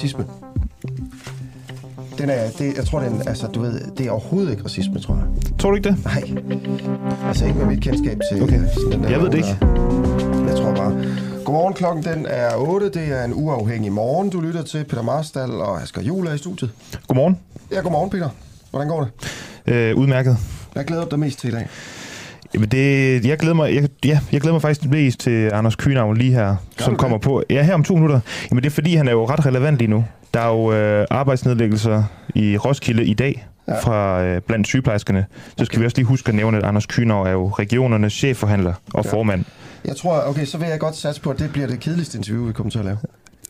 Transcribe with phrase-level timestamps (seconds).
[0.00, 0.24] racisme.
[2.18, 5.14] Den er, det, jeg tror, den, altså, du ved, det er overhovedet ikke racisme, tror
[5.14, 5.24] jeg.
[5.58, 6.04] Tror du ikke det?
[6.04, 6.22] Nej.
[7.28, 8.60] Altså ikke med mit kendskab til Okay.
[8.74, 9.56] sådan den der Jeg ved det ikke.
[9.60, 11.04] der- Jeg tror bare.
[11.44, 12.90] Godmorgen, klokken den er 8.
[12.90, 14.30] Det er en uafhængig morgen.
[14.30, 16.70] Du lytter til Peter Marstal og Asger Juhl er i studiet.
[17.08, 17.38] Godmorgen.
[17.72, 18.28] Ja, godmorgen, Peter.
[18.70, 19.00] Hvordan går
[19.66, 19.72] det?
[19.74, 20.36] Øh, udmærket.
[20.72, 21.68] Hvad glæder du dig mest til i dag?
[22.54, 26.12] Jamen det, jeg glæder mig, jeg, ja, jeg glæder mig faktisk mest til Anders Kynav
[26.12, 26.46] lige her,
[26.78, 27.42] Gør som kommer på.
[27.50, 28.20] Ja, her om to minutter.
[28.50, 30.04] Jamen det er fordi, han er jo ret relevant lige nu.
[30.34, 32.02] Der er jo øh, arbejdsnedlæggelser
[32.34, 33.80] i Roskilde i dag Ja.
[33.80, 35.26] fra øh, blandt sygeplejerskerne.
[35.58, 38.72] Så skal vi også lige huske at nævne, at Anders Kynav er jo regionernes chefforhandler
[38.94, 39.12] og Ja.
[39.12, 39.44] formand.
[39.84, 42.46] Jeg tror, okay, så vil jeg godt satse på, at det bliver det kedeligste interview,
[42.46, 42.96] vi kommer til at lave.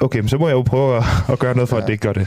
[0.01, 1.83] Okay, men så må jeg jo prøve at, at gøre noget for, ja.
[1.83, 2.27] at det ikke gør det.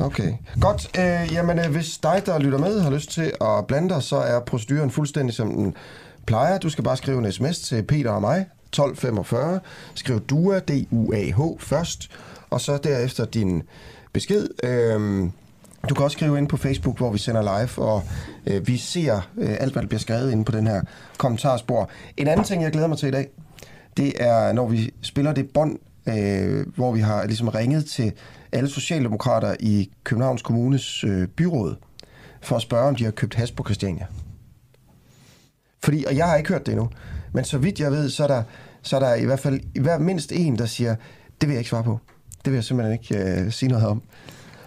[0.00, 0.98] Okay, godt.
[0.98, 4.16] Øh, jamen, øh, hvis dig, der lytter med, har lyst til at blande dig, så
[4.16, 5.74] er proceduren fuldstændig som den
[6.26, 6.58] plejer.
[6.58, 9.60] Du skal bare skrive en sms til Peter og mig, 1245.
[9.94, 12.10] Skriv DUA, D-U-A-H først,
[12.50, 13.62] og så derefter din
[14.12, 14.48] besked.
[14.62, 15.30] Øh,
[15.88, 18.02] du kan også skrive ind på Facebook, hvor vi sender live, og
[18.46, 20.82] øh, vi ser øh, alt, hvad der bliver skrevet inde på den her
[21.18, 21.90] kommentarspor.
[22.16, 23.28] En anden ting, jeg glæder mig til i dag,
[23.96, 25.78] det er, når vi spiller det bånd,
[26.08, 28.12] øh, hvor vi har ligesom ringet til
[28.52, 31.76] alle socialdemokrater i Københavns Kommunes øh, byråd,
[32.40, 34.06] for at spørge, om de har købt has på Christiania.
[35.82, 36.90] Fordi, og jeg har ikke hørt det endnu,
[37.32, 38.42] men så vidt jeg ved, så er der,
[38.82, 40.96] så er der i hvert fald i hver mindst en, der siger,
[41.40, 41.98] det vil jeg ikke svare på.
[42.44, 44.02] Det vil jeg simpelthen ikke øh, sige noget om.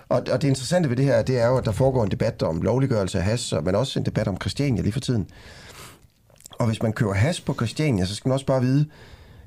[0.09, 2.44] Og, og det interessante ved det her, det er jo, at der foregår en debat
[2.44, 5.28] om lovliggørelse af has, men også en debat om Christiania lige for tiden.
[6.59, 8.86] Og hvis man køber has på Christiania, så skal man også bare vide,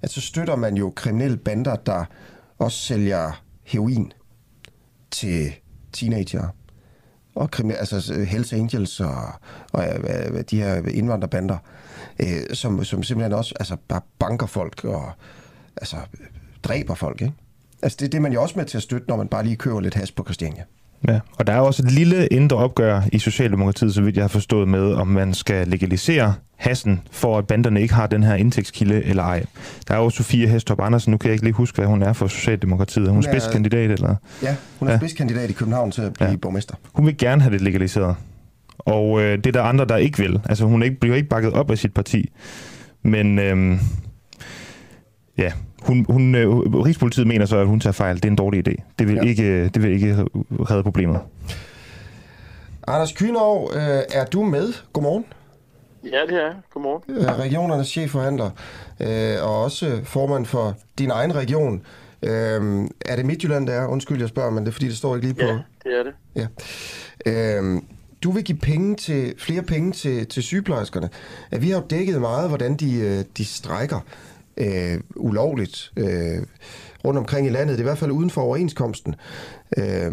[0.03, 2.05] at så støtter man jo kriminelle bander, der
[2.59, 4.13] også sælger heroin
[5.11, 5.53] til
[5.93, 6.49] teenager.
[7.35, 9.33] Og kriminelle, altså øh, Hells Angels og,
[9.73, 11.59] og øh, de her indvandrerbander,
[12.21, 15.13] øh, som, som simpelthen også altså, bare banker folk og
[15.77, 15.97] altså,
[16.63, 17.23] dræber folk.
[17.23, 17.35] Ikke?
[17.83, 19.57] Altså det, det er man jo også med til at støtte, når man bare lige
[19.57, 20.65] kører lidt has på Christiania.
[21.09, 24.29] Ja, og der er også et lille indre opgør i Socialdemokratiet, så vidt jeg har
[24.29, 29.05] forstået med, om man skal legalisere hassen, for at banderne ikke har den her indtægtskilde
[29.05, 29.45] eller ej.
[29.89, 32.13] Der er jo Sofie Hestorp Andersen, nu kan jeg ikke lige huske, hvad hun er
[32.13, 33.05] for Socialdemokratiet.
[33.05, 34.15] Er hun, Hun hun er- er spidskandidat, eller?
[34.43, 34.99] Ja, hun er ja.
[34.99, 36.37] Spidskandidat i København til at blive ja.
[36.37, 36.75] Borgmester.
[36.93, 38.17] Hun vil gerne have det legaliseret.
[38.79, 40.41] Og øh, det er der andre, der ikke vil.
[40.45, 42.31] Altså hun ikke, bliver ikke bakket op af sit parti.
[43.03, 43.79] Men øhm,
[45.39, 45.53] ja,
[45.87, 48.17] hun, hun, øh, Rigspolitiet mener så, at hun tager fejl.
[48.17, 48.75] Det er en dårlig idé.
[48.99, 49.23] Det vil, Ja.
[49.23, 50.15] ikke, det vil ikke
[50.71, 51.21] redde problemet.
[52.89, 53.81] Anders Kynov, øh,
[54.13, 54.73] er du med?
[54.93, 55.25] Godmorgen.
[56.05, 56.53] Ja, det er.
[56.75, 57.17] Godmorgen.
[57.17, 58.51] Øh, regionernes chefforhandler,
[59.01, 61.83] øh, og også formand for din egen region.
[62.23, 62.31] Øh,
[63.07, 63.87] er det Midtjylland, der er?
[63.87, 65.47] Undskyld, jeg spørger, men det er fordi, det står ikke lige på...
[65.47, 66.13] Ja, det er det.
[67.27, 67.61] Ja.
[67.61, 67.83] Øh,
[68.23, 71.09] du vil give penge til, flere penge til, til sygeplejerskerne.
[71.55, 74.01] Øh, Vi har jo dækket meget, hvordan de, øh, de strækker
[74.57, 76.43] øh, ulovligt øh,
[77.05, 77.69] rundt omkring i landet.
[77.69, 79.15] Det er i hvert fald uden for overenskomsten.
[79.79, 80.13] Øh,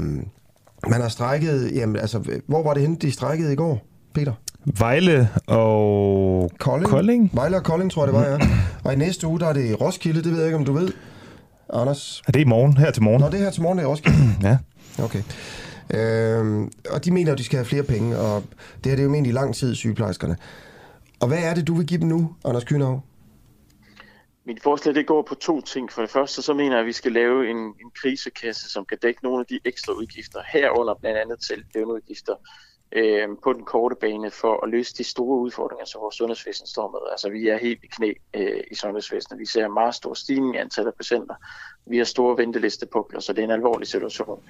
[0.87, 1.71] man har strækket...
[1.75, 4.33] Jamen, altså, hvor var det henne, de strækkede i går, Peter?
[4.65, 6.89] Vejle og Kolding.
[6.89, 7.29] Kolding?
[7.33, 8.39] Vejle og Kolding, tror jeg, det var, ja.
[8.83, 10.23] Og i næste uge, der er det i Roskilde.
[10.23, 10.89] Det ved jeg ikke, om du ved,
[11.73, 12.21] Anders.
[12.27, 12.77] Er det i morgen?
[12.77, 13.21] Her til morgen?
[13.21, 14.17] Nå, det er her til morgen, det er i Roskilde.
[14.49, 14.57] Ja.
[15.03, 15.21] Okay.
[15.93, 18.43] Øhm, og de mener, at de skal have flere penge, og
[18.83, 20.35] det her det er jo egentlig lang tid, sygeplejerskerne.
[21.19, 23.03] Og hvad er det, du vil give dem nu, Anders Kynov?
[24.45, 25.91] Mit forslag det går på to ting.
[25.91, 28.97] For det første, så mener jeg, at vi skal lave en, en krisekasse, som kan
[29.01, 32.35] dække nogle af de ekstra udgifter, herunder blandt andet til lønudgifter
[32.95, 36.91] øh, på den korte bane for at løse de store udfordringer, som vores sundhedsvæsen står
[36.91, 37.11] med.
[37.11, 39.39] Altså, vi er helt i knæ øh, i sundhedsvæsenet.
[39.39, 41.35] Vi ser en meget stor stigning i antallet af patienter.
[41.85, 44.43] Vi har store ventelistepukler, så det er en alvorlig situation.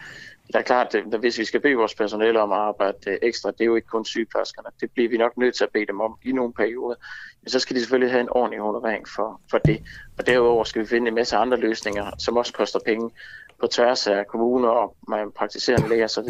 [0.48, 3.52] Det er klart, at hvis vi skal bede vores personale om at arbejde øh, ekstra,
[3.52, 4.70] det er jo ikke kun sygeplejerskerne.
[4.82, 6.96] Det bliver vi nok nødt til at bede dem om i nogle perioder.
[7.42, 9.84] Men så skal de selvfølgelig have en ordentlig honorering for, for det.
[10.18, 13.12] Og derudover skal vi finde en masse andre løsninger, som også koster penge
[13.60, 16.30] på tværs af kommuner og man praktiserende læger osv.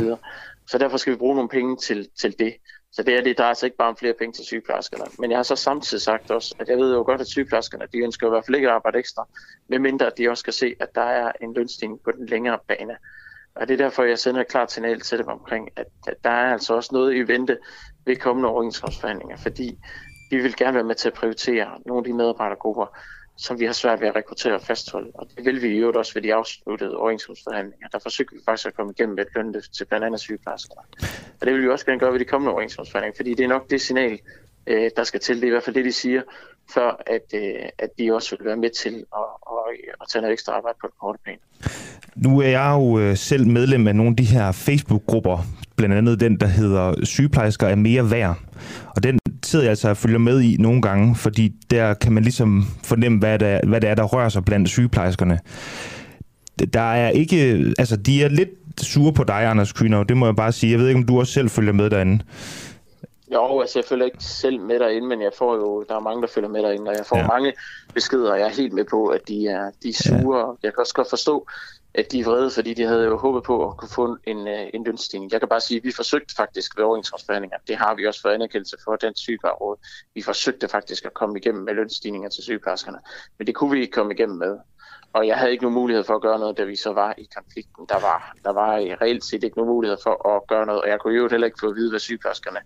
[0.68, 2.54] Så derfor skal vi bruge nogle penge til, til det.
[2.92, 5.04] Så det er det, der er altså ikke bare om flere penge til sygeplejerskerne.
[5.20, 7.98] Men jeg har så samtidig sagt også, at jeg ved jo godt, at sygeplejerskerne, de
[7.98, 9.28] ønsker i hvert fald ikke at arbejde ekstra,
[9.68, 12.98] medmindre at de også skal se, at der er en lønstigning på den længere bane.
[13.56, 16.30] Og det er derfor, jeg sender et klart signal til dem omkring, at, at der
[16.30, 17.58] er altså også noget i vente
[18.06, 19.78] ved kommende overenskomstforhandlinger, fordi
[20.30, 22.98] vi vil gerne være med til at prioritere nogle af de medarbejdergrupper,
[23.38, 25.12] som vi har svært ved at rekruttere og fastholde.
[25.14, 27.88] Og det vil vi i øvrigt også ved de afsluttede overenskomstforhandlinger.
[27.88, 30.76] Der forsøger vi faktisk at komme igennem med et lønløft til blandt andet sygeplejersker.
[31.42, 33.70] Og det vil vi også gerne gøre ved de kommende overenskomstforhandlinger, fordi det er nok
[33.70, 34.20] det signal,
[34.68, 35.36] øh, der skal til.
[35.36, 36.22] Det er i hvert fald det, de siger,
[36.74, 40.34] før at, øh, at de også vil være med til at, at, at tage noget
[40.34, 41.38] ekstra arbejde på den korte bane.
[42.16, 45.38] Nu er jeg jo øh, selv medlem af nogle af de her Facebook-grupper,
[45.76, 48.40] blandt andet den, der hedder Sygeplejersker er mere værd.
[48.96, 52.24] Og den sidder jeg altså og følger med i nogle gange, fordi der kan man
[52.24, 55.40] ligesom fornemme, hvad der, hvad det er der rører sig blandt sygeplejerskerne.
[56.74, 57.36] der er ikke...
[57.80, 58.50] Altså, de er lidt
[58.82, 60.72] sure på dig, Anders Kyner, det må jeg bare sige.
[60.72, 62.20] Jeg ved ikke, om du også selv følger med derinde.
[63.34, 66.22] Jo, altså jeg følger ikke selv med derinde, men jeg får jo, der er mange,
[66.22, 67.28] der følger med derinde, og jeg får ja.
[67.28, 67.54] mange
[67.94, 70.40] beskeder, og jeg er helt med på, at de er, de er sure.
[70.40, 70.46] Ja.
[70.64, 71.48] Jeg kan også godt forstå,
[71.94, 74.70] at de er vrede, fordi de havde jo håbet på at kunne få en, øh,
[74.74, 75.32] en lønstigning.
[75.32, 77.58] Jeg kan bare sige, at vi forsøgte faktisk ved overenskomstforhandlinger.
[77.68, 79.78] Det har vi også fået anerkendelse for den sygeplejeråd.
[80.16, 82.98] Vi forsøgte faktisk at komme igennem med lønstigninger til sygeplejerskerne,
[83.38, 84.58] men det kunne vi ikke komme igennem med.
[85.14, 87.28] Og jeg havde ikke nogen mulighed for at gøre noget, da vi så var i
[87.36, 87.86] konflikten.
[87.90, 91.00] Der var, der var reelt set ikke nogen mulighed for at gøre noget, og jeg
[91.00, 92.60] kunne jo heller ikke få at vide, hvad sygeplejerskerne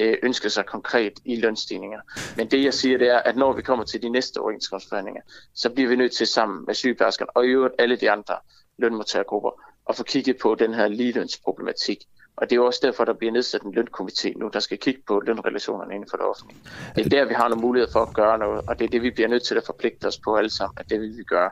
[0.00, 2.00] øh, ønskede sig konkret i lønstigninger.
[2.36, 5.22] Men det jeg siger, det er, at når vi kommer til de næste overenskomstforhandlinger,
[5.54, 8.36] så bliver vi nødt til sammen med sygeplejerskerne og i øvrigt alle de andre
[8.78, 9.50] lønmodtagergrupper
[9.88, 11.98] at få kigget på den her ligelønsproblematik.
[12.36, 15.20] Og det er også derfor, der bliver nedsat en lønkomité nu, der skal kigge på
[15.26, 16.60] lønrelationerne inden for det offentlige.
[16.96, 19.02] Det er der, vi har nogle mulighed for at gøre noget, og det er det,
[19.02, 21.50] vi bliver nødt til at forpligte os på alle sammen, at det vil vi gøre.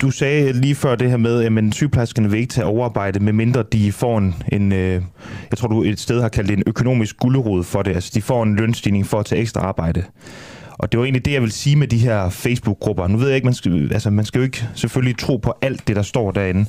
[0.00, 3.92] Du sagde lige før det her med, at sygeplejerskerne vil ikke tage overarbejde, medmindre de
[3.92, 5.02] får en, en øh,
[5.50, 8.22] jeg tror du et sted har kaldt det en økonomisk gulderod for det, altså de
[8.22, 10.04] får en lønstigning for at tage ekstra arbejde.
[10.78, 13.06] Og det var egentlig det, jeg vil sige med de her Facebook-grupper.
[13.06, 15.88] Nu ved jeg ikke, man skal, altså, man skal jo ikke selvfølgelig tro på alt
[15.88, 16.66] det, der står derinde.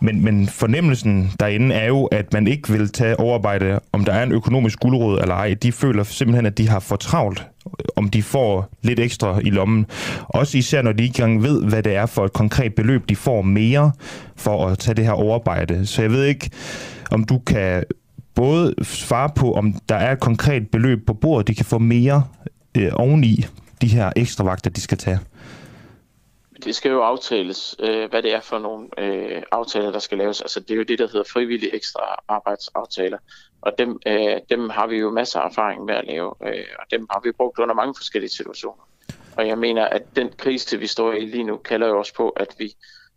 [0.00, 4.22] Men, men fornemmelsen derinde er jo, at man ikke vil tage overarbejde, om der er
[4.22, 5.54] en økonomisk guldråd eller ej.
[5.54, 9.50] De føler simpelthen, at de har for travlt, øh, om de får lidt ekstra i
[9.50, 9.86] lommen.
[10.28, 13.16] Også især, når de ikke engang ved, hvad det er for et konkret beløb, de
[13.16, 13.92] får mere
[14.36, 15.86] for at tage det her overarbejde.
[15.86, 16.50] Så jeg ved ikke,
[17.10, 17.84] om du kan
[18.34, 22.22] både svare på, om der er et konkret beløb på bordet, de kan få mere
[22.76, 23.46] øh, oveni
[23.82, 25.18] de her ekstra vagter, de skal tage?
[26.64, 30.40] Det skal jo aftales, øh, hvad det er for nogle øh, aftaler, der skal laves.
[30.40, 33.18] Altså, det er jo det, der hedder frivillige ekstra arbejdsaftaler.
[33.60, 36.84] Og dem, øh, dem har vi jo masser af erfaring med at lave, øh, og
[36.90, 38.88] dem har vi brugt under mange forskellige situationer.
[39.36, 42.28] Og jeg mener, at den krise, vi står i lige nu, kalder jo også på,
[42.28, 42.76] at vi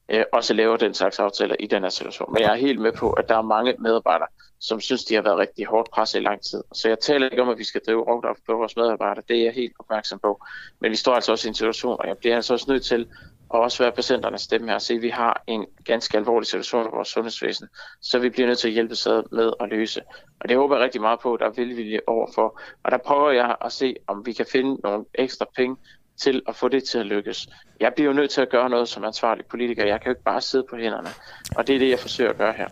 [0.10, 2.34] øh, også laver den slags aftaler i den her situation.
[2.34, 4.28] Men jeg er helt med på, at der er mange medarbejdere,
[4.60, 6.64] som synes, de har været rigtig hårdt presset i lang tid.
[6.74, 9.24] Så jeg taler ikke om, at vi skal drive rovdrift på vores medarbejdere.
[9.28, 10.42] Det er jeg helt opmærksom på.
[10.80, 13.08] Men vi står altså også i en situation, og jeg bliver altså også nødt til
[13.50, 16.86] og også være patienternes stemme her og se, at vi har en ganske alvorlig situation
[16.86, 17.68] i vores sundhedsvæsen,
[18.02, 20.02] så vi bliver nødt til at hjælpe sig med at løse.
[20.42, 22.60] Og det håber jeg rigtig meget på, at der er velvilje overfor.
[22.84, 25.76] Og der prøver jeg at se, om vi kan finde nogle ekstra penge
[26.22, 27.50] til at få det til at lykkes.
[27.80, 29.86] Jeg bliver jo nødt til at gøre noget som ansvarlig politiker.
[29.86, 31.10] Jeg kan jo ikke bare sidde på hænderne.
[31.56, 32.68] Og det er det, jeg forsøger at gøre her.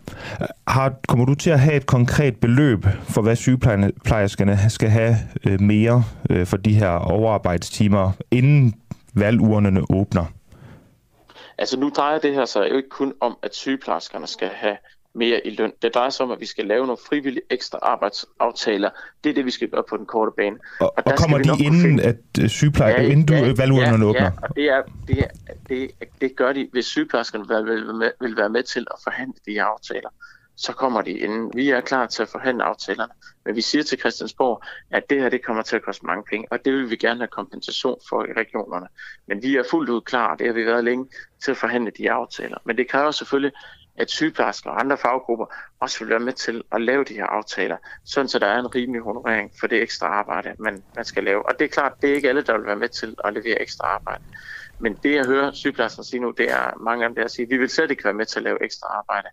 [0.67, 5.15] Har, kommer du til at have et konkret beløb for, hvad sygeplejerskerne skal have
[5.47, 8.73] øh, mere øh, for de her overarbejdstimer, inden
[9.15, 10.25] valgurnerne åbner?
[11.57, 14.77] Altså nu drejer det her sig jo ikke kun om, at sygeplejerskerne skal have
[15.15, 15.71] mere i løn.
[15.81, 18.89] Det drejer sig om, at vi skal lave nogle frivillige ekstra arbejdsaftaler.
[19.23, 20.57] Det er det, vi skal gøre på den korte bane.
[20.79, 24.09] Og, og, og kommer de inden, at øh, sygeplejersker, ja, inden du ja, valgurnerne ja,
[24.09, 24.21] åbner?
[24.21, 28.37] Ja, og det, er, det, er, det, det gør de, hvis sygeplejerskerne vil, vil, vil
[28.37, 30.09] være med til at forhandle de her aftaler
[30.57, 31.51] så kommer de inden.
[31.55, 33.13] Vi er klar til at forhandle aftalerne,
[33.45, 36.47] men vi siger til Christiansborg, at det her det kommer til at koste mange penge,
[36.51, 38.87] og det vil vi gerne have kompensation for i regionerne.
[39.27, 41.07] Men vi er fuldt ud klar, det har vi været længe,
[41.43, 42.57] til at forhandle de aftaler.
[42.65, 43.51] Men det kræver selvfølgelig,
[43.97, 45.45] at sygeplejersker og andre faggrupper
[45.79, 48.75] også vil være med til at lave de her aftaler, sådan så der er en
[48.75, 51.45] rimelig honorering for det ekstra arbejde, man, man skal lave.
[51.45, 53.61] Og det er klart, det er ikke alle, der vil være med til at levere
[53.61, 54.23] ekstra arbejde.
[54.79, 57.49] Men det, jeg hører sygeplejerskerne sige nu, det er mange af dem, der siger, at
[57.49, 59.27] vi vil slet ikke være med til at lave ekstra arbejde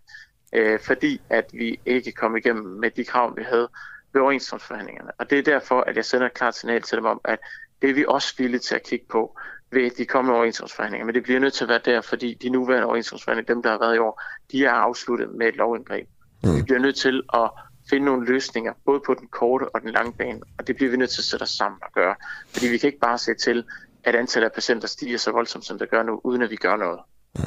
[0.53, 3.67] øh, fordi at vi ikke kom igennem med de krav, vi havde
[4.13, 5.11] ved overenskomstforhandlingerne.
[5.17, 7.39] Og det er derfor, at jeg sender et klart signal til dem om, at
[7.81, 9.37] det er vi også villige til at kigge på
[9.71, 11.05] ved de kommende overenskomstforhandlinger.
[11.05, 13.79] Men det bliver nødt til at være der, fordi de nuværende overenskomstforhandlinger, dem der har
[13.79, 14.21] været i år,
[14.51, 16.07] de er afsluttet med et lovindgreb.
[16.43, 16.57] Mm.
[16.57, 17.49] Vi bliver nødt til at
[17.89, 20.97] finde nogle løsninger, både på den korte og den lange bane, og det bliver vi
[20.97, 22.15] nødt til at sætte os sammen og gøre.
[22.53, 23.63] Fordi vi kan ikke bare se til,
[24.03, 26.75] at antallet af patienter stiger så voldsomt, som det gør nu, uden at vi gør
[26.75, 26.99] noget.
[27.35, 27.43] Mm.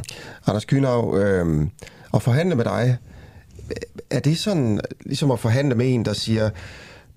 [0.46, 1.66] Anders Kynav, øh,
[2.14, 2.98] at forhandle med dig,
[4.10, 6.50] er det sådan ligesom at forhandle med en, der siger,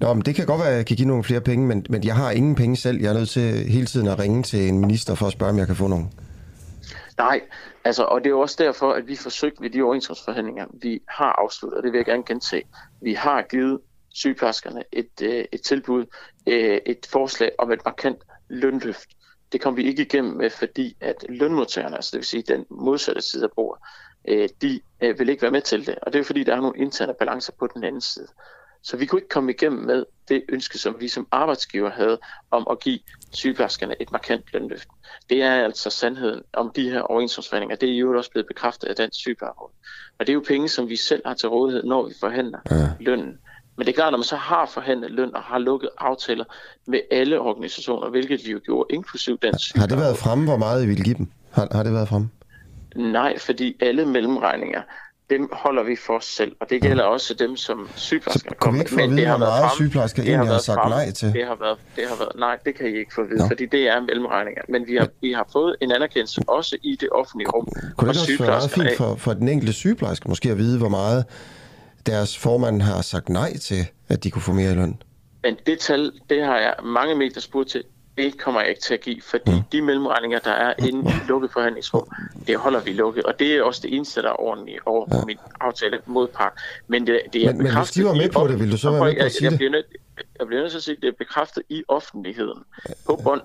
[0.02, 2.04] Nå, men det kan godt være, at jeg kan give nogle flere penge, men, men
[2.04, 3.02] jeg har ingen penge selv.
[3.02, 5.58] Jeg er nødt til hele tiden at ringe til en minister for at spørge, om
[5.58, 6.14] jeg kan få nogen.
[7.18, 7.42] Nej,
[7.84, 11.42] altså, og det er jo også derfor, at vi forsøgte ved de overenskomstforhandlinger, vi har
[11.42, 12.64] afsluttet, og det vil jeg gerne gentage.
[13.02, 13.80] Vi har givet
[14.14, 16.06] sygeplejerskerne et, øh, et tilbud,
[16.48, 18.18] øh, et forslag om et markant
[18.50, 19.10] lønløft.
[19.52, 23.22] Det kom vi ikke igennem med, fordi at lønmodtagerne, altså det vil sige den modsatte
[23.22, 23.84] side af bordet,
[24.28, 25.96] øh, de øh, vil ikke være med til det.
[26.02, 28.28] Og det er fordi, der er nogle interne balancer på den anden side.
[28.84, 32.20] Så vi kunne ikke komme igennem med det ønske, som vi som arbejdsgiver havde
[32.52, 33.00] om at give
[33.32, 34.88] sygeplejerskerne et markant lønløft.
[35.30, 37.76] Det er altså sandheden om de her overenskomstforhandlinger.
[37.76, 39.70] Det er jo også blevet bekræftet af Dansk Sygeplejeråd.
[40.20, 42.90] Og det er jo penge, som vi selv har til rådighed, når vi forhandler ja.
[43.00, 43.38] lønnen.
[43.78, 46.46] Men det er klart, når man så har forhandlet løn og har lukket aftaler
[46.88, 50.84] med alle organisationer, hvilket vi jo gjorde, inklusiv Dansk Har det været fremme, hvor meget
[50.84, 51.28] I ville give dem?
[51.52, 52.30] Har, har det været fremme?
[52.96, 54.82] Nej, fordi alle mellemregninger,
[55.30, 58.74] dem holder vi for os selv, og det gælder også dem, som sygeplejersker Så kunne
[58.74, 60.90] vi ikke få at vide, hvor meget sygeplejersker egentlig har sagt frem.
[60.90, 61.34] nej til?
[61.34, 63.48] Det har, været, det har været, nej, det kan I ikke få at vide, Nå.
[63.48, 64.62] fordi det er mellemregninger.
[64.70, 67.68] Men vi har, vi har fået en anerkendelse også i det offentlige rum.
[67.98, 71.26] Kunne det også være fint for, for den enkelte sygeplejerske måske at vide, hvor meget
[72.06, 75.02] deres formand har sagt nej til, at de kunne få mere i løn?
[75.44, 77.84] Men det tal, det har jeg mange medier spurgt til,
[78.18, 79.62] det kommer jeg ikke til at give, fordi mm.
[79.72, 82.08] de mellemregninger, der er inde i lukket forhandlingsrum,
[82.48, 83.24] det holder vi lukket.
[83.24, 85.26] Og det er også det eneste, der er ordentligt over ja.
[85.26, 86.54] min aftale modpart.
[86.88, 88.92] Men det, det er men, men hvis de var med på det, ville du så
[88.92, 89.86] være med på at sige jeg, jeg, bliver nødt,
[90.40, 92.64] jeg bliver nødt til at sige, at det er bekræftet i offentligheden
[93.06, 93.42] på bånd,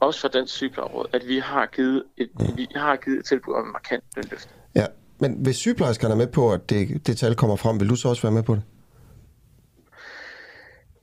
[0.00, 2.56] også for Dansk Sygeplejeråd, at vi har givet et, mm.
[2.56, 4.48] vi har givet et tilbud om en markant lønløft.
[4.74, 4.86] Ja,
[5.18, 8.08] men hvis sygeplejerskerne er med på, at det, det tal kommer frem, vil du så
[8.08, 8.62] også være med på det?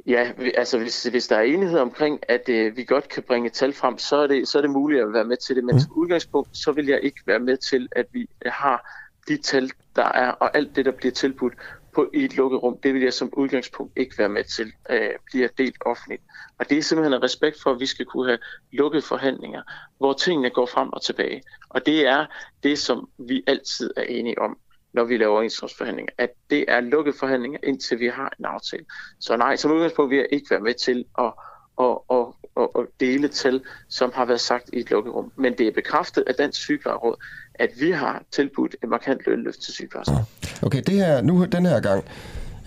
[0.06, 3.74] Ja, altså hvis, hvis der er enighed omkring, at øh, vi godt kan bringe tal
[3.74, 5.64] frem, så er, det, så er det muligt at være med til det.
[5.64, 5.80] Men mm.
[5.80, 10.06] som udgangspunkt, så vil jeg ikke være med til, at vi har de tal, der
[10.06, 11.54] er, og alt det, der bliver tilbudt
[11.94, 15.10] på i et lukket rum, det vil jeg som udgangspunkt ikke være med til, øh,
[15.26, 16.22] bliver delt offentligt.
[16.60, 18.40] Og det er simpelthen en respekt for, at vi skal kunne have
[18.72, 19.62] lukket forhandlinger,
[19.98, 21.44] hvor tingene går frem og tilbage.
[21.70, 22.26] Og det er
[22.64, 24.58] det, som vi altid er enige om
[24.94, 28.86] når vi laver overenskomstforhandlinger, at det er lukket forhandlinger, indtil vi har en aftale.
[29.20, 31.34] Så nej, som udgangspunkt vil jeg ikke være med til at,
[31.82, 32.26] at, at,
[32.58, 35.32] at, at dele til, som har været sagt i et lukket rum.
[35.36, 37.16] Men det er bekræftet af Dansk Sygeplejeråd,
[37.56, 40.24] at vi har tilbudt et markant lønløft til sygeplejersker.
[40.62, 42.04] Okay, det her, nu den her gang,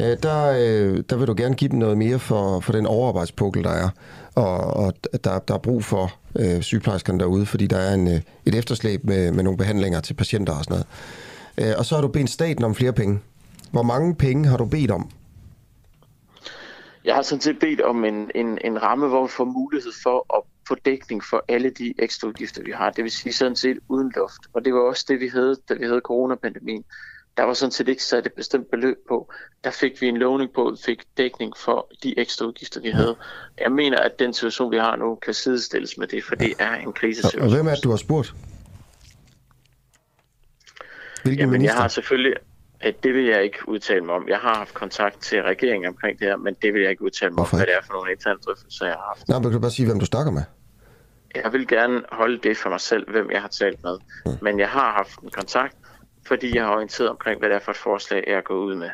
[0.01, 3.65] øh, der, øh, der vil du gerne give dem noget mere for, for den overarbejdspukkel,
[3.65, 3.91] der er.
[4.35, 8.21] Og, og der, der er brug for øh, sygeplejerskerne derude, fordi der er en, øh,
[8.47, 10.87] et efterslæb med, med nogle behandlinger til patienter og sådan noget.
[11.61, 13.21] Øh, og så har du bedt staten om flere penge.
[13.73, 15.11] Hvor mange penge har du bedt om?
[17.05, 20.37] Jeg har sådan set bedt om en, en, en ramme, hvor vi får mulighed for
[20.37, 22.91] at få dækning for alle de ekstra udgifter, vi har.
[22.91, 24.41] Det vil sige sådan set uden luft.
[24.53, 26.85] Og det var også det, vi havde, da vi havde coronapandemien.
[27.37, 29.33] Der var sådan set ikke sat et bestemt beløb på.
[29.65, 33.17] Der fik vi en lovning på, fik dækning for de ekstra udgifter, vi havde.
[33.61, 36.75] Jeg mener, at den situation, vi har nu, kan sidestilles med det, for det er
[36.75, 37.43] en krisesituation.
[37.43, 38.35] Og hvem er det, du har spurgt?
[41.27, 41.75] Hvilken Jamen, minister?
[41.75, 42.35] jeg har selvfølgelig,
[42.81, 44.29] at det vil jeg ikke udtale mig om.
[44.29, 47.31] Jeg har haft kontakt til regeringen omkring det her, men det vil jeg ikke udtale
[47.31, 47.57] mig Hvorfor?
[47.57, 49.29] om, hvad det er for nogle interne drøftelser, jeg har haft.
[49.29, 50.43] Nej, men kan du bare sige, hvem du snakker med?
[51.35, 53.99] Jeg vil gerne holde det for mig selv, hvem jeg har talt med.
[54.25, 54.35] Hmm.
[54.43, 55.77] Men jeg har haft en kontakt,
[56.27, 58.91] fordi jeg har orienteret omkring, hvad det er for et forslag, jeg gået ud med.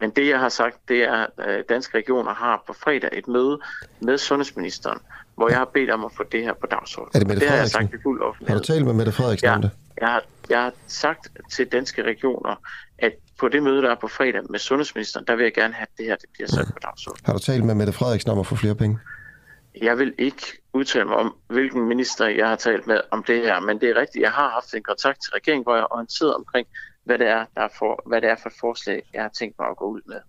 [0.00, 3.58] Men det, jeg har sagt, det er, at Danske Regioner har på fredag et møde
[4.00, 4.98] med sundhedsministeren,
[5.36, 7.10] hvor jeg har bedt om at få det her på dagsordenen.
[7.14, 8.54] Er det Mette det har jeg sagt i fuld offentlighed.
[8.54, 9.70] Har du talt med Mette Frederiksen ja, om det?
[10.00, 12.54] Jeg har, jeg har sagt til danske regioner,
[12.98, 15.82] at på det møde, der er på fredag med sundhedsministeren, der vil jeg gerne have,
[15.82, 17.26] at det her det bliver sat på dagsordenen.
[17.26, 18.98] Har du talt med Mette Frederiksen om at få flere penge?
[19.82, 23.60] Jeg vil ikke udtale mig om, hvilken minister jeg har talt med om det her,
[23.60, 26.34] men det er rigtigt, jeg har haft en kontakt til regeringen, hvor jeg er orienteret
[26.34, 26.66] omkring,
[27.04, 29.58] hvad det er, der er for, hvad det er for et forslag, jeg har tænkt
[29.58, 30.20] mig at gå ud med.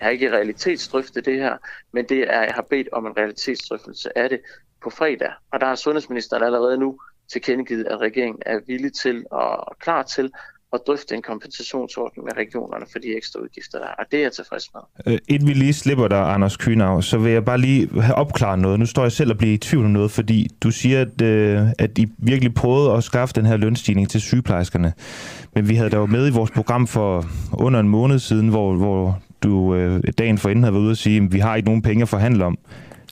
[0.00, 1.56] Jeg har ikke realitetsdrøftet det her,
[1.92, 4.40] men det er, jeg har bedt om en realitetsdrøftelse af det
[4.82, 5.32] på fredag.
[5.52, 6.98] Og der har sundhedsministeren allerede nu
[7.32, 10.30] tilkendegivet, at regeringen er villig til og klar til
[10.72, 13.92] at drøfte en kompensationsordning med regionerne for de ekstra udgifter, der er.
[13.98, 15.12] Og det er jeg tilfreds med.
[15.12, 18.58] Øh, inden vi lige slipper dig, Anders Kynav, så vil jeg bare lige have opklaret
[18.58, 18.78] noget.
[18.78, 21.60] Nu står jeg selv og bliver i tvivl om noget, fordi du siger, at, øh,
[21.78, 24.92] at I virkelig prøvede at skaffe den her lønstigning til sygeplejerskerne.
[25.54, 28.74] Men vi havde da jo med i vores program for under en måned siden, hvor,
[28.74, 31.82] hvor du øh, dagen forinden havde været ude og sige, at vi har ikke nogen
[31.82, 32.58] penge at forhandle om.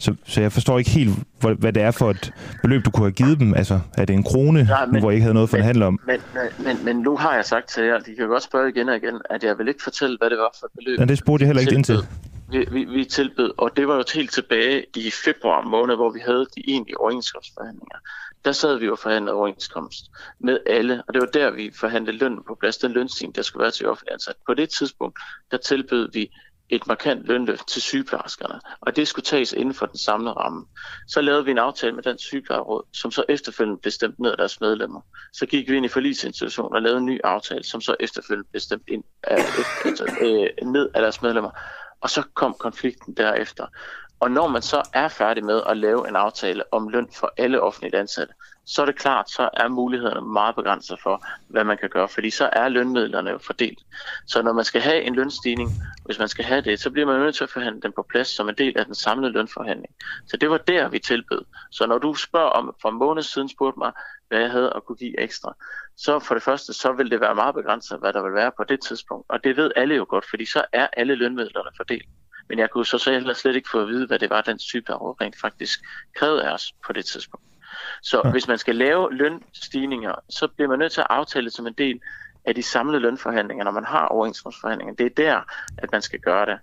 [0.01, 2.33] Så, så jeg forstår ikke helt, hvad, hvad det er for et
[2.63, 3.55] beløb, du kunne have givet dem.
[3.55, 5.67] Altså, er det en krone, Nej, men, hvor I ikke havde noget for men, at
[5.67, 6.01] handle om?
[6.07, 8.89] Men, men, men, men nu har jeg sagt til jer, de kan godt spørge igen
[8.89, 10.99] og igen, at jeg vil ikke fortælle, hvad det var for et beløb.
[11.01, 11.99] Ja, det spurgte jeg heller ikke ind til.
[12.51, 16.21] Vi, vi, vi tilbød, og det var jo helt tilbage i februar måned, hvor vi
[16.27, 17.99] havde de egentlige overenskomstforhandlinger.
[18.45, 20.05] Der sad vi jo og forhandlede overenskomst
[20.39, 23.63] med alle, og det var der, vi forhandlede løn på plads, den lønstigning, der skulle
[23.63, 24.37] være til offentlig ansat.
[24.47, 25.19] På det tidspunkt,
[25.51, 26.31] der tilbød vi
[26.71, 30.67] et markant lønløft til sygeplejerskerne, og det skulle tages inden for den samlede ramme.
[31.07, 34.37] Så lavede vi en aftale med den sygeplejeråd, som så efterfølgende blev stemt ned af
[34.37, 35.01] deres medlemmer.
[35.33, 38.61] Så gik vi ind i forlisinstitutionen og lavede en ny aftale, som så efterfølgende blev
[38.61, 39.45] stemt ind af,
[39.85, 41.51] altså, øh, ned af deres medlemmer.
[42.01, 43.67] Og så kom konflikten derefter.
[44.21, 47.61] Og når man så er færdig med at lave en aftale om løn for alle
[47.61, 48.35] offentligt ansatte,
[48.67, 52.31] så er det klart, så er mulighederne meget begrænset for, hvad man kan gøre, fordi
[52.31, 53.79] så er lønmidlerne jo fordelt.
[54.27, 55.71] Så når man skal have en lønstigning,
[56.05, 58.29] hvis man skal have det, så bliver man nødt til at forhandle den på plads
[58.29, 59.95] som en del af den samlede lønforhandling.
[60.27, 61.45] Så det var der, vi tilbød.
[61.71, 63.93] Så når du spørger om, for en måned siden spurgte mig,
[64.29, 65.55] hvad jeg havde at kunne give ekstra,
[65.97, 68.65] så for det første, så vil det være meget begrænset, hvad der vil være på
[68.65, 69.27] det tidspunkt.
[69.29, 72.09] Og det ved alle jo godt, fordi så er alle lønmidlerne fordelt.
[72.49, 74.59] Men jeg kunne så, så heller slet ikke få at vide, hvad det var, den
[74.59, 75.81] type af rent faktisk
[76.17, 77.47] krævede af os på det tidspunkt.
[78.03, 78.31] Så ja.
[78.31, 81.75] hvis man skal lave lønstigninger, så bliver man nødt til at aftale det som en
[81.79, 82.01] del
[82.45, 84.95] af de samlede lønforhandlinger, når man har overenskomstforhandlinger.
[84.95, 85.41] Det er der,
[85.79, 86.59] at man skal gøre det.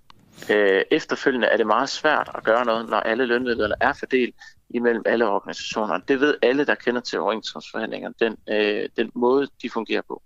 [0.50, 4.36] Øh, efterfølgende er det meget svært at gøre noget, når alle lønmidlerne er fordelt
[4.70, 5.98] imellem alle organisationer.
[6.08, 10.22] Det ved alle, der kender til overenskomstforhandlinger, den, øh, den måde, de fungerer på.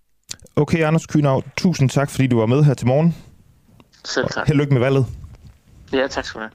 [0.56, 3.16] Okay, Anders Kynav, tusind tak, fordi du var med her til morgen.
[4.06, 4.48] Selv tak.
[4.48, 5.06] Held lykke med valget.
[5.94, 6.52] Ja, tak skal du have.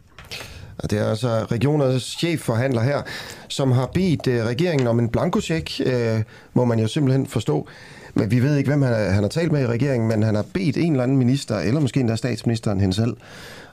[0.78, 3.02] Og det er altså regionernes chefforhandler her,
[3.48, 6.22] som har bedt øh, regeringen om en blankocheck, øh,
[6.54, 7.68] må man jo simpelthen forstå.
[8.14, 10.34] Men vi ved ikke, hvem han, er, han har talt med i regeringen, men han
[10.34, 13.16] har bedt en eller anden minister, eller måske endda statsministeren hende selv,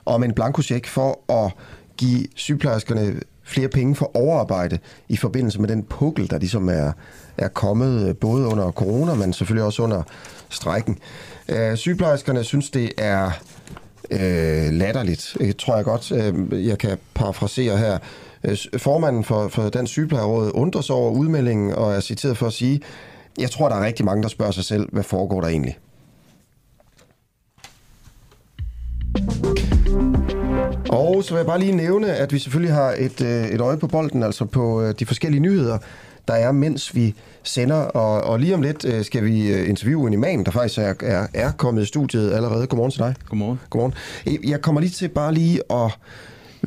[0.04, 1.52] om en blankocheck for at
[1.96, 4.78] give sygeplejerskerne flere penge for overarbejde
[5.08, 6.92] i forbindelse med den pukkel, der ligesom er,
[7.38, 10.02] er kommet øh, både under corona, men selvfølgelig også under
[10.48, 10.98] strækken.
[11.48, 13.30] Øh, sygeplejerskerne synes, det er
[14.10, 17.98] øh, latterligt, det tror jeg godt, øh, jeg kan parafrasere her.
[18.44, 22.52] Øh, formanden for, for den sygeplejeråd undrer sig over udmeldingen og er citeret for at
[22.52, 22.80] sige,
[23.38, 25.78] jeg tror, der er rigtig mange, der spørger sig selv, hvad foregår der egentlig?
[30.88, 33.76] Og så vil jeg bare lige nævne, at vi selvfølgelig har et, øh, et øje
[33.76, 35.78] på bolden, altså på de forskellige nyheder,
[36.28, 37.76] der er, mens vi sender.
[37.76, 41.26] Og, og lige om lidt øh, skal vi interviewe en imam, der faktisk er, er,
[41.34, 42.66] er kommet i studiet allerede.
[42.66, 43.14] Godmorgen til dig.
[43.28, 43.60] Godmorgen.
[43.70, 43.94] Godmorgen.
[44.50, 45.98] Jeg kommer lige til bare lige at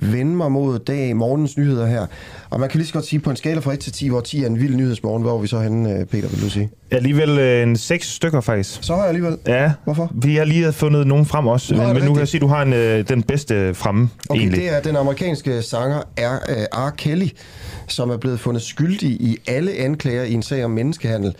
[0.02, 2.06] vende mig mod dag, morgens nyheder her.
[2.50, 4.22] Og man kan lige så godt sige, på en skala fra 1 til 10, hvor
[4.22, 6.70] 10 er en vild nyhedsmorgen, hvor er vi så henne, Peter, vil du sige?
[6.92, 8.80] Alligevel øh, en seks stykker, faktisk.
[8.82, 9.38] Så har jeg alligevel?
[9.48, 9.72] Ja.
[9.84, 10.12] Hvorfor?
[10.16, 12.42] Vi har lige fundet nogen frem også, Nå, men, men nu kan jeg sige, at
[12.42, 14.62] du har en, øh, den bedste fremme, okay, egentlig.
[14.62, 16.88] det er den amerikanske sanger R.
[16.88, 16.90] R.
[16.90, 17.28] Kelly,
[17.88, 21.36] som er blevet fundet skyldig i alle anklager i en sag om menneskehandel.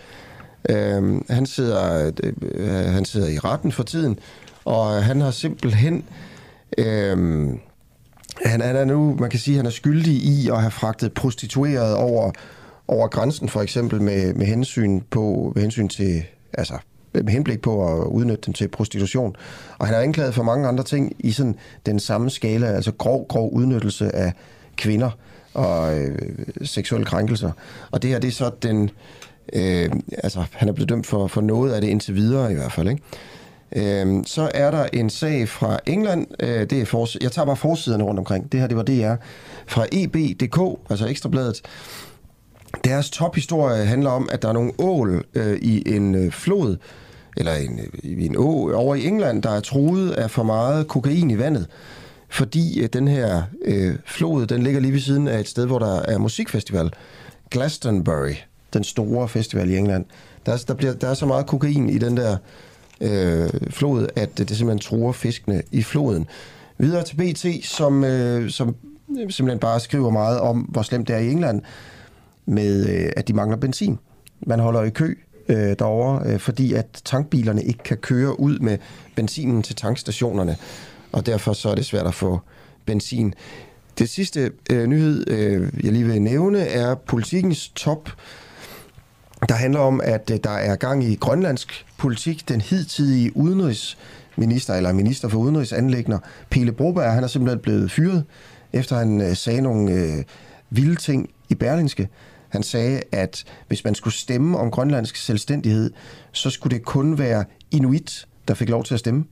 [0.68, 4.18] Øh, han, sidder, øh, han sidder i retten for tiden,
[4.64, 6.04] og han har simpelthen...
[6.78, 7.48] Øh,
[8.44, 11.94] han, han er nu, man kan sige, han er skyldig i at have fragtet prostitueret
[11.94, 12.32] over,
[12.88, 16.78] over grænsen, for eksempel med, med hensyn på med hensyn til, altså
[17.12, 19.36] med henblik på at udnytte dem til prostitution.
[19.78, 21.54] Og han er anklaget for mange andre ting i sådan
[21.86, 24.32] den samme skala, altså grov, grov udnyttelse af
[24.76, 25.10] kvinder
[25.54, 26.18] og øh,
[26.62, 27.50] seksuelle krænkelser.
[27.90, 28.90] Og det her, det er så den,
[29.52, 29.90] øh,
[30.24, 32.88] altså han er blevet dømt for, for noget af det indtil videre i hvert fald,
[32.88, 33.02] ikke?
[33.76, 37.56] Øhm, så er der en sag fra England, øh, det er for, jeg tager bare
[37.56, 39.14] forsiderne rundt omkring, det her det var DR,
[39.66, 41.62] fra EB.dk, altså Ekstrabladet.
[42.84, 46.76] Deres tophistorie handler om, at der er nogle ål øh, i en øh, flod,
[47.36, 50.88] eller en, øh, i en å over i England, der er truet af for meget
[50.88, 51.66] kokain i vandet.
[52.28, 55.78] Fordi øh, den her øh, flod, den ligger lige ved siden af et sted, hvor
[55.78, 56.90] der er musikfestival.
[57.50, 58.34] Glastonbury,
[58.72, 60.04] den store festival i England.
[60.46, 62.36] Der, der, bliver, der er så meget kokain i den der
[63.00, 66.26] øh, flod, at det simpelthen truer fiskene i floden.
[66.78, 68.76] Videre til BT, som, øh, som
[69.08, 71.62] simpelthen bare skriver meget om, hvor slemt det er i England,
[72.46, 73.98] med øh, at de mangler benzin.
[74.46, 75.14] Man holder i kø
[75.48, 78.78] øh, derovre, øh, fordi at tankbilerne ikke kan køre ud med
[79.14, 80.56] benzinen til tankstationerne,
[81.12, 82.40] og derfor så er det svært at få
[82.86, 83.34] benzin.
[83.98, 88.10] Det sidste øh, nyhed, øh, jeg lige vil nævne, er politikens top
[89.48, 92.48] der handler om, at øh, der er gang i grønlandsk politik.
[92.48, 96.18] Den hidtidige udenrigsminister, eller minister for udenrigsanlægner,
[96.50, 98.24] Pele Broberg, han er simpelthen blevet fyret,
[98.72, 100.24] efter han øh, sagde nogle øh,
[100.70, 102.08] vilde ting i Berlingske.
[102.48, 105.90] Han sagde, at hvis man skulle stemme om grønlandsk selvstændighed,
[106.32, 109.24] så skulle det kun være inuit, der fik lov til at stemme,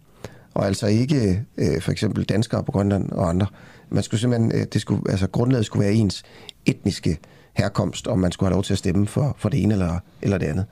[0.55, 3.47] og altså ikke øh, for eksempel danskere på Grønland og andre.
[3.91, 6.23] Man skulle simpelthen, øh, det skulle, altså grundlaget skulle være ens
[6.67, 7.19] etniske
[7.55, 10.39] herkomst, om man skulle have lov til at stemme for, for det ene eller, eller
[10.39, 10.67] det andet.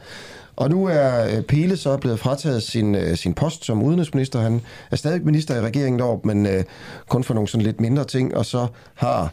[0.57, 4.41] Og nu er øh, Pele så blevet frataget sin, øh, sin post som udenrigsminister.
[4.41, 6.65] Han er stadig minister i regeringen deroppe, men øh,
[7.09, 8.37] kun for nogle sådan lidt mindre ting.
[8.37, 9.33] Og så har,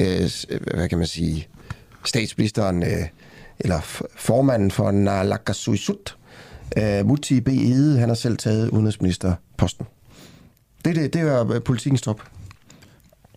[0.00, 1.48] øh, øh hvad kan man sige,
[2.04, 3.06] statsministeren, øh,
[3.58, 3.80] eller
[4.16, 6.16] formanden for Naalakkersuisut,
[6.76, 7.48] øh, Muti B.
[7.48, 9.86] Ede, han har selv taget udenrigsministerposten.
[10.84, 12.20] Det, det, det er politikens top.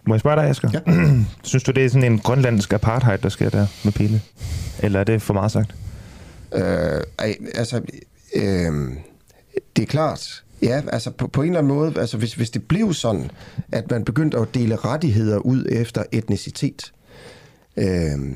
[0.05, 0.69] Må jeg spørge dig, Asger?
[0.73, 0.79] Ja.
[1.43, 4.21] Synes du, det er sådan en grønlandsk apartheid, der sker der med Pele?
[4.79, 5.75] Eller er det for meget sagt?
[6.53, 7.01] Øh,
[7.55, 7.81] altså,
[8.35, 8.73] øh,
[9.75, 10.43] det er klart.
[10.61, 13.31] Ja, altså på, på en eller anden måde, altså hvis, hvis det blev sådan,
[13.71, 16.93] at man begyndte at dele rettigheder ud efter etnicitet,
[17.77, 18.35] øh,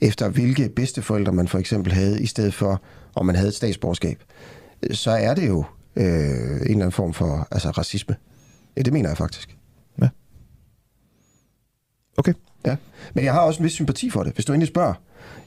[0.00, 2.82] efter hvilke bedsteforældre man for eksempel havde, i stedet for
[3.14, 4.22] om man havde et statsborgerskab,
[4.92, 5.64] så er det jo
[5.96, 8.16] øh, en eller anden form for altså, racisme.
[8.76, 9.56] Ja, det mener jeg faktisk.
[12.16, 12.32] Okay.
[12.66, 12.76] Ja.
[13.14, 14.94] Men jeg har også en vis sympati for det, hvis du endelig spørger.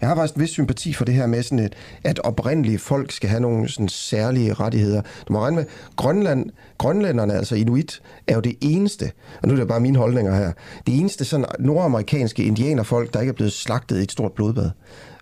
[0.02, 3.12] Jeg har faktisk en vis sympati for det her med sådan et, at oprindelige folk
[3.12, 5.02] skal have nogle sådan særlige rettigheder.
[5.28, 9.58] Du må regne med, Grønland, grønlænderne, altså Inuit, er jo det eneste, og nu er
[9.58, 10.52] det bare mine holdninger her,
[10.88, 14.70] det eneste sådan nordamerikanske indianerfolk, der ikke er blevet slagtet i et stort blodbad.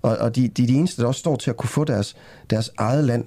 [0.01, 2.15] Og, og de, de er de eneste, der også står til at kunne få deres,
[2.49, 3.25] deres eget land.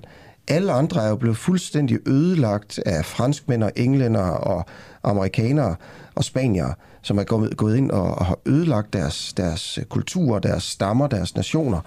[0.49, 4.67] Alle andre er jo blevet fuldstændig ødelagt af franskmænd og englænder og
[5.03, 5.77] amerikanere
[6.15, 10.63] og spaniere, som er gået, gået ind og, og har ødelagt deres, deres kultur, deres
[10.63, 11.81] stammer, deres nationer.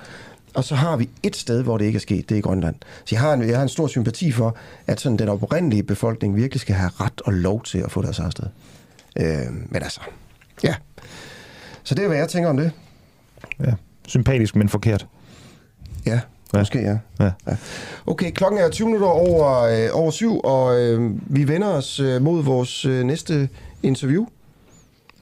[0.54, 2.76] Og så har vi et sted, hvor det ikke er sket, det er i Grønland.
[3.06, 4.56] Så jeg har en, jeg har en stor sympati for,
[4.88, 8.20] at sådan den oprindelige befolkning virkelig skal have ret og lov til at få deres
[8.20, 8.46] eget sted.
[9.20, 10.02] Øh, men altså,
[10.64, 10.76] ja.
[11.84, 12.72] Så det er, hvad jeg tænker om det.
[13.60, 13.74] Ja.
[14.08, 15.08] Sympatisk, men forkert.
[16.06, 16.20] Ja,
[16.54, 16.60] Ja.
[16.60, 16.98] måske ja.
[17.20, 17.32] Ja.
[17.48, 17.56] ja.
[18.06, 22.22] Okay, klokken er 20 minutter over, øh, over syv, og øh, vi vender os øh,
[22.22, 23.50] mod vores øh, næste
[23.84, 24.26] interview.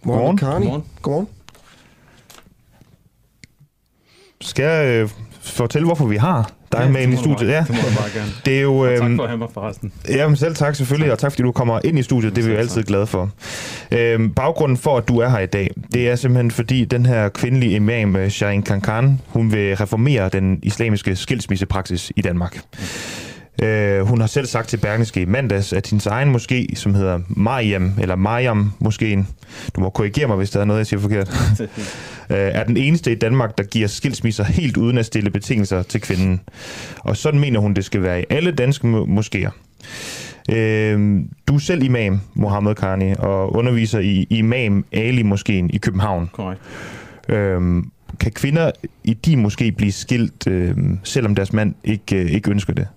[0.04, 0.38] Godmorgen.
[0.38, 0.66] Karni.
[0.66, 0.84] Godmorgen.
[1.02, 1.28] Godmorgen.
[4.42, 5.10] Skal jeg øh,
[5.42, 7.38] fortælle, hvorfor vi har dig Ja, med ind i studiet?
[7.40, 7.60] bare- Ja.
[7.60, 8.32] Det må du bare gerne.
[8.46, 8.78] Det er jo...
[8.78, 9.94] Og tak øhm, for at have mig forresten.
[10.10, 12.36] Jamen selv tak selvfølgelig, og tak fordi du kommer ind i studiet.
[12.36, 13.30] Det er vi jo altid glade for.
[13.92, 17.30] Øhm, baggrunden for, at du er her i dag, det er simpelthen fordi den her
[17.30, 22.60] kvindelige imam, øh, Shahin Kankan, hun vil reformere den islamiske skilsmissepraksis i Danmark.
[23.62, 27.20] Øh, hun har selv sagt til Berlingske i mandags, at hendes egen moské, som hedder
[27.28, 29.28] Mariam, eller Mariam moskeen,
[29.76, 31.30] du må korrigere mig, hvis der er noget, jeg siger forkert,
[32.30, 36.02] øh, er den eneste i Danmark, der giver skilsmisser helt uden at stille betingelser til
[36.02, 36.42] kvinden.
[37.00, 39.52] Og sådan mener hun, det skal være i alle danske mo- moskéer.
[40.56, 46.30] Øh, du er selv imam, Mohammed Karni, og underviser i Imam Ali Moskeen i København.
[46.34, 46.62] Korrekt.
[47.30, 47.84] Øh,
[48.20, 48.72] kan kvinder
[49.04, 52.88] i de måske blive skilt, øh, selvom deres mand ikke, øh, ikke ønsker det?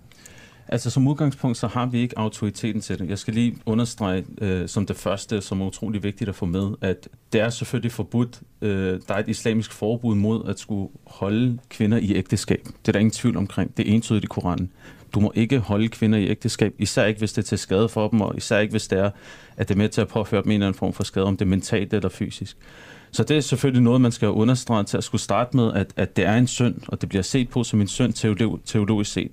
[0.68, 3.08] Altså som udgangspunkt, så har vi ikke autoriteten til det.
[3.08, 6.70] Jeg skal lige understrege øh, som det første, som er utrolig vigtigt at få med,
[6.80, 8.40] at det er selvfølgelig forbudt.
[8.62, 12.64] Øh, der er et islamisk forbud mod at skulle holde kvinder i ægteskab.
[12.64, 13.76] Det er der ingen tvivl omkring.
[13.76, 14.70] Det er entydigt i Koranen.
[15.14, 18.08] Du må ikke holde kvinder i ægteskab, især ikke hvis det er til skade for
[18.08, 19.10] dem, og især ikke hvis det er,
[19.56, 21.36] at det er med til at påføre dem en eller anden form for skade, om
[21.36, 22.56] det er mentalt eller fysisk.
[23.10, 26.16] Så det er selvfølgelig noget, man skal understrege til at skulle starte med, at, at
[26.16, 28.12] det er en synd, og det bliver set på som en synd
[28.64, 29.32] teologisk set.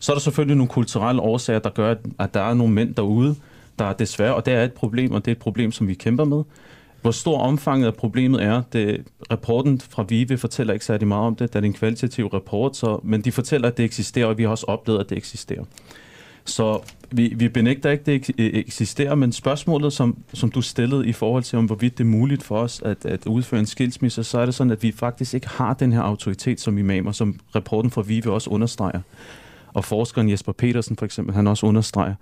[0.00, 3.36] Så er der selvfølgelig nogle kulturelle årsager, der gør, at- der er nogle mænd derude,
[3.78, 5.94] der er desværre, og det er et problem, og det er et problem, som vi
[5.94, 6.42] kæmper med.
[7.02, 11.36] Hvor stor omfanget af problemet er, det, rapporten fra VIVE fortæller ikke særlig meget om
[11.36, 14.38] det, da det er en kvalitativ rapport, så, men de fortæller, at det eksisterer, og
[14.38, 15.64] vi har også oplevet, at det eksisterer.
[16.44, 16.78] Så
[17.10, 21.12] vi, vi benægter ikke, at det e-, eksisterer, men spørgsmålet, som, som du stillede i
[21.12, 24.38] forhold til, om hvorvidt det er muligt for os at, at udføre en skilsmisse, så
[24.38, 27.90] er det sådan, at vi faktisk ikke har den her autoritet som imamer, som rapporten
[27.90, 29.00] fra VIVE også understreger.
[29.74, 32.14] Og forskeren Jesper Petersen for eksempel, han også understreger,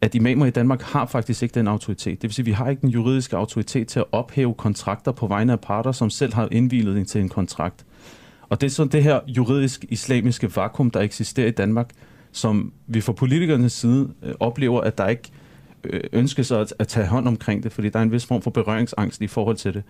[0.00, 2.22] at imamer i Danmark har faktisk ikke den autoritet.
[2.22, 5.26] Det vil sige, at vi har ikke den juridiske autoritet til at ophæve kontrakter på
[5.26, 7.84] vegne af parter, som selv har indvildet til en kontrakt.
[8.48, 11.90] Og det er sådan det her juridisk islamiske vakuum, der eksisterer i Danmark,
[12.32, 15.30] som vi fra politikernes side øh, oplever, at der ikke
[15.84, 18.50] øh, ønskes at, at tage hånd omkring det, fordi der er en vis form for
[18.50, 19.82] berøringsangst i forhold til det.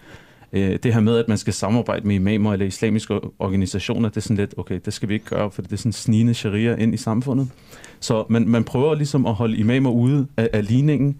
[0.54, 4.20] Øh, det her med, at man skal samarbejde med imamer eller islamiske organisationer, det er
[4.20, 6.94] sådan lidt, okay, det skal vi ikke gøre, for det er sådan snigende sharia ind
[6.94, 7.48] i samfundet.
[8.00, 11.16] Så man, man prøver ligesom at holde imamer ude af, af ligningen,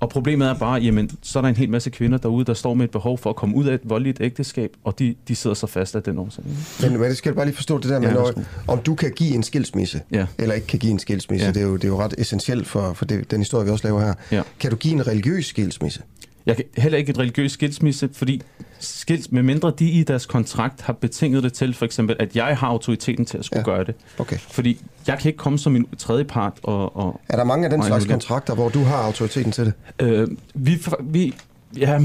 [0.00, 2.74] og problemet er bare, jamen, så er der en hel masse kvinder derude, der står
[2.74, 5.54] med et behov for at komme ud af et voldeligt ægteskab, og de, de sidder
[5.54, 6.44] så fast af den årsag.
[6.82, 8.32] Men, men det skal jeg bare lige forstå det der med, Ja, når,
[8.68, 10.26] om du kan give en skilsmisse, Ja.
[10.38, 11.46] eller ikke kan give en skilsmisse.
[11.46, 11.52] Ja.
[11.52, 13.86] Det, er jo, det er jo ret essentielt for, for det, den historie, vi også
[13.86, 14.14] laver her.
[14.32, 14.42] Ja.
[14.60, 16.02] Kan du give en religiøs skilsmisse?
[16.46, 18.42] Jeg kan heller ikke et religiøs skilsmisse, fordi
[18.78, 22.56] skils, med mindre de i deres kontrakt har betinget det til, for eksempel, at jeg
[22.58, 23.74] har autoriteten til at skulle Ja.
[23.74, 23.94] gøre det.
[24.18, 24.36] Okay.
[24.38, 27.70] Fordi jeg kan ikke komme som en tredje part og, og Er der mange af
[27.70, 29.72] den slags nu er det- kontrakter, hvor du har autoriteten til det?
[30.02, 31.34] Øh, vi, vi,
[31.78, 32.00] ja,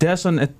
[0.00, 0.50] det er sådan, at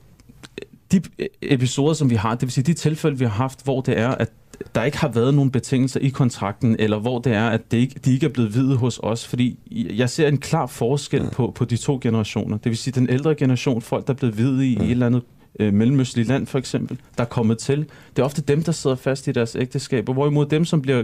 [0.92, 1.00] de
[1.42, 4.08] episoder, som vi har, det vil sige de tilfælde, vi har haft, hvor det er,
[4.08, 4.28] at
[4.74, 8.00] der ikke har været nogen betingelser i kontrakten, eller hvor det er, at det ikke,
[8.04, 9.26] de ikke er blevet videt hos os.
[9.26, 9.58] Fordi
[9.96, 12.56] jeg ser en klar forskel på, på de to generationer.
[12.56, 15.06] Det vil sige, den ældre generation, folk, der er blevet videt i, i et eller
[15.06, 15.22] andet
[15.60, 17.78] øh, mellemøstligt land for eksempel, der er kommet til,
[18.16, 20.12] det er ofte dem, der sidder fast i deres ægteskaber.
[20.12, 21.02] Hvorimod dem, som, bliver,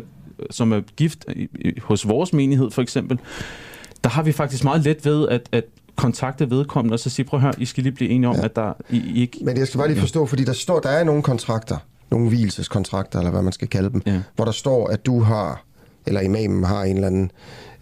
[0.51, 3.19] som er gift i, i, hos vores menighed for eksempel,
[4.05, 5.65] der har vi faktisk meget let ved at, at
[5.97, 8.41] kontakte vedkommende og så sige, prøv at høre, I skal lige blive enige om, Ja.
[8.41, 8.45] ja.
[8.45, 9.39] at der, I, I ikke...
[9.43, 11.77] Men jeg skal bare lige forstå, fordi der står, der er nogle kontrakter,
[12.11, 14.21] nogle hvielseskontrakter, eller hvad man skal kalde dem, Ja.
[14.37, 15.65] hvor der står, at du har,
[16.07, 17.31] eller imamen har en eller anden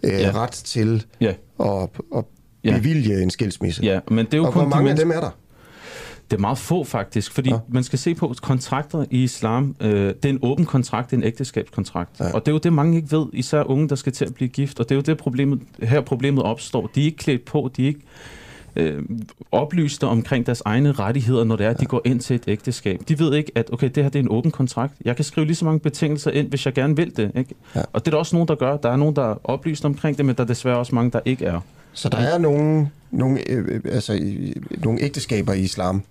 [0.03, 0.31] øh, Ja.
[0.35, 2.23] ret til Ja, at, at
[2.63, 2.77] Ja.
[2.77, 3.83] bevilge en skilsmisse.
[3.83, 5.35] ja, men det er jo Og kun hvor mange de af mennesker, dem er der?
[6.31, 7.57] Det er meget få faktisk, fordi Ja.
[7.69, 9.75] man skal se på kontrakter i islam.
[9.79, 12.19] Øh, det er en åben kontrakt, det er en ægteskabskontrakt.
[12.19, 12.31] Ja.
[12.33, 14.47] Og det er jo det, mange ikke ved, især unge, der skal til at blive
[14.47, 14.79] gift.
[14.79, 16.89] Og det er jo det, problemet, her problemet opstår.
[16.95, 17.99] De er ikke klædt på, de er ikke
[18.75, 19.03] øh,
[19.51, 23.01] oplyste omkring deres egne rettigheder, når det er, at de går ind til et ægteskab.
[23.07, 24.93] De ved ikke, at okay, det her det er en åben kontrakt.
[25.05, 27.31] Jeg kan skrive lige så mange betingelser ind, hvis jeg gerne vil det.
[27.35, 27.55] Ikke?
[27.75, 27.81] Ja.
[27.93, 28.77] Og det er der også nogen, der gør.
[28.77, 31.19] Der er nogen, der er oplyst omkring det, men der er desværre også mange, der
[31.25, 31.59] ikke er.
[31.93, 36.03] Så der er nogle, nogle, øh, altså, øh, nogle ægteskaber i islam,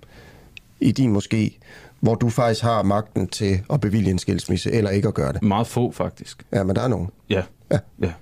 [0.81, 1.59] i din moské,
[2.01, 5.43] hvor du faktisk har magten til at bevilge en skilsmisse, eller ikke at gøre det.
[5.43, 6.45] Meget få, faktisk.
[6.53, 7.09] Ja, men der er nogen.
[7.31, 7.43] Ja.
[7.73, 7.79] Ja.
[8.03, 8.13] ja.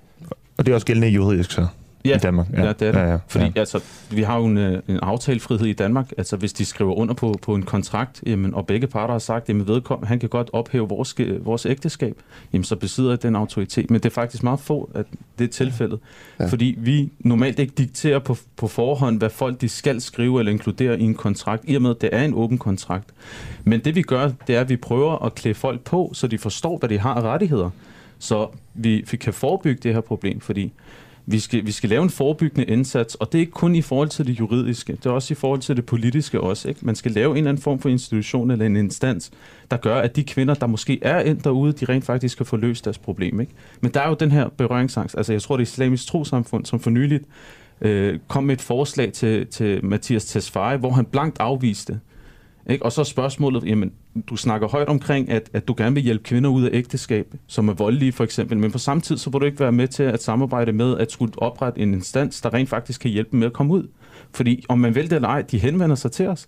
[0.56, 1.66] Og det er også gældende juridisk så?
[2.04, 2.46] Ja, i Danmark.
[2.52, 2.98] Ja, ja det er det.
[2.98, 3.52] Ja, ja, Fordi ja.
[3.56, 6.12] altså, vi har jo en, øh, en aftalefrihed i Danmark.
[6.18, 9.50] Altså, hvis de skriver under på, på en kontrakt, jamen, og begge parter har sagt,
[9.50, 12.16] at vedkom, han kan godt ophæve vores, øh, vores ægteskab,
[12.52, 13.90] jamen, så besidder jeg den autoritet.
[13.90, 15.06] Men det er faktisk meget få, at
[15.38, 15.98] det er tilfældet.
[16.40, 16.46] Ja.
[16.46, 21.00] Fordi vi normalt ikke dikterer på, på forhånd, hvad folk de skal skrive eller inkludere
[21.00, 23.08] i en kontrakt, i og med, at det er en åben kontrakt.
[23.64, 26.38] Men det vi gør, det er, at vi prøver at klæde folk på, så de
[26.38, 27.70] forstår, hvad de har af rettigheder.
[28.18, 30.72] Så vi, vi kan forebygge det her problem, fordi
[31.26, 34.08] vi skal, vi skal lave en forebyggende indsats, og det er ikke kun i forhold
[34.08, 36.68] til det juridiske, det er også i forhold til det politiske også.
[36.68, 36.86] Ikke?
[36.86, 39.30] Man skal lave en eller anden form for institution eller en instans,
[39.70, 42.56] der gør, at de kvinder, der måske er ind derude, de rent faktisk kan få
[42.56, 43.40] løst deres problem.
[43.40, 43.52] Ikke?
[43.80, 45.16] Men der er jo den her berøringsangst.
[45.16, 47.24] Altså jeg tror, det er islamisk trosamfund, som for nyligt
[47.80, 52.00] øh, kom med et forslag til, til Mathias Tesfaye, hvor han blankt afviste.
[52.70, 52.84] Ikke?
[52.84, 53.92] Og så spørgsmålet, jamen,
[54.28, 57.68] du snakker højt omkring, at, at du gerne vil hjælpe kvinder ud af ægteskab, som
[57.68, 60.02] er voldelige for eksempel, men på samme tid, så vil du ikke være med til
[60.02, 63.46] at samarbejde med at skulle oprette en instans, der rent faktisk kan hjælpe dem med
[63.46, 63.88] at komme ud.
[64.34, 66.46] Fordi om man vil det eller ej, de henvender sig til os.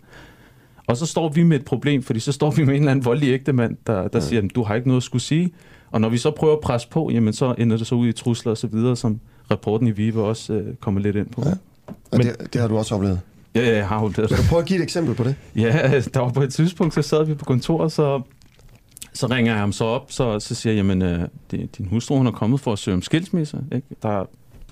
[0.87, 3.05] Og så står vi med et problem, fordi så står vi med en eller anden
[3.05, 5.53] voldelig ægtemand, der, der siger, at du har ikke noget at skulle sige.
[5.90, 8.12] Og når vi så prøver at presse på, jamen så ender det så ud i
[8.12, 11.42] trusler og så videre, som rapporten i Vive også øh, kommer lidt ind på.
[11.44, 11.48] Ja.
[11.48, 11.55] Ja.
[11.88, 13.20] Og Men- det, det har du også oplevet.
[13.54, 14.18] Ja, ja, jeg har jo det.
[14.18, 15.34] Vil du prøve at give et eksempel på det?
[15.56, 18.20] Ja, der var på et tidspunkt, så sad vi på kontoret, så,
[19.12, 21.20] så ringer jeg ham så op, så, så siger jeg, jamen, øh,
[21.52, 23.58] din hustru, hun er kommet for at søge om skilsmisse.
[23.74, 23.86] Ikke?
[24.02, 24.24] Der, er-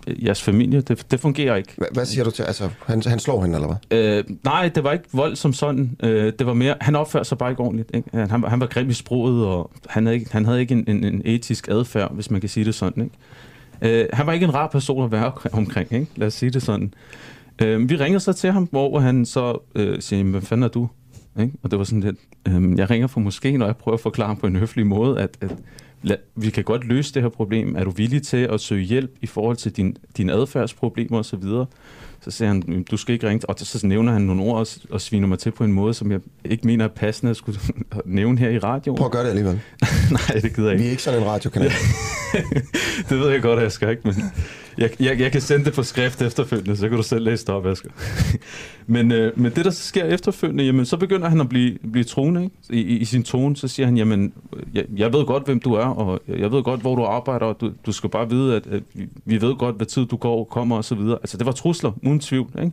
[0.07, 1.73] øh, jeres familie, det, det fungerer ikke.
[1.77, 2.43] Hvad, hvad siger du til?
[2.43, 3.99] Altså, han, han slår hende, eller hvad?
[3.99, 5.97] Øh, nej, det var ikke vold som sådan.
[6.03, 7.91] Øh, det var mere, han opførte sig bare ikke ordentligt.
[7.95, 8.09] Ikke?
[8.13, 11.05] Han, han var grim i sproget, og han havde ikke, han havde ikke en, en,
[11.05, 13.03] en etisk adfærd, hvis man kan sige det sådan.
[13.03, 14.01] Ikke?
[14.03, 16.07] Øh, han var ikke en rar person at være omkring, ikke?
[16.17, 16.95] lad os sige det sådan.
[17.63, 20.69] Øh, vi ringer så til ham, hvor han så øh, siger, "Jamen, hvad fanden er
[20.69, 20.89] du?
[21.41, 21.53] Ikke?
[21.63, 22.17] Og det var sådan lidt,
[22.49, 25.21] øh, jeg ringer fra moskeen, og jeg prøver at forklare ham på en høflig måde,
[25.21, 25.55] at, at
[26.03, 27.77] lad, vi kan godt løse det her problem.
[27.77, 31.43] Er du villig til at søge hjælp i forhold til din, dine adfærdsproblemer osv.?
[32.21, 33.49] Så siger han, "Jamen, du skal ikke ringe.
[33.51, 36.13] Og så nævner han nogle ord og, og sviner mig til på en måde, som
[36.13, 37.59] jeg ikke mener er passende at skulle
[38.05, 38.97] nævne her i radioen.
[38.97, 39.61] Prøv at gøre det alligevel.
[40.11, 40.87] Nej, det gider jeg Vi ikke.
[40.87, 41.71] er ikke sådan en radiokanal.
[43.09, 44.15] det ved jeg godt, at jeg skal ikke, men
[44.79, 47.55] jeg, jeg, jeg kan sende det på skrift efterfølgende, så kan du selv læse det
[47.55, 47.91] op, Asger.
[48.87, 52.05] men, øh, men det, der så sker efterfølgende, jamen, så begynder han at blive, blive
[52.05, 52.57] troende ikke?
[52.71, 53.57] I, i, i sin tone.
[53.57, 54.33] Så siger han, jamen,
[54.75, 57.61] jeg, jeg ved godt, hvem du er, og jeg ved godt, hvor du arbejder, og
[57.61, 58.83] du, du skal bare vide, at, at
[59.25, 61.19] vi- ved godt, hvad tid du går, kommer og så videre.
[61.23, 62.51] Altså, det var trusler, uden tvivl.
[62.59, 62.73] Ikke?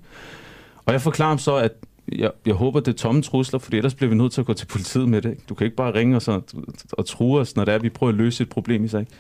[0.85, 1.71] Og jeg forklarer ham så, at
[2.12, 4.53] jeg, jeg håber, det er tomme trusler, for ellers bliver vi nødt til at gå
[4.53, 5.29] til politiet med det.
[5.29, 5.41] ikke?
[5.49, 6.43] Du kan ikke bare ringe os og,
[6.91, 8.99] og true os, når det er, at vi prøver at løse et problem i sig.
[8.99, 9.12] ikke?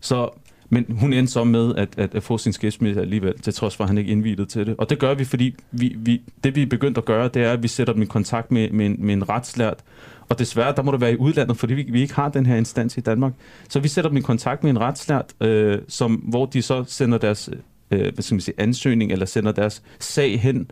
[0.00, 0.28] Så,
[0.70, 3.84] men hun endte så med at, at, at få sin skilsmisse alligevel, til trods for,
[3.84, 4.74] at han ikke indvidet til det.
[4.78, 7.52] Og det gør vi, fordi vi, vi, det vi er begyndt at gøre, det er,
[7.52, 9.78] at vi sætter dem i kontakt med, med, en, med en retslært.
[10.28, 12.56] Og desværre, der må det være i udlandet, fordi vi, vi ikke har den her
[12.56, 13.32] instans i Danmark.
[13.68, 17.18] Så vi sætter dem i kontakt med en retslært, øh, som, hvor de så sender
[17.18, 17.50] deres
[17.90, 20.70] øh, hvad skal man sige, ansøgning, eller sender deres sag hen,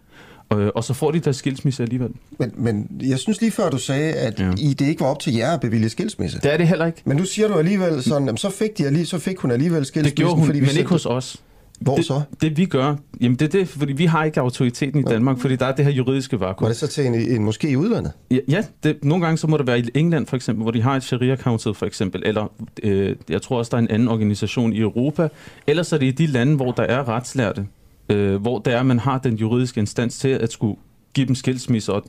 [0.53, 2.11] øh, og så får de deres skilsmisse alligevel.
[2.39, 4.53] Men, men jeg synes lige før, du sagde, at ja.
[4.59, 6.41] I, det ikke var op til jer at bevilge skilsmisse.
[6.43, 7.03] Det er det heller ikke.
[7.05, 9.79] Men nu siger du alligevel sådan, jamen, så, fik de alligevel, så fik hun alligevel
[9.79, 11.43] Det skilsmissen, gjorde hun, fordi vi men ikke hos os.
[11.81, 12.23] Hvor det, så?
[12.41, 15.57] Det vi gør, jamen det er det, fordi vi har ikke autoriteten i Danmark, fordi
[15.57, 16.69] der er det her juridiske Var vakuum.
[16.69, 18.13] det så til en, en moské i udlandet?
[18.31, 20.83] Ja, ja det, nogle gange så må det være i England for eksempel, hvor de
[20.83, 24.09] har et Sharia Council for eksempel, eller øh, jeg tror også, der er en anden
[24.09, 25.29] organisation i Europa,
[25.67, 27.67] ellers er det i de lande, hvor der er retslærte,
[28.09, 30.77] øh, hvor der er, man har den juridiske instans til at skulle
[31.15, 32.05] give dem skilsmisse, og,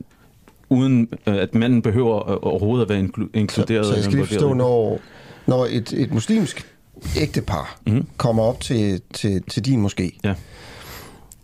[0.70, 3.86] uden øh, at manden behøver øh, overhovedet at være inklu- inkluderet.
[3.86, 4.58] Så, så jeg skal lige forstå, det.
[4.58, 5.00] når,
[5.48, 6.68] når et, et muslimsk
[7.18, 8.08] ægtepar Mhm.
[8.18, 10.34] kommer op til, til, til din moské, Ja.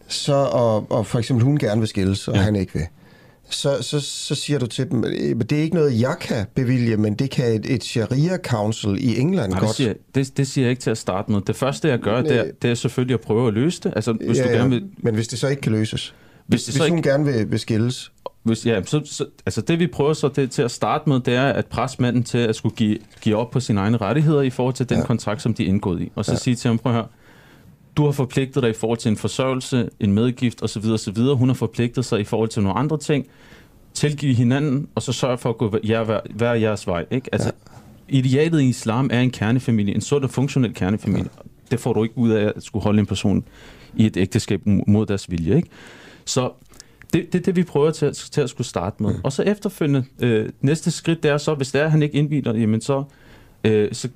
[0.07, 2.35] så, og, og for eksempel hun gerne vil skilles, og.
[2.35, 2.41] Ja.
[2.41, 2.81] han ikke vil,
[3.49, 6.97] så, så, så siger du til dem, "Øh, det er ikke noget, jeg kan bevilge,
[6.97, 9.75] men det kan et, et Sharia Council i England Nej, det godt.
[9.77, 11.41] siger, det, det siger jeg ikke til at starte med.
[11.47, 12.49] Det første, jeg gør, det er, Øh.
[12.61, 13.93] det er selvfølgelig at prøve at løse det.
[13.95, 14.83] Altså, hvis du gerne vil...
[14.97, 16.15] Men hvis det så ikke kan løses?
[16.47, 18.11] Hvis det hvis så hun ikke- gerne vil, vil skilles,
[18.43, 21.33] Hvis, ja, så, så, altså det vi prøver så det, til at starte med, det
[21.35, 24.49] er at presse manden til at skulle give, give op på sine egne rettigheder i
[24.49, 25.01] forhold til den Ja.
[25.01, 25.05] ja.
[25.07, 26.11] kontrakt, som de er indgået i.
[26.15, 26.33] Og så Ja.
[26.35, 26.39] ja.
[26.39, 27.07] sige til ham, prøv at høre,
[27.97, 30.85] du har forpligtet dig i forhold til en forsørgelse, en medgift osv.
[30.85, 31.17] osv.
[31.17, 33.27] Hun har forpligtet sig i forhold til nogle andre ting.
[33.93, 37.05] Tilgive hinanden, og så sørge for at gå hver, hver, hver jeres vej.
[37.11, 37.29] Ikke?
[37.31, 38.17] Altså, ja.
[38.17, 41.29] Idealet i islam er en kernefamilie, en sund og funktionel kernefamilie.
[41.35, 41.49] Ja.
[41.71, 43.43] det får du ikke ud af at skulle holde en person
[43.95, 45.55] i et ægteskab mod deres vilje.
[45.55, 45.69] Ikke?
[46.25, 46.51] Så
[47.13, 49.13] det er det, det, vi prøver til, til at skulle starte med.
[49.13, 49.19] Mm.
[49.23, 52.17] Og så efterfølgende, øh, næste skridt, det er så, hvis det er, at han ikke
[52.17, 53.03] indviler, jamen så,
[53.63, 54.09] øh, så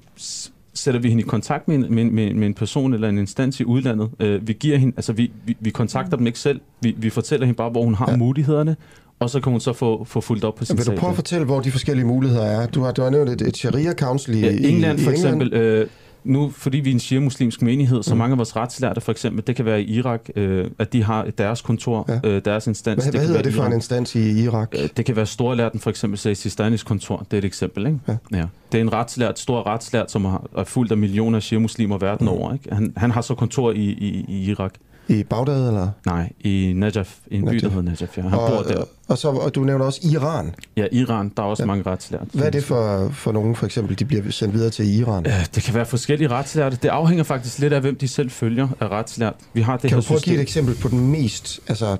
[0.80, 3.60] sætter vi hende i kontakt med en, med, med, med en person eller en instans
[3.60, 4.10] i udlandet.
[4.20, 7.46] Øh, vi giver hende, altså vi, vi, vi kontakter dem ikke selv, vi, vi fortæller
[7.46, 8.18] hende bare, hvor hun har ja.
[8.18, 8.76] mulighederne,
[9.20, 11.15] og så kan hun så få, få fuldt op på sin Vil du prøve at
[11.15, 12.68] fortælle, hvor de forskellige muligheder er?
[12.68, 15.42] Du har, du har nævnt et, et sharia-council i, ja, England i, for i England.
[15.42, 15.54] eksempel.
[15.54, 15.88] Øh,
[16.30, 18.18] nu, fordi vi er en shia-muslimsk menighed, så mm.
[18.18, 21.24] mange af vores retslærte, for eksempel, det kan være i Irak, øh, at de har
[21.38, 22.30] deres kontor, ja.
[22.30, 23.04] øh, deres instans.
[23.04, 24.76] Hvad, det hvad hedder det for en instans i Irak?
[24.78, 27.18] Øh, det kan være storlærten, for eksempel, Sistanis kontor.
[27.18, 28.00] Det er et eksempel, ikke?
[28.08, 28.18] Ja.
[28.34, 28.46] ja.
[28.72, 32.34] Det er en retslært, stor retslært, som er fuldt af millioner af shia-muslimer verden mm.
[32.34, 32.54] over.
[32.54, 32.76] Ikke?
[32.76, 34.74] Han, han har så kontor i, i, i Irak.
[35.10, 35.89] I Bagdad, eller?
[36.06, 37.62] Nej, i Najaf, i en Najaf.
[37.62, 38.22] by, der hedder Najaf, ja.
[38.22, 38.84] Han og, bor der.
[39.08, 40.56] Og, så, og du nævner også Iran.
[40.78, 41.67] Ja, Iran, der er også ja.
[41.67, 42.26] mange retslærte.
[42.34, 45.26] Hvad er det for, for nogen, for eksempel, de bliver sendt videre til Iran?
[45.26, 46.78] Ja, det kan være forskellige retslærte.
[46.82, 49.34] Det afhænger faktisk lidt af, hvem de selv følger af retslært.
[49.54, 51.98] Vi har det kan her du prøve at give et eksempel på den mest altså,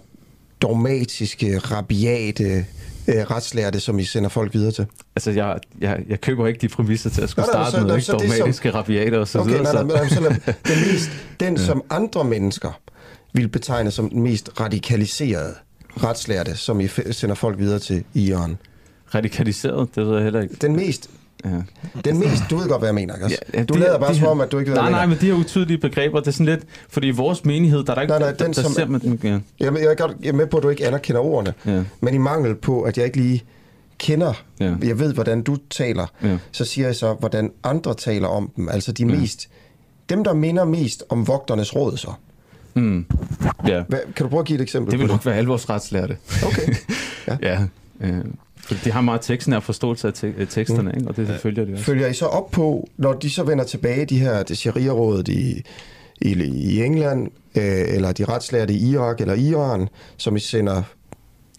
[0.62, 2.66] dogmatiske, rabiate
[3.08, 4.86] øh, retslærte, som I sender folk videre til?
[5.16, 8.02] Altså, jeg, jeg, jeg køber ikke de præmisser til at skulle starte med?
[8.08, 8.76] Dogmatiske, som...
[8.76, 9.64] rabiate og så okay, videre.
[9.74, 10.20] Nej, nej, nej, så
[10.68, 11.66] den, mest, den ja.
[11.66, 12.80] som andre mennesker
[13.34, 15.54] vil betegne som den mest radikaliserede
[16.04, 18.58] retslærte, som I sender folk videre til Iran?
[19.16, 19.96] Radikaliseret?
[19.96, 20.56] Det ved jeg heller ikke.
[20.62, 21.10] Den mest
[21.46, 21.50] Ja.
[22.06, 23.38] Den mest, du ved godt, hvad jeg mener, ikke?
[23.54, 25.34] Ja, du lader bare som om, at du ikke ved, Nej, nej, men de her
[25.34, 28.20] utydelige begreber, det er sådan lidt, fordi i vores menighed, der er der ikke, nej,
[28.20, 29.20] nej, den, der, der som, ser man den.
[29.24, 29.30] Ja.
[29.30, 31.84] Jeg, jeg, jeg, jeg er med på, at du ikke anerkender ordene, ja.
[32.02, 33.44] men i mangel på, at jeg ikke lige
[33.98, 34.76] kender, ja.
[34.84, 36.38] jeg ved, hvordan du taler, ja.
[36.52, 38.70] så siger jeg så, hvordan andre taler om dem.
[38.70, 39.20] Altså de ja.
[39.20, 39.50] mest,
[40.10, 42.14] dem, der minder mest om vogternes råd så.
[42.74, 43.06] Mm.
[43.68, 43.84] Ja.
[43.88, 46.18] Hvad, kan du prøve at give et eksempel Det vil nok være alle vores retslærte.
[46.46, 46.74] Okay.
[47.28, 47.38] Ja.
[47.42, 47.66] ja.
[48.02, 48.26] Øh,
[48.84, 50.98] de har meget teksten af forståelse af te- teksterne, mm.
[50.98, 51.10] ikke?
[51.10, 51.84] og det, det følger de også.
[51.84, 55.64] Følger I så op på, når de så vender tilbage, de her det sharia-rådet i,
[56.22, 60.84] i, i England, øh, eller de retslærte i Irak eller Iran, som I sender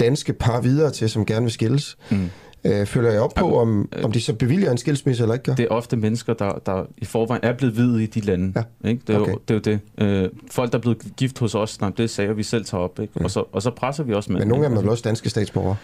[0.01, 1.97] danske par videre til, som gerne vil skilles.
[2.11, 2.31] Mm.
[2.65, 5.45] Øh, følger jeg op på, om, øh, om de så bevilger en skilsmisse eller ikke
[5.45, 5.55] gør?
[5.55, 8.65] Det er ofte mennesker, der, der i forvejen er blevet videt i de lande.
[8.85, 8.89] Ja.
[8.89, 9.03] Ikke?
[9.07, 9.33] Det, er okay.
[9.33, 10.25] jo, det er jo det.
[10.25, 12.83] Øh, folk, der er blevet gift hos os, nej, det er sager, vi selv tager
[12.83, 13.01] op.
[13.01, 13.13] Ikke?
[13.17, 13.25] Mm.
[13.25, 14.41] Og, så, og så presser vi også med.
[14.41, 15.77] Men nogle af dem er vel også danske statsborgere?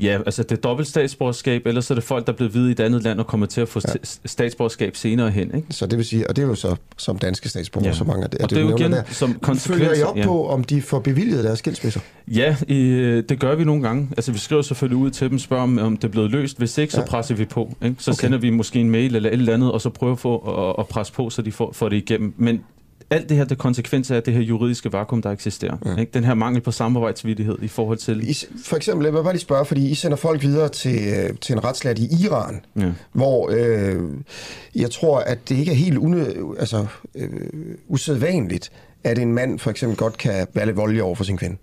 [0.00, 2.68] Ja, altså det er dobbelt statsborgerskab, eller så er det folk, der er blevet videt
[2.68, 3.92] i et andet land og kommer til at få ja.
[4.24, 5.54] statsborgerskab senere hen.
[5.54, 5.66] Ikke?
[5.70, 7.94] Så det vil sige, og det er jo så som danske statsborgere, ja.
[7.94, 9.02] så mange af det, og det, det er jo igen der.
[9.06, 9.80] som konsekvens.
[9.80, 10.24] Følger I op ja.
[10.24, 12.00] på, om de får bevilget deres skilsmisser?
[12.28, 12.76] Ja, i,
[13.28, 14.08] det gør vi nogle gange.
[14.16, 16.58] Altså vi skriver selvfølgelig ud til dem, spørger om, om det er blevet løst.
[16.58, 17.06] Hvis ikke, så ja.
[17.06, 17.76] presser vi på.
[17.84, 17.96] Ikke?
[17.98, 18.20] Så okay.
[18.20, 20.88] sender vi måske en mail eller et eller andet, og så prøver få at, at
[20.88, 22.34] presse på, så de får, får det igennem.
[22.36, 22.60] Men
[23.10, 25.76] alt det her, det konsekvenser af det her juridiske vakuum, der eksisterer.
[25.84, 25.96] Ja.
[25.96, 26.12] Ikke?
[26.12, 28.30] Den her mangel på samarbejdsvillighed i forhold til...
[28.30, 31.36] I, for eksempel, jeg vil bare lige spørge, fordi I sender folk videre til, øh,
[31.40, 32.92] til en retslært i Iran, ja.
[33.12, 34.10] hvor øh,
[34.74, 36.26] jeg tror, at det ikke er helt une,
[36.58, 37.30] altså, øh,
[37.88, 38.72] usædvanligt,
[39.04, 41.56] at en mand for eksempel godt kan være lidt voldelig over for sin kvinde.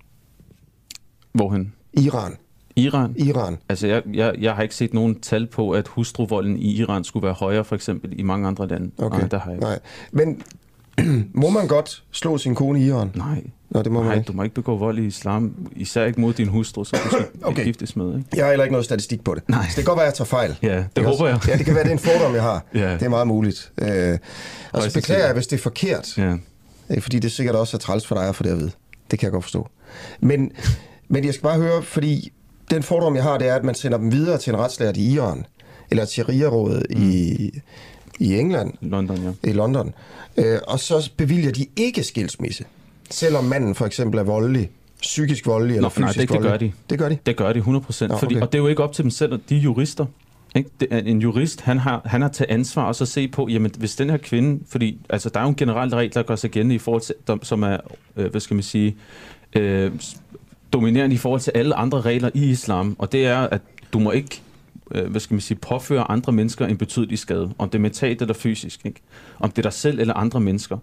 [1.34, 1.74] Hvorhen?
[1.94, 2.36] Iran.
[2.76, 3.16] Iran?
[3.18, 3.58] Iran.
[3.70, 7.24] Altså, jeg, jeg, jeg har ikke set nogen tal på, at hustruvolden i Iran skulle
[7.24, 8.92] være højere, for eksempel, i mange andre lande.
[8.98, 9.20] Okay.
[9.20, 9.80] Nej, der har jeg Nej.
[10.12, 10.42] Men
[11.44, 13.12] må man godt slå sin kone i Iran?
[13.16, 13.44] Nej.
[13.70, 14.28] Nå, det må Nej, man ikke.
[14.28, 17.26] du må ikke begå vold i islam, især ikke mod din hustru, så du skal
[17.52, 17.64] okay.
[17.64, 18.18] giftes med.
[18.18, 18.30] Ikke?
[18.36, 19.50] Jeg har heller ikke noget statistik på det.
[19.50, 19.62] Nej.
[19.62, 20.58] Så det kan godt være, at jeg tager fejl.
[20.62, 21.40] Ja, det, det håber jeg.
[21.48, 22.66] Ja, det kan være, det er en fordom, jeg har.
[22.74, 22.94] ja.
[22.94, 23.72] Det er meget muligt.
[23.78, 24.18] Øh,
[24.72, 26.18] og så beklager jeg, hvis det er forkert.
[26.18, 26.36] Ja.
[26.90, 28.72] Øh, fordi det er sikkert også er træls for dig at få det at vide.
[29.12, 29.70] Det kan jeg godt forstå.
[30.20, 30.52] Men,
[31.08, 32.32] men jeg skal bare høre, fordi
[32.72, 35.14] den fordom, jeg har, det er, at man sender dem videre til en retslært i
[35.14, 35.46] Iran,
[35.92, 37.10] eller til Sharia-rådet mm.
[37.10, 37.52] i,
[38.20, 38.74] i England.
[38.82, 39.50] London, ja.
[39.50, 39.94] I London.
[40.38, 42.66] Øh, og så bevilger de ikke skilsmisse,
[43.10, 44.70] selvom manden for eksempel er voldelig,
[45.02, 46.74] psykisk voldelig eller Nå, fysisk nej, det, voldelig.
[46.90, 47.16] det gør de.
[47.16, 47.18] Det gør de?
[47.26, 48.10] Det gør de 100 procent.
[48.10, 48.42] Nå, okay.
[48.42, 50.06] Og det er jo ikke op til dem selv, de er jurister.
[50.56, 50.70] Ikke?
[50.80, 53.72] Det er en jurist, han har, han har taget ansvar og så se på, jamen
[53.78, 56.56] hvis den her kvinde, fordi altså, der er jo en generel regel, der gør sig
[56.56, 57.78] igen i forhold til, som er,
[58.18, 58.96] øh, hvad skal man sige,
[59.56, 59.92] øh,
[60.74, 63.62] dominerende i forhold til alle andre regler i islam, og det er, at
[63.94, 64.42] du må ikke
[64.92, 68.22] øh, hvad skal man sige, påføre andre mennesker en betydelig skade, om det er mentalt
[68.22, 69.02] eller fysisk, ikke?
[69.40, 70.78] om det er dig selv eller andre mennesker.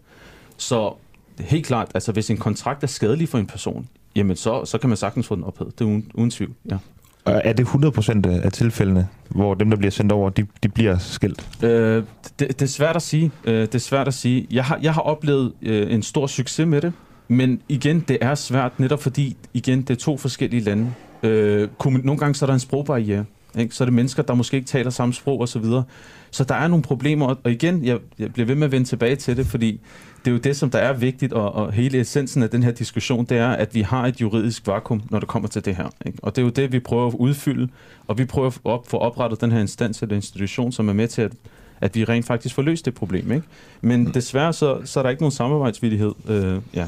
[0.56, 0.94] Så
[1.40, 4.88] helt klart, altså hvis en kontrakt er skadelig for en person, jamen så, så kan
[4.88, 5.78] man sagtens få den ophævet.
[5.78, 6.76] Det er uden, uden tvivl, ja.
[7.24, 10.98] Og er det 100% af tilfældene, hvor dem, der bliver sendt over, de, de bliver
[10.98, 11.64] skilt?
[11.64, 12.04] Øh,
[12.38, 13.30] det, det er svært at sige.
[13.44, 14.46] Øh, det er svært at sige.
[14.50, 16.92] Jeg har, jeg har oplevet øh, en stor succes med det,
[17.28, 20.92] men igen, det er svært, netop fordi, igen, det er to forskellige lande.
[21.22, 23.24] Øh, nogle gange så er der en sprogbarriere.
[23.58, 23.74] Ikke?
[23.74, 25.52] Så er det mennesker, der måske ikke taler samme sprog osv.
[25.52, 25.84] Så, videre.
[26.30, 29.16] så der er nogle problemer, og igen, jeg, jeg bliver ved med at vende tilbage
[29.16, 29.80] til det, fordi
[30.24, 32.70] det er jo det, som der er vigtigt, og, og hele essensen af den her
[32.70, 35.88] diskussion, det er, at vi har et juridisk vakuum, når det kommer til det her.
[36.06, 36.18] Ikke?
[36.22, 37.68] Og det er jo det, vi prøver at udfylde,
[38.06, 41.22] og vi prøver at få oprettet den her instans eller institution, som er med til
[41.22, 41.32] at,
[41.80, 43.32] at vi rent faktisk får løst det problem.
[43.32, 43.46] Ikke?
[43.80, 44.12] Men mm.
[44.12, 46.12] desværre så, så er der ikke nogen samarbejdsvillighed.
[46.28, 46.86] Øh, ja.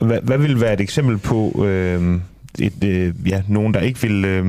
[0.00, 2.20] Hvad, hvad vil være et eksempel på øh,
[2.58, 4.46] et, øh, ja, nogen, der ikke vil øh,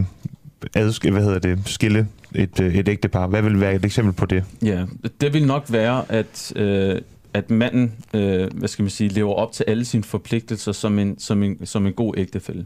[0.75, 3.27] adske, hvad hedder det, skille et, øh, et ægtepar?
[3.27, 4.43] Hvad vil være et eksempel på det?
[4.61, 4.85] Ja,
[5.21, 7.01] det vil nok være, at, øh,
[7.33, 11.19] at manden øh, hvad skal man sige, lever op til alle sine forpligtelser som en,
[11.19, 12.65] som en, som en god ægtefælle.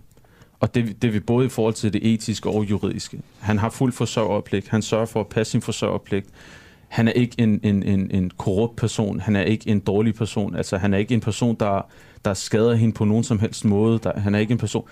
[0.60, 3.20] Og det, det vil både i forhold til det etiske og juridiske.
[3.40, 4.68] Han har fuld forsørgerpligt.
[4.68, 6.28] Han sørger for at passe sin forsørgerpligt.
[6.88, 9.20] Han er ikke en, en, en, en korrupt person.
[9.20, 10.56] Han er ikke en dårlig person.
[10.56, 11.86] Altså, han er ikke en person, der,
[12.26, 14.00] der skader hende på nogen som helst måde.
[14.04, 14.84] Der, han er ikke en person...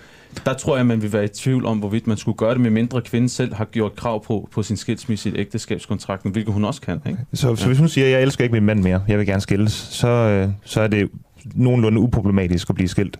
[0.46, 2.70] Der tror jeg, man vil være i tvivl om, hvorvidt man skulle gøre det, med
[2.70, 6.80] mindre kvinden selv har gjort krav på, på sin skilsmisse i ægteskabskontrakten, hvilket hun også
[6.80, 7.00] kan.
[7.06, 7.18] Ikke?
[7.34, 9.40] Så, så hvis hun siger, at jeg elsker ikke min mand mere, jeg vil gerne
[9.40, 11.10] skilles, så, øh, så er det
[11.54, 13.18] nogenlunde uproblematisk at blive skilt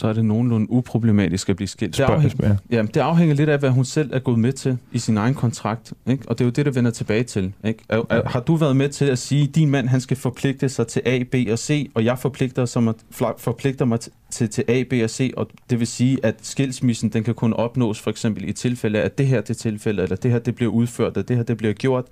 [0.00, 1.96] så er det nogenlunde uproblematisk at blive skilt.
[1.96, 4.98] Det afhænger, ja, det afhænger lidt af, hvad hun selv er gået med til i
[4.98, 5.92] sin egen kontrakt.
[6.06, 6.28] Ikke?
[6.28, 7.52] Og det er jo det, der vender tilbage til.
[7.64, 7.84] Ikke?
[7.88, 10.68] Er, er, har du været med til at sige, at din mand han skal forpligte
[10.68, 12.94] sig til A, B og C, og jeg forpligter, som at,
[13.38, 13.98] forpligter mig
[14.30, 17.52] til, til A, B og C, og det vil sige, at skilsmissen den kan kun
[17.52, 20.54] opnås for eksempel i tilfælde af, at det her det tilfælde, eller det her det
[20.54, 22.04] bliver udført, og det her det bliver gjort,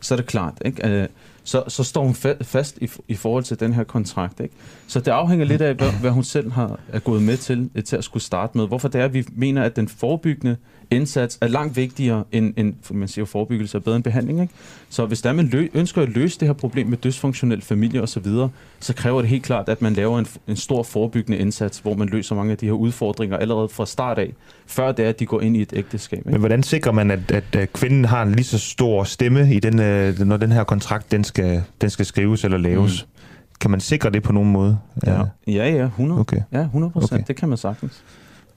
[0.00, 0.54] så er det klart.
[0.64, 1.08] Ikke?
[1.44, 4.40] Så, så står hun fa- fast i, i forhold til den her kontrakt.
[4.40, 4.54] Ikke?
[4.86, 7.96] Så det afhænger lidt af, hvad, hvad hun selv har er gået med til, til
[7.96, 8.66] at skulle starte med.
[8.68, 10.56] Hvorfor det er, at vi mener, at den forebyggende
[10.92, 14.40] indsats er langt vigtigere end, end man siger, forebyggelse er bedre end behandling.
[14.42, 14.54] Ikke?
[14.88, 18.24] Så hvis der man lø- ønsker at løse det her problem med dysfunktionel familie osv.,
[18.24, 18.48] så,
[18.80, 22.08] så kræver det helt klart, at man laver en, en stor forebyggende indsats, hvor man
[22.08, 24.32] løser mange af de her udfordringer allerede fra start af,
[24.66, 26.18] før det er, at de går ind i et ægteskab.
[26.18, 26.30] Ikke?
[26.30, 29.80] Men hvordan sikrer man, at, at, kvinden har en lige så stor stemme, i den,
[29.80, 33.06] øh, når den her kontrakt den skal, den skal skrives eller laves?
[33.06, 33.22] Mm.
[33.60, 34.78] Kan man sikre det på nogen måde?
[35.06, 36.20] Ja, ja, ja 100.
[36.20, 36.40] Okay.
[36.52, 37.12] Ja, 100 procent.
[37.12, 37.24] Okay.
[37.26, 38.02] Det kan man sagtens.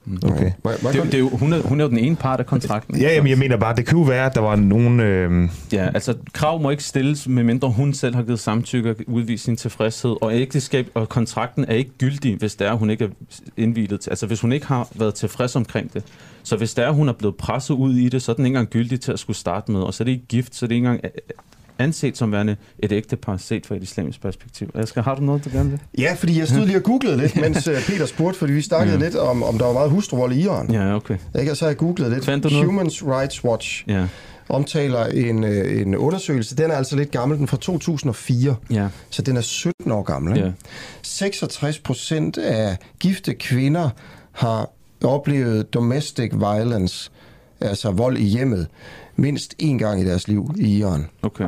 [0.06, 0.18] Mm.
[0.22, 0.52] Okay.
[0.64, 2.96] Det, det er jo, hun, er, hun er jo den ene part af kontrakten.
[2.96, 5.00] Ja, jamen, jeg mener bare, det kunne jo være, at der var nogen...
[5.00, 5.48] Øh...
[5.72, 9.56] Ja, altså krav må ikke stilles, medmindre hun selv har givet samtykke og udvist sin
[9.56, 10.16] tilfredshed.
[10.20, 13.08] Og ægteskab og kontrakten er ikke gyldig, hvis det er, hun ikke er
[13.56, 14.10] indvidet til.
[14.10, 16.04] Altså hvis hun ikke har været tilfreds omkring det.
[16.42, 18.56] Så hvis det er, hun er blevet presset ud i det, så er den ikke
[18.56, 19.80] engang gyldig til at skulle starte med.
[19.80, 21.12] Og så er det ikke gift, så er det ikke engang
[21.78, 24.70] anset som værende et ægtepar set fra et islamisk perspektiv.
[24.74, 25.80] Asger, har du noget, du gerne vil?
[25.98, 28.98] Ja, fordi jeg stod lige og googlede lidt, mens øh, Peter spurgte, fordi vi snakkede
[28.98, 29.04] ja.
[29.04, 30.70] lidt om, om der var meget hustruvold i Iran.
[30.70, 31.16] Ja, okay.
[31.38, 31.50] Ikke?
[31.50, 32.24] Og så har jeg googlet lidt.
[32.24, 32.66] Fandt du noget?
[32.66, 34.06] Human Rights Watch ja.
[34.48, 36.56] omtaler en, øh, en undersøgelse.
[36.56, 38.56] Den er altså lidt gammel, den fra 2004.
[38.70, 38.88] Ja.
[39.10, 40.36] Så den er 17 år gammel.
[40.36, 40.46] Ikke?
[40.46, 40.52] Ja.
[41.02, 43.90] 66 procent af gifte kvinder
[44.32, 44.70] har
[45.04, 47.10] oplevet domestic violence,
[47.60, 48.66] altså vold i hjemmet,
[49.16, 51.06] mindst én gang i deres liv i Iran.
[51.22, 51.44] Okay.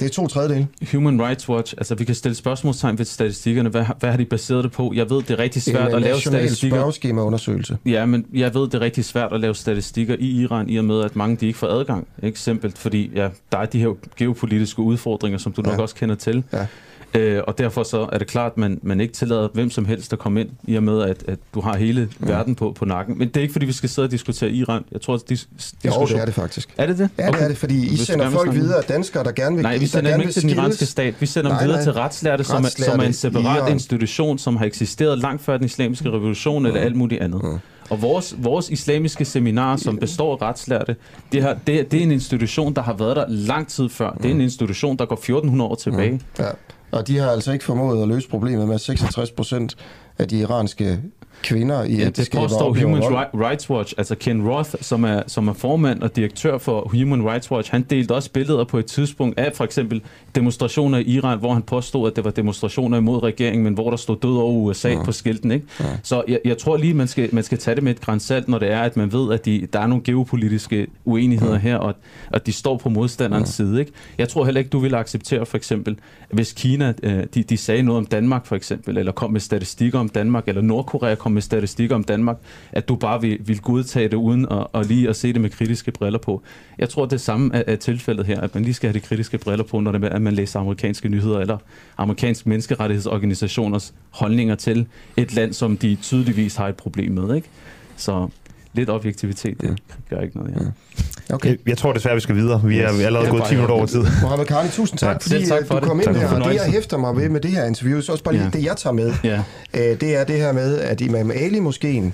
[0.00, 0.68] Det er to tredjedele.
[0.92, 3.68] Human Rights Watch, altså vi kan stille spørgsmålstegn ved statistikkerne.
[3.68, 4.92] Hvad, hvad har de baseret det på?
[4.94, 6.94] Jeg ved, det er rigtig svært en, at lave statistikker.
[7.04, 7.78] En undersøgelse.
[7.86, 10.84] Ja, men jeg ved, det er rigtig svært at lave statistikker i Iran, i og
[10.84, 12.06] med, at mange de ikke får adgang.
[12.22, 15.70] Ikke simpelt, fordi ja, der er de her geopolitiske udfordringer, som du ja.
[15.70, 16.44] nok også kender til.
[16.52, 16.66] Ja.
[17.14, 20.12] Øh, og derfor så er det klart, at man, man ikke tillader hvem som helst
[20.12, 22.26] at komme ind, i og med, at, at du har hele ja.
[22.26, 23.18] verden på, på nakken.
[23.18, 24.82] Men det er ikke, fordi vi skal sidde og diskutere Iran.
[24.92, 26.08] Jeg tror, at dis, diskussion...
[26.08, 26.74] Jo, det er det faktisk.
[26.76, 27.10] Er det det?
[27.18, 27.38] Ja, okay.
[27.38, 30.10] det er det, fordi I sender folk videre, danskere, der gerne vil Nej, vi sender
[30.10, 31.14] dem ikke til den iranske stat.
[31.20, 31.84] Vi sender nej, dem videre nej.
[31.84, 33.72] til retslærte, som er, som er en separat Iran.
[33.72, 36.68] institution, som har eksisteret langt før den islamiske revolution ja.
[36.68, 37.40] eller alt muligt andet.
[37.44, 37.58] Ja.
[37.90, 40.96] Og vores, vores islamiske seminar, som består af retslærte,
[41.32, 44.10] det, her, det, det er en institution, der har været der lang tid før.
[44.10, 46.20] Det er en institution, der går 1400 år tilbage.
[46.38, 46.44] Ja.
[46.90, 49.76] Og de har altså ikke formået at løse problemet med, at 66 procent
[50.18, 51.00] af de iranske
[51.46, 53.02] kvinder i ja, det påstår Human
[53.34, 57.50] Rights Watch, altså Ken Roth, som er, som er formand og direktør for Human Rights
[57.50, 60.02] Watch, han delte også billeder på et tidspunkt af for eksempel
[60.34, 63.96] demonstrationer i Iran, hvor han påstod, at det var demonstrationer imod regeringen, men hvor der
[63.96, 65.02] stod død over USA ja.
[65.02, 65.50] på skilten.
[65.50, 65.66] Ikke?
[65.80, 65.84] Ja.
[66.02, 68.58] Så jeg, jeg tror lige, man skal, man skal tage det med et grænsalt, når
[68.58, 71.58] det er, at man ved, at de, der er nogle geopolitiske uenigheder ja.
[71.58, 71.94] her, og
[72.32, 73.64] at de står på modstanderens ja.
[73.64, 73.80] side.
[73.80, 73.92] Ikke?
[74.18, 75.96] Jeg tror heller ikke, du vil acceptere for eksempel,
[76.30, 79.98] hvis Kina øh, de, de sagde noget om Danmark for eksempel, eller kom med statistikker
[79.98, 82.36] om Danmark, eller Nordkorea kom med statistikker om Danmark,
[82.72, 85.50] at du bare vil, vil godtage det uden at, at lige at se det med
[85.50, 86.42] kritiske briller på.
[86.78, 89.38] Jeg tror, det samme er, er tilfældet her, at man lige skal have de kritiske
[89.38, 91.58] briller på, når det er, at man læser amerikanske nyheder, eller
[91.96, 97.36] amerikanske menneskerettighedsorganisationers holdninger til et land, som de tydeligvis har et problem med.
[97.36, 97.48] Ikke?
[97.96, 98.28] Så
[98.76, 99.78] lidt objektivitet, det
[100.10, 100.54] gør ikke noget.
[100.60, 101.34] Ja.
[101.34, 101.48] Okay.
[101.48, 102.62] Jeg, jeg tror desværre, vi skal videre.
[102.64, 104.04] Vi er allerede gået 10 minutter over tid.
[104.22, 105.34] Mohamed Karni, tusind tak, ja.
[105.34, 105.88] fordi tak for du det.
[105.88, 106.28] kom ind tak her.
[106.28, 108.50] Og det, jeg hæfter mig ved med det her interview, så også bare lige ja.
[108.50, 109.42] det, jeg tager med, ja.
[109.74, 112.12] øh, det er det her med, at Imam Ali-moskeen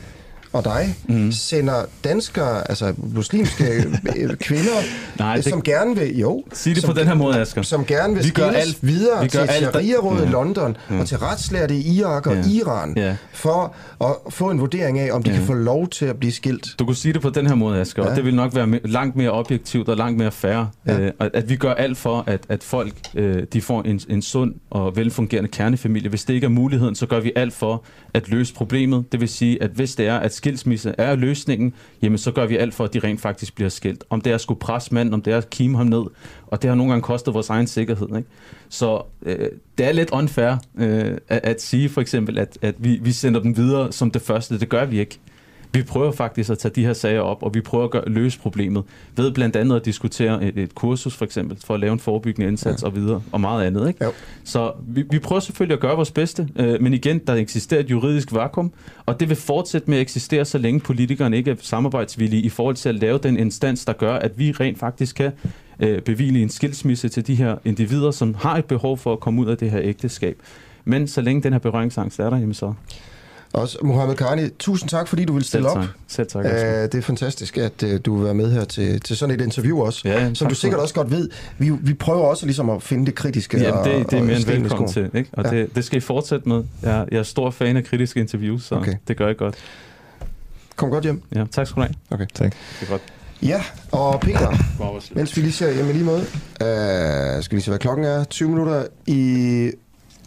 [0.52, 1.32] og dig, mm.
[1.32, 3.64] sender danskere, altså muslimske
[4.16, 4.70] øh, kvinder,
[5.18, 7.62] Nej, det- som gerne vil, jo, Sig det som, på den her måde, Asger.
[7.62, 10.30] som gerne vil Vi gør alt- videre vi gør til Sharia-rådet i Ja.
[10.30, 12.42] London og til retslærte i Irak og Ja.
[12.50, 13.16] Iran, Ja.
[13.32, 16.68] for at få en vurdering af, om de kan få lov til at blive skilt.
[16.78, 18.06] Du kunne sige det på den her måde, Asger, ja.
[18.06, 18.10] Ja.
[18.10, 20.50] og det vil nok være langt mere objektivt og langt mere fair,
[20.86, 20.92] Ja.
[20.92, 21.00] ja.
[21.00, 24.22] øh, at, at vi gør alt for, at, at folk øh, de får en, en
[24.22, 26.08] sund og velfungerende kernefamilie.
[26.08, 27.84] Hvis det ikke er muligheden, så gør vi alt for
[28.14, 29.12] at løse problemet.
[29.12, 32.56] Det vil sige, at hvis det er, at skilsmisse er løsningen, jamen så gør vi
[32.56, 34.04] alt for, at de rent faktisk bliver skilt.
[34.10, 36.02] Om det er at skulle presse manden, om det er at kime ham ned,
[36.46, 38.16] og det har nogle gange kostet vores egen sikkerhed.
[38.16, 38.28] Ikke?
[38.68, 39.48] Så øh,
[39.78, 43.40] det er lidt unfair øh, at, at sige for eksempel, at, at vi, vi sender
[43.40, 44.58] dem videre som det første.
[44.58, 45.18] Det gør vi ikke.
[45.74, 48.38] Vi prøver faktisk at tage de her sager op, og vi prøver at gøre, løse
[48.38, 48.84] problemet
[49.16, 52.48] ved blandt andet at diskutere et, et kursus for eksempel, for at lave en forebyggende
[52.48, 52.86] indsats ja.
[52.86, 53.88] og videre, og meget andet.
[53.88, 54.04] Ikke?
[54.04, 54.12] Jo.
[54.44, 57.90] Så vi, vi prøver selvfølgelig at gøre vores bedste, øh, men igen, der eksisterer et
[57.90, 58.72] juridisk vakuum,
[59.06, 62.76] og det vil fortsætte med at eksistere, så længe politikerne ikke er samarbejdsvillige i forhold
[62.76, 65.32] til at lave den instans, der gør, at vi rent faktisk kan
[65.80, 69.42] øh, bevile en skilsmisse til de her individer, som har et behov for at komme
[69.42, 70.36] ud af det her ægteskab.
[70.84, 72.72] Men så længe den her berøringsangst er der, jamen så
[73.52, 75.84] Også Mohammed Karni, tusind tak, fordi du vil stille selv op.
[75.84, 75.90] tak.
[76.08, 76.44] Selv tak.
[76.44, 76.86] Uh, Asger.
[76.86, 79.80] det er fantastisk, at uh, du vil være med her til, til sådan et interview
[79.80, 80.08] også.
[80.08, 81.28] Ja, som du sikkert også godt ved,
[81.58, 83.58] vi, vi prøver også ligesom at finde det kritiske.
[83.58, 85.30] Jamen, og, det, det er og mere end velkommen til, ikke?
[85.32, 85.50] og Ja.
[85.50, 86.64] det, det skal I fortsætte med.
[86.82, 88.94] Jeg, jeg er stor fan af kritiske interviews, så Okay.
[89.08, 89.54] det gør jeg godt.
[90.76, 91.22] Kom godt hjem.
[91.34, 91.94] Ja, tak skal du have.
[92.10, 92.26] Okay.
[92.34, 92.52] Tak.
[92.80, 93.02] Det er godt.
[93.42, 94.56] Ja, og Peter,
[95.14, 98.24] mens vi lige ser hjemme lige måde, uh, skal vi se, hvad klokken er?
[98.24, 99.70] 20 minutter i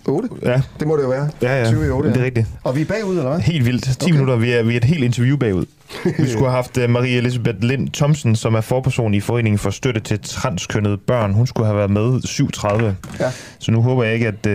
[0.07, 0.29] 8?
[0.43, 1.29] Ja, Det må det jo være.
[1.41, 1.65] ja, ja.
[1.71, 2.25] 20 i 8, det er ja.
[2.25, 2.47] rigtigt.
[2.63, 3.39] Og vi er bagud, eller hvad?
[3.39, 3.83] Helt vildt.
[3.83, 4.11] 10 Okay.
[4.11, 4.35] minutter.
[4.35, 5.65] Vi er, vi er et helt interview bagud.
[6.19, 9.69] Vi skulle have haft uh, Marie Elisabeth Lind Thomsen, som er forperson i Foreningen for
[9.69, 11.33] Støtte til Transkønnede Børn.
[11.33, 12.83] Hun skulle have været med 7.30.
[13.23, 13.31] Ja.
[13.59, 14.45] Så nu håber jeg ikke, at...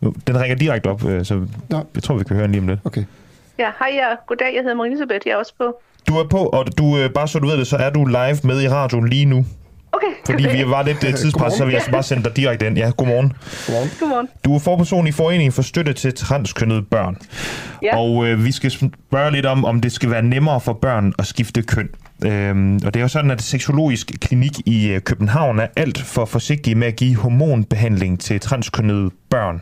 [0.00, 1.34] Nu- den ringer direkte op, uh, så
[1.70, 1.80] Nå.
[1.94, 2.80] jeg tror, vi kan høre den lige om lidt.
[2.84, 3.04] Okay.
[3.58, 4.06] Ja, hej, ja.
[4.28, 5.76] goddag, jeg hedder Marie Elisabeth, jeg er også på.
[6.08, 8.38] Du er på, og du, uh, bare så du ved det, så er du live
[8.44, 9.46] med i radioen lige nu.
[9.94, 12.78] Okay, Fordi vi var lidt uh, tidspres, så vi altså bare sendt dig direkte ind.
[12.78, 13.32] Ja, godmorgen.
[13.66, 13.90] Godmorgen.
[14.00, 14.28] Godmorgen.
[14.44, 17.16] Du er forperson i Foreningen for Støtte til Transkønnede Børn.
[17.82, 17.96] Ja.
[17.98, 21.26] Og øh, vi skal spørge lidt om, om det skal være nemmere for børn at
[21.26, 21.88] skifte køn.
[22.24, 26.24] Øhm, og det er jo sådan, at Seksologisk Klinik i øh, København er alt for
[26.24, 29.60] forsigtige med at give hormonbehandling til transkønnede børn.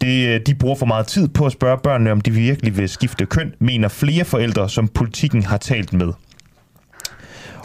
[0.00, 2.88] Det, øh, de bruger for meget tid på at spørge børnene, om de virkelig vil
[2.88, 6.12] skifte køn, mener flere forældre, som politikken har talt med.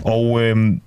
[0.03, 0.81] Og øhm,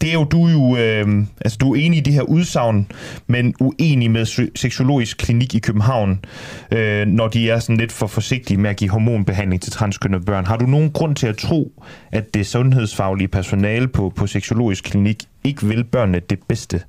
[0.00, 2.92] det er jo, du er jo, øh, altså du er enig i det her udsagn,
[3.26, 6.24] men uenig med Seksologisk Klinik i København,
[6.72, 10.46] øh, når de er sådan lidt for forsigtige med at give hormonbehandling til transkønnede børn.
[10.46, 11.72] Har du nogen grund til at tro,
[12.12, 16.82] at det sundhedsfaglige personale på, på Seksologisk Klinik ikke vil børnene det bedste?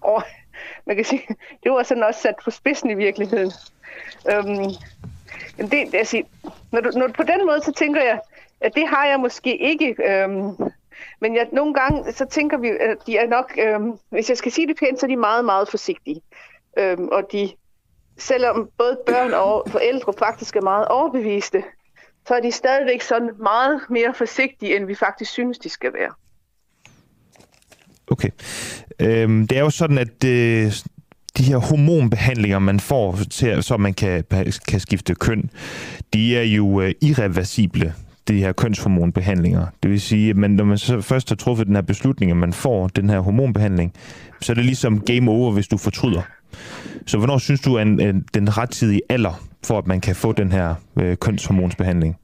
[0.00, 0.24] Og
[0.86, 1.22] man kan sige,
[1.62, 3.52] det var sådan også sat på spidsen i virkeligheden.
[4.32, 4.70] Øhm,
[5.58, 6.24] jamen det, jeg siger,
[6.72, 8.18] når, du, når du, på den måde, så tænker jeg,
[8.60, 9.96] at det har jeg måske ikke.
[10.08, 10.56] Øhm,
[11.20, 14.52] men jeg, nogle gange, så tænker vi, at de er nok, øhm, hvis jeg skal
[14.52, 16.20] sige det pænt, så er de meget, meget forsigtige.
[16.78, 17.50] Øhm, og de,
[18.18, 21.62] selvom både børn og forældre faktisk er meget overbeviste,
[22.28, 26.12] så er de stadigvæk sådan meget mere forsigtige, end vi faktisk synes, de skal være.
[28.10, 28.30] Okay.
[29.00, 30.72] Øhm, det er jo sådan, at øh,
[31.38, 34.24] de her hormonbehandlinger, man får, til, så man kan,
[34.68, 35.50] kan skifte køn,
[36.12, 37.94] de er jo øh, irreversible
[38.28, 39.66] de her kønshormonbehandlinger.
[39.82, 42.36] Det vil sige, at man, når man så først har truffet den her beslutning, at
[42.36, 43.92] man får den her hormonbehandling,
[44.40, 46.22] så er det ligesom game over, hvis du fortryder.
[47.06, 50.52] Så hvornår synes du, at en, den rettidige alder, for at man kan få den
[50.52, 52.16] her øh, kønshormonsbehandling?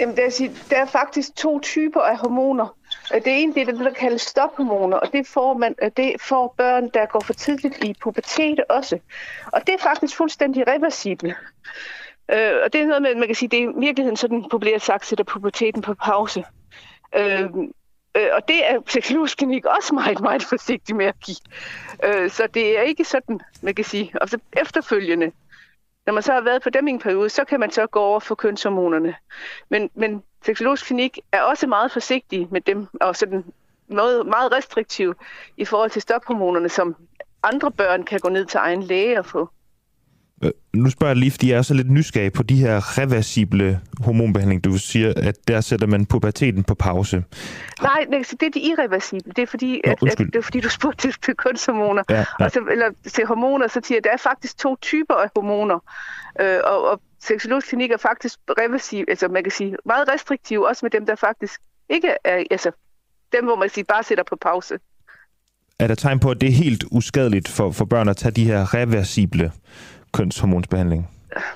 [0.00, 2.76] Jamen, det er, der er faktisk to typer af hormoner.
[3.14, 6.12] Øh, det ene det er det, der kaldes stophormoner, og det får, man, øh, det
[6.20, 8.98] får børn, der går for tidligt i pubertet også.
[9.46, 11.34] Og det er faktisk fuldstændig reversibelt.
[12.32, 14.82] Øh, og det er noget med, man kan sige, det er i virkeligheden sådan populært
[14.82, 16.44] sagt, sætter puberteten på pause.
[17.16, 17.44] Øh,
[18.16, 21.36] øh, og det er seksologisk klinik også meget, meget forsigtig med at give.
[22.04, 24.12] Øh, så det er ikke sådan, man kan sige.
[24.20, 25.32] Og så efterfølgende,
[26.06, 28.00] når man så har været på dem i en periode, så kan man så gå
[28.00, 29.14] over for kønshormonerne.
[29.68, 33.44] Men, men seksologisk klinik er også meget forsigtig med dem, og sådan
[33.88, 35.14] meget, meget restriktiv
[35.56, 36.96] i forhold til stophormonerne, som
[37.42, 39.48] andre børn kan gå ned til egen læge og få.
[40.44, 43.80] Øh, Nu spørger jeg lige, fordi jeg er så lidt nysgerrig på de her reversible
[44.00, 44.64] hormonbehandling.
[44.64, 47.24] Du siger, at der sætter man puberteten på pause.
[47.82, 49.32] Nej, det er de irreversible.
[49.36, 52.02] Det er fordi, Nå, at, at, det er fordi du spurgte til, kønshormoner.
[52.10, 52.44] Ja, ja.
[52.44, 55.28] Og så, eller til hormoner, så siger jeg, at der er faktisk to typer af
[55.36, 55.78] hormoner.
[56.40, 60.80] Øh, og, og seksologisk klinik er faktisk reversiv, altså man kan sige meget restriktiv, også
[60.84, 61.60] med dem, der faktisk
[61.90, 62.70] ikke er, altså
[63.32, 64.74] dem, hvor man siger, bare sætter på pause.
[65.78, 68.44] Er der tegn på, at det er helt uskadeligt for, for børn at tage de
[68.44, 69.52] her reversible
[70.14, 71.08] kønshormonsbehandling?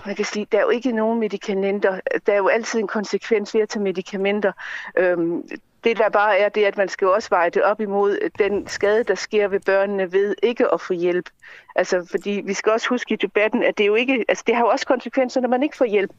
[0.07, 2.01] man kan sige, der er jo ikke nogen medicamenter.
[2.27, 4.53] Der er jo altid en konsekvens ved at tage medicamenter.
[4.97, 5.49] Øhm,
[5.85, 8.31] det der bare er, det er, at man skal jo også veje det op imod
[8.39, 11.31] den skade, der sker ved børnene ved ikke at få hjælp.
[11.77, 14.63] Altså, fordi vi skal også huske i debatten, at det jo ikke, altså det har
[14.63, 16.11] jo også konsekvenser, når man ikke får hjælp.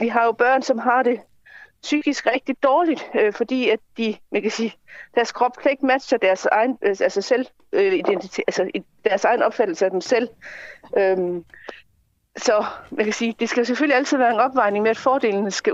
[0.00, 1.20] Vi har jo børn, som har det
[1.82, 4.74] psykisk rigtig dårligt, øh, fordi at de, man kan sige,
[5.14, 8.70] deres krop kan ikke matche deres egen, øh, altså selv, øh, identitet, altså
[9.04, 10.28] deres egen opfattelse af dem selv.
[10.98, 11.44] Øhm,
[12.36, 15.72] så man kan sige, det skal selvfølgelig altid være en opvejning med, at fordelene skal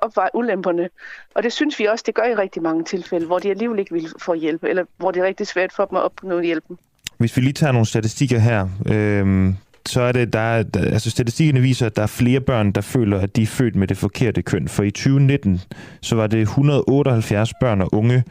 [0.00, 0.88] opveje ulemperne.
[1.34, 3.92] Og det synes vi også, det gør i rigtig mange tilfælde, hvor de alligevel ikke
[3.92, 6.78] vil få hjælp, eller hvor det er rigtig svært for dem at opnå hjælpen.
[7.18, 9.54] Hvis vi lige tager nogle statistikker her, øh,
[9.86, 13.20] så er det, der, er, altså statistikkerne viser, at der er flere børn, der føler,
[13.20, 14.68] at de er født med det forkerte køn.
[14.68, 15.60] For i 2019,
[16.00, 18.24] så var det 178 børn og unge,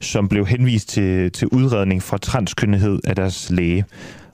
[0.00, 3.84] som blev henvist til, til udredning fra transkønnethed af deres læge.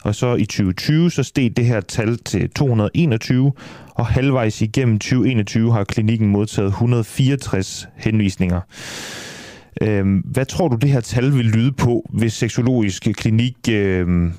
[0.04, 3.52] Og så i 2020, så steg det her tal til 221,
[3.94, 8.60] og halvvejs igennem 2021 har klinikken modtaget 164 henvisninger.
[9.82, 14.32] Øhm, hvad tror du, det her tal vil lyde på, hvis seksologisk klinik øhm,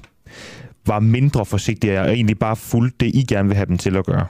[0.88, 4.06] var mindre forsigtige og egentlig bare fulgte det, I gerne vil have dem til at
[4.06, 4.28] gøre?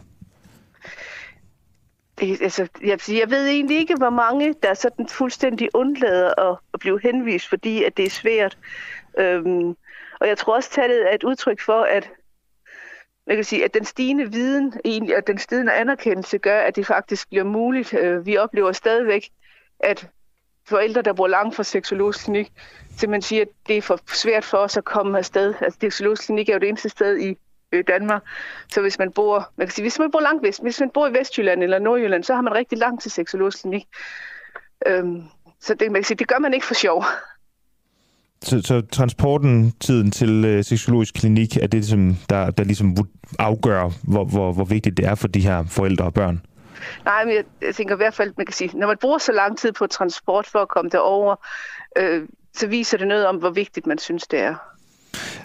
[2.20, 6.58] Det, altså, jeg, jeg ved egentlig ikke, hvor mange, der er sådan fuldstændig undlader at,
[6.74, 8.58] at blive henvist, fordi at det er svært.
[9.20, 9.76] Øhm,
[10.24, 12.10] og jeg tror også, at tallet er et udtryk for, at
[13.28, 16.88] jeg kan sige, at den stigende viden egentlig, og den stigende anerkendelse gør, at det
[16.88, 17.94] faktisk bliver muligt.
[17.94, 19.30] Øh, vi oplever stadigvæk,
[19.80, 20.08] at
[20.68, 22.52] forældre, der bor langt fra seksologisk klinik,
[22.98, 25.54] simpelthen siger, at det er for svært for os at komme afsted.
[25.62, 27.38] Altså, seksologisk klinik er jo det eneste sted i
[27.72, 28.24] øh, Danmark.
[28.72, 31.08] Så hvis man bor, man kan sige, hvis man bor langt vest, hvis man bor
[31.08, 33.88] i Vestjylland eller Nordjylland, så har man rigtig langt til seksologisk klinik.
[34.86, 35.24] Øhm,
[35.60, 37.06] så det, man kan sige, det gør man ikke for sjov.
[38.44, 42.98] Så, så transporten, tiden til øh, seksologisk klinik, er det, som der, der ligesom
[43.40, 46.42] afgør, hvor, hvor, hvor vigtigt det er for de her forældre og børn?
[47.06, 49.32] Nej, men jeg, jeg tænker i hvert fald, man kan sige, når man bruger så
[49.32, 51.36] lang tid på transport for at komme derover,
[51.98, 54.56] øh, så viser det noget om, hvor vigtigt man synes, det er.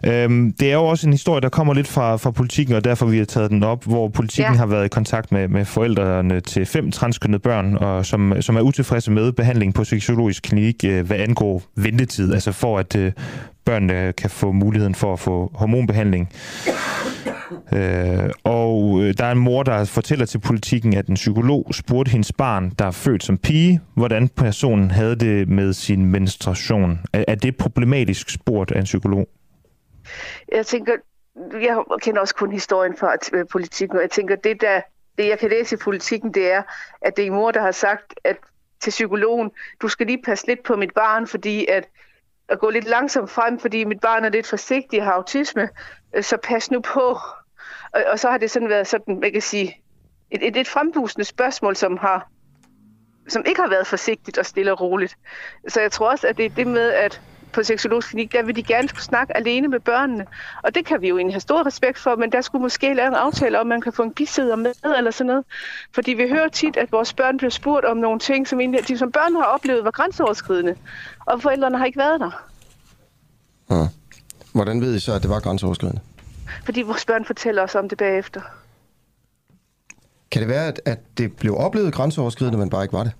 [0.07, 3.07] Øhm, det er jo også en historie, der kommer lidt fra, fra politikken, og derfor
[3.07, 4.59] vi har taget den op, hvor politikken ja.
[4.59, 8.61] har været i kontakt med, med forældrene til fem transkønnede børn, og som, som er
[8.61, 13.13] utilfredse med behandling på seksologisk klinik, øh, hvad angår ventetid, altså for at øh,
[13.65, 16.29] børnene kan få muligheden for at få hormonbehandling.
[17.73, 22.11] Øh, og øh, der er en mor, der fortæller til politikken, at en psykolog spurgte
[22.11, 26.99] hendes barn, der er født som pige, hvordan personen havde det med sin menstruation.
[27.13, 29.29] Er, er det problematisk spurgt af en psykolog?
[30.53, 30.97] Jeg tænker,
[31.53, 34.81] jeg kender også kun historien fra øh, politikken, og jeg tænker, det der,
[35.19, 36.63] det jeg kan læse i politikken, det er,
[37.03, 38.37] at det er mor, der har sagt at
[38.81, 39.51] til psykologen,
[39.83, 41.89] du skal lige passe lidt på mit barn, fordi at,
[42.49, 45.69] at gå lidt langsomt frem, fordi mit barn er lidt forsigtig og har autisme,
[46.15, 47.19] øh, så pas nu på.
[47.93, 49.83] Og, og så har det sådan været sådan, man kan sige,
[50.31, 52.29] et, et, et frembusende spørgsmål, som har
[53.29, 55.17] som ikke har været forsigtigt og stille og roligt.
[55.69, 57.21] Så jeg tror også, at det er det med, at
[57.53, 60.27] på seksologisk klinik, der vil de gerne skulle snakke alene med børnene.
[60.63, 63.09] Og det kan vi jo egentlig have stor respekt for, men der skulle måske lave
[63.09, 65.45] en aftale om, man kan få en bisidder med eller sådan noget.
[65.95, 68.99] Fordi vi hører tit, at vores børn bliver spurgt om nogle ting, som, egentlig, de
[68.99, 70.77] som børn har oplevet var grænseoverskridende,
[71.27, 72.45] og forældrene har ikke været der.
[73.71, 73.87] Ja.
[74.53, 76.01] Hvordan ved I så, at det var grænseoverskridende?
[76.65, 78.41] Fordi vores børn fortæller os om det bagefter.
[80.31, 83.13] Kan det være, at, at det blev oplevet grænseoverskridende, men bare ikke var det?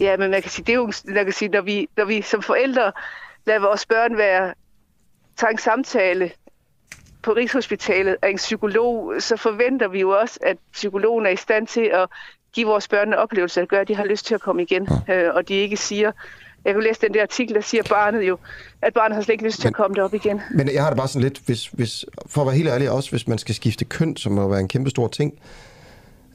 [0.00, 2.22] Ja, men man kan sige, det er jo, man kan sige, når vi, når vi
[2.22, 2.92] som forældre
[3.46, 4.54] lader vores børn være,
[5.36, 6.30] tage en samtale
[7.22, 11.66] på Rigshospitalet af en psykolog, så forventer vi jo også, at psykologen er i stand
[11.66, 12.08] til at
[12.52, 14.88] give vores børn en oplevelse, at gøre, at de har lyst til at komme igen,
[15.10, 16.12] øh, og de ikke siger,
[16.64, 18.38] jeg kan læse den der artikel, der siger barnet jo,
[18.82, 20.40] at barnet har slet ikke lyst til men, at komme derop igen.
[20.50, 23.10] Men jeg har det bare sådan lidt, hvis, hvis, for at være helt ærlig også,
[23.10, 25.38] hvis man skal skifte køn, som må være en kæmpe stor ting,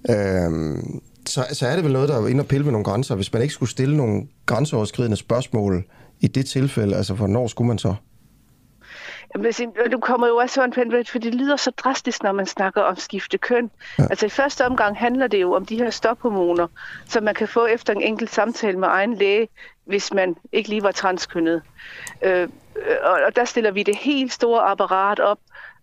[0.09, 3.15] øhm, så, så er det vel noget, der er inde og pille med nogle grænser.
[3.15, 5.83] Hvis man ikke skulle stille nogle grænseoverskridende spørgsmål
[6.19, 7.95] i det tilfælde, altså hvornår skulle man så?
[9.35, 9.53] Jamen,
[9.91, 13.37] du kommer jo også sådan, for det lyder så drastisk, når man snakker om skifte
[13.37, 13.71] køn.
[13.99, 14.03] Ja.
[14.09, 16.67] Altså i første omgang handler det jo om de her stophormoner,
[17.07, 19.47] som man kan få efter en enkelt samtale med egen læge,
[19.85, 21.61] hvis man ikke lige var transkønnet.
[22.21, 22.47] Øh,
[23.25, 25.39] og der stiller vi det helt store apparat op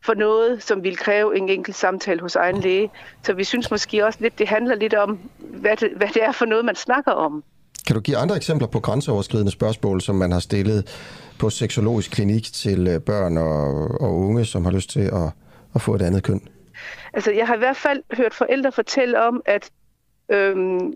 [0.06, 2.90] for noget, som vil kræve en enkelt samtale hos egen læge.
[3.22, 6.32] Så vi synes måske også lidt, det handler lidt om, hvad det, hvad det er
[6.32, 7.44] for noget, man snakker om.
[7.86, 10.86] Kan du give andre eksempler på grænseoverskridende spørgsmål, som man har stillet
[11.38, 15.30] på seksologisk klinik til øh, børn og, og unge, som har lyst til at,
[15.74, 16.40] at få et andet køn?
[17.12, 19.70] Altså, jeg har i hvert fald hørt forældre fortælle om, at
[20.28, 20.94] øhm,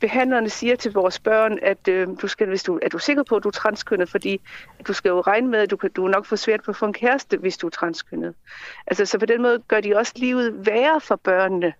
[0.00, 3.36] behandlerne siger til vores børn, at øh, du skal, hvis du, er du sikker på,
[3.36, 4.40] at du er transkønnet, fordi
[4.86, 6.76] du skal jo regne med, at du, kan, du er nok får svært på at
[6.76, 8.34] få en kæreste, hvis du er transkønnet.
[8.86, 11.72] Altså, så på den måde gør de også livet værre for børnene.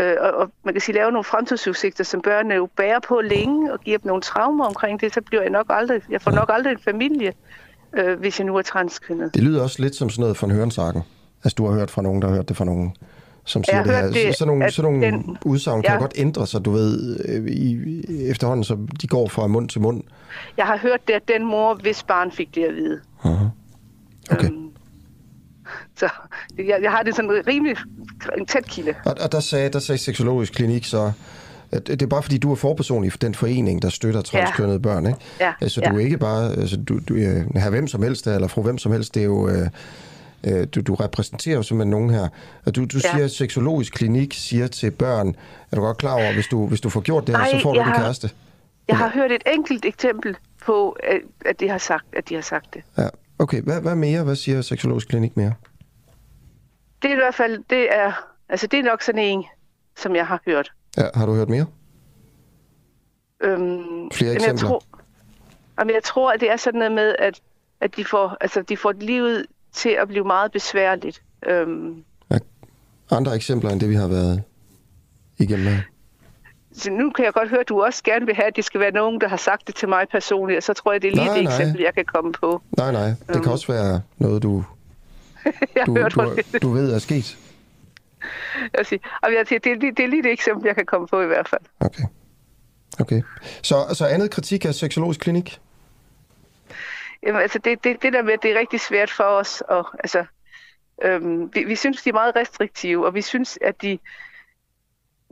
[0.00, 3.72] Øh, og, og man kan sige, lave nogle fremtidsudsigter, som børnene jo bærer på længe,
[3.72, 6.50] og giver dem nogle traumer omkring det, så bliver jeg nok aldrig, jeg får nok
[6.52, 7.32] aldrig en familie,
[7.92, 9.34] øh, hvis jeg nu er transkønnet.
[9.34, 11.02] Det lyder også lidt som sådan noget fra en Hørensagen.
[11.44, 12.96] Altså, du har hørt fra nogen, der har hørt det fra nogen,
[13.50, 14.26] som siger Jeg det her.
[14.26, 15.98] det, sådan nogle, sådan nogle den- udsagn kan Ja.
[15.98, 17.78] godt ændre sig, du ved, øh, i,
[18.30, 20.02] efterhånden, så de går fra mund til mund.
[20.56, 23.00] Jeg har hørt det, at den mor, hvis barn fik det at vide.
[23.24, 23.44] Aha.
[24.30, 24.44] Okay.
[24.46, 24.66] Øhm,
[25.96, 26.08] så
[26.58, 27.76] jeg, jeg har det sådan rimelig
[28.38, 28.94] en tæt kilde.
[29.04, 31.12] Og, og der sagde, der sagde Seksologisk Klinik så,
[31.72, 34.78] at det er bare fordi, du er forperson i den forening, der støtter transkønnede ja.
[34.82, 35.18] børn, ikke?
[35.40, 35.90] Ja, Altså, ja.
[35.90, 38.78] du er ikke bare, altså, du, du er her hvem som helst, eller fru hvem
[38.78, 39.68] som helst, det er jo, øh,
[40.46, 42.28] øh, du, du repræsenterer jo simpelthen nogen her.
[42.66, 43.10] Og du, du Ja.
[43.10, 45.36] siger, at Seksologisk Klinik siger til børn,
[45.72, 47.62] er du godt klar over, hvis du, hvis du får gjort det her, Nej, så
[47.62, 48.30] får du har- kæreste?
[48.88, 50.90] Jeg har hørt et enkelt eksempel på,
[51.46, 52.82] at, de har sagt, at de har sagt det.
[52.98, 53.08] Ja.
[53.38, 54.24] Okay, hvad, hvad mere?
[54.24, 55.54] Hvad siger Seksologisk Klinik mere?
[57.02, 58.12] Det er i hvert fald, det er,
[58.48, 59.44] altså det er nok sådan en,
[59.96, 60.72] som jeg har hørt.
[60.96, 61.66] Ja, har du hørt mere?
[63.40, 64.68] Øhm, Flere men jeg eksempler?
[64.68, 64.82] tror,
[65.78, 67.40] jamen jeg tror, at det er sådan noget med, at,
[67.80, 71.22] at de, får, altså, de får livet til at blive meget besværligt.
[71.46, 72.04] Øhm,
[73.12, 74.42] Andre eksempler end det, vi har været
[75.38, 75.80] igennem her?
[76.72, 78.80] så nu kan jeg godt høre, at du også gerne vil have, at det skal
[78.80, 81.12] være nogen, der har sagt det til mig personligt, og så tror jeg, det er
[81.12, 81.52] lige Nej, det nej.
[81.52, 82.62] eksempel, jeg kan komme på.
[82.76, 83.08] Nej, nej.
[83.28, 84.64] Det kan også være noget, du,
[85.86, 87.38] du, hørt, du, du ved er sket.
[88.78, 91.06] jeg siger, jeg siger, det, er lige, det er lige det eksempel, jeg kan komme
[91.06, 91.62] på i hvert fald.
[91.80, 92.04] Okay.
[93.00, 93.22] Okay.
[93.62, 95.60] Så, så andet kritik af seksologisk klinik?
[97.22, 99.60] Jamen, altså det, det, det der med, at det er rigtig svært for os.
[99.60, 100.24] Og, altså,
[101.02, 103.98] øhm, vi, vi synes, de er meget restriktive, og vi synes, at de...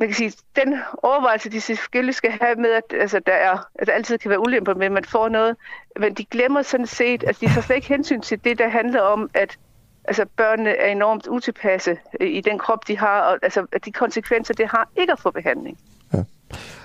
[0.01, 3.93] Man kan sige, den overvejelse, de selvfølgelig skal have med, at altså, der er, altså,
[3.93, 5.57] altid kan være ulemper med, at man får noget,
[6.01, 9.01] men de glemmer sådan set, at de tager slet ikke hensyn til det, der handler
[9.01, 9.59] om, at
[10.05, 14.55] altså, børnene er enormt utilpasse i den krop, de har, og altså, at de konsekvenser,
[14.55, 15.78] det har ikke at få behandling.
[16.14, 16.24] Ja.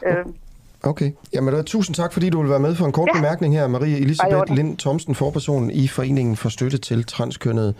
[0.05, 0.35] Øhm,
[0.83, 1.11] Okay.
[1.33, 3.17] Jamen, da, tusind tak, fordi du vil være med for en kort ja.
[3.17, 3.21] Ja.
[3.21, 3.67] bemærkning her.
[3.67, 4.53] Marie Elisabeth.
[4.53, 7.73] Lind Thomsen, forperson i Foreningen for Støtte til Transkønnede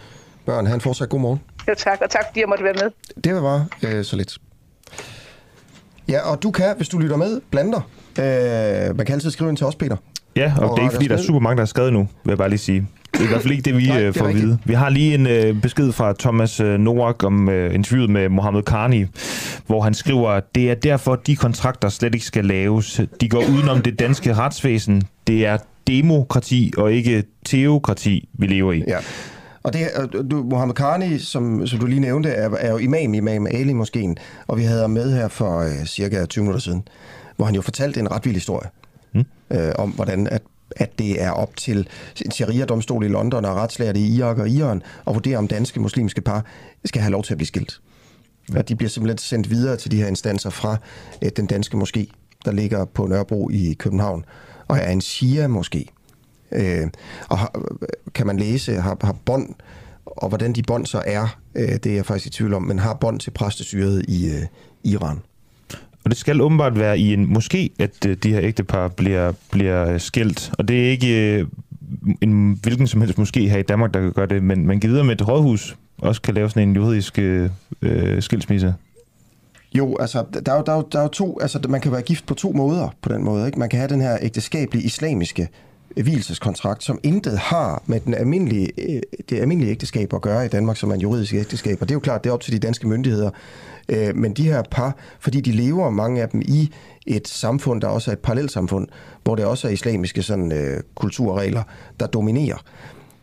[0.45, 0.66] Børn.
[0.66, 1.41] Han fortsat god morgen.
[1.68, 2.91] jo, tak, og tak fordi jeg måtte være med.
[3.24, 4.38] Det var øh, så lidt.
[6.10, 7.82] Ja, og du kan, hvis du lytter med, blande dig.
[8.89, 9.97] Øh, man kan altid skrive ind til os, Peter.
[10.36, 11.99] Ja, og Og det er ikke fordi, der er super mange, der er skrevet nu,
[11.99, 12.88] vil jeg bare lige sige.
[13.14, 14.57] Det er i hvert fald ikke det, vi Nej, det Nej, får at vide.
[14.66, 18.64] Vi har lige en øh, besked fra Thomas øh, Noak om øh, interviewet med Mohammed
[18.64, 19.05] Karni,
[19.68, 23.01] hvor han skriver, at det er derfor, de kontrakter slet ikke skal laves.
[23.22, 25.01] De går udenom det danske retsvæsen.
[25.28, 25.57] Det er
[25.88, 28.84] demokrati og ikke teokrati, vi lever i.
[28.88, 28.97] Ja.
[29.64, 33.14] Og det er, du, Mohammed Karni, som, som du lige nævnte, er, er jo imam
[33.14, 36.88] Imam Ali Moskeen, og vi havde ham med her for øh, cirka 20 minutter siden,
[37.36, 38.70] hvor han jo fortalte en ret vild historie
[39.14, 39.26] mm.
[39.51, 40.41] øh, om, hvordan at,
[40.76, 41.88] at det er op til
[42.26, 46.21] en sharia-domstol i London og retslærte i Irak og Iran at vurdere, om danske muslimske
[46.21, 46.45] par
[46.86, 47.82] skal have lov til at blive skilt.
[48.55, 50.78] Og de bliver simpelthen sendt videre til de her instanser fra
[51.21, 52.05] øh, den danske moské,
[52.45, 54.26] der ligger på Nørrebro i København,
[54.67, 55.86] og er en shia-moské.
[56.51, 56.88] Øh,
[57.30, 57.61] og har,
[58.13, 59.55] kan man læse, har, har bånd,
[60.05, 62.80] og hvordan de bånd så er, øh, det er jeg faktisk i tvivl om, men
[62.80, 64.45] har bånd til præstestyret i øh,
[64.84, 65.19] Iran.
[66.04, 69.93] Og det skal åbenbart være i en måske, at øh, de her ægtepar bliver, bliver
[69.93, 70.51] øh, skilt.
[70.58, 71.47] Og det er ikke øh,
[72.22, 74.89] en hvilken som helst måske her i Danmark, der kan gøre det, men man kan
[74.89, 77.49] videre med et rådhus også kan lave sådan en juridisk øh,
[77.82, 78.76] øh, skilsmisse.
[79.76, 81.91] Jo, altså, der er jo, der, er jo, der er jo to, altså, man kan
[81.91, 83.45] være gift på to måder på den måde.
[83.45, 83.60] Ikke?
[83.60, 85.47] Man kan have den her ægteskabelige islamiske
[85.95, 90.77] hvileseskontrakt, som intet har med den almindelige, øh, det almindelige ægteskab at gøre i Danmark,
[90.77, 91.81] som er en juridisk ægteskab.
[91.81, 93.29] Og det er jo klart, det er op til de danske myndigheder.
[93.89, 96.71] Øh, men de her par, fordi de lever, mange af dem, i
[97.07, 98.87] et samfund, der også er et parallelsamfund,
[99.23, 101.63] hvor det også er islamiske sådan, øh, kulturregler,
[101.99, 102.57] der dominerer,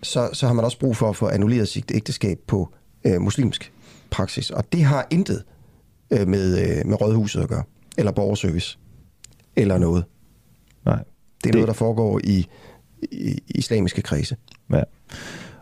[0.02, 2.68] så, så har man også brug for at få annulleret sit ægteskab på
[3.04, 3.72] øh, muslimsk
[4.10, 4.50] praksis.
[4.50, 5.42] Og det har intet
[6.10, 7.62] øh, med, øh, med rådhuset at gøre,
[7.98, 8.78] eller borgerservice,
[9.56, 10.04] eller noget.
[10.84, 11.04] Nej.
[11.42, 11.54] Det er det...
[11.54, 12.46] noget, der foregår i,
[13.02, 14.36] i islamiske kredse.
[14.72, 14.82] Ja.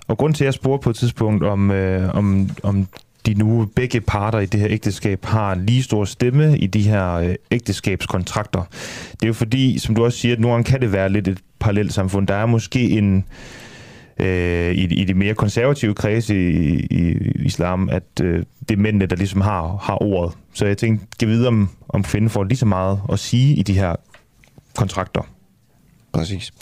[0.09, 2.87] Og grund til, at jeg spurgte på et tidspunkt, om, øh, om, om
[3.27, 7.13] de nu begge parter i det her ægteskab har lige stor stemme i de her
[7.13, 8.63] øh, ægteskabskontrakter.
[9.13, 11.39] Det er jo fordi, som du også siger, at nogle kan det være lidt et
[11.59, 12.27] parallelt samfund.
[12.27, 13.25] Der er måske en
[14.19, 19.07] øh, i, i de mere konservative kredse i, i islam, at øh, det er mændene,
[19.07, 20.35] der ligesom har, har ordet.
[20.55, 23.63] Så jeg tænkte, kan vide, om, om kvinden får lige så meget at sige i
[23.63, 23.97] de her
[24.77, 25.23] kontrakter.
[26.19, 26.53] Præcis.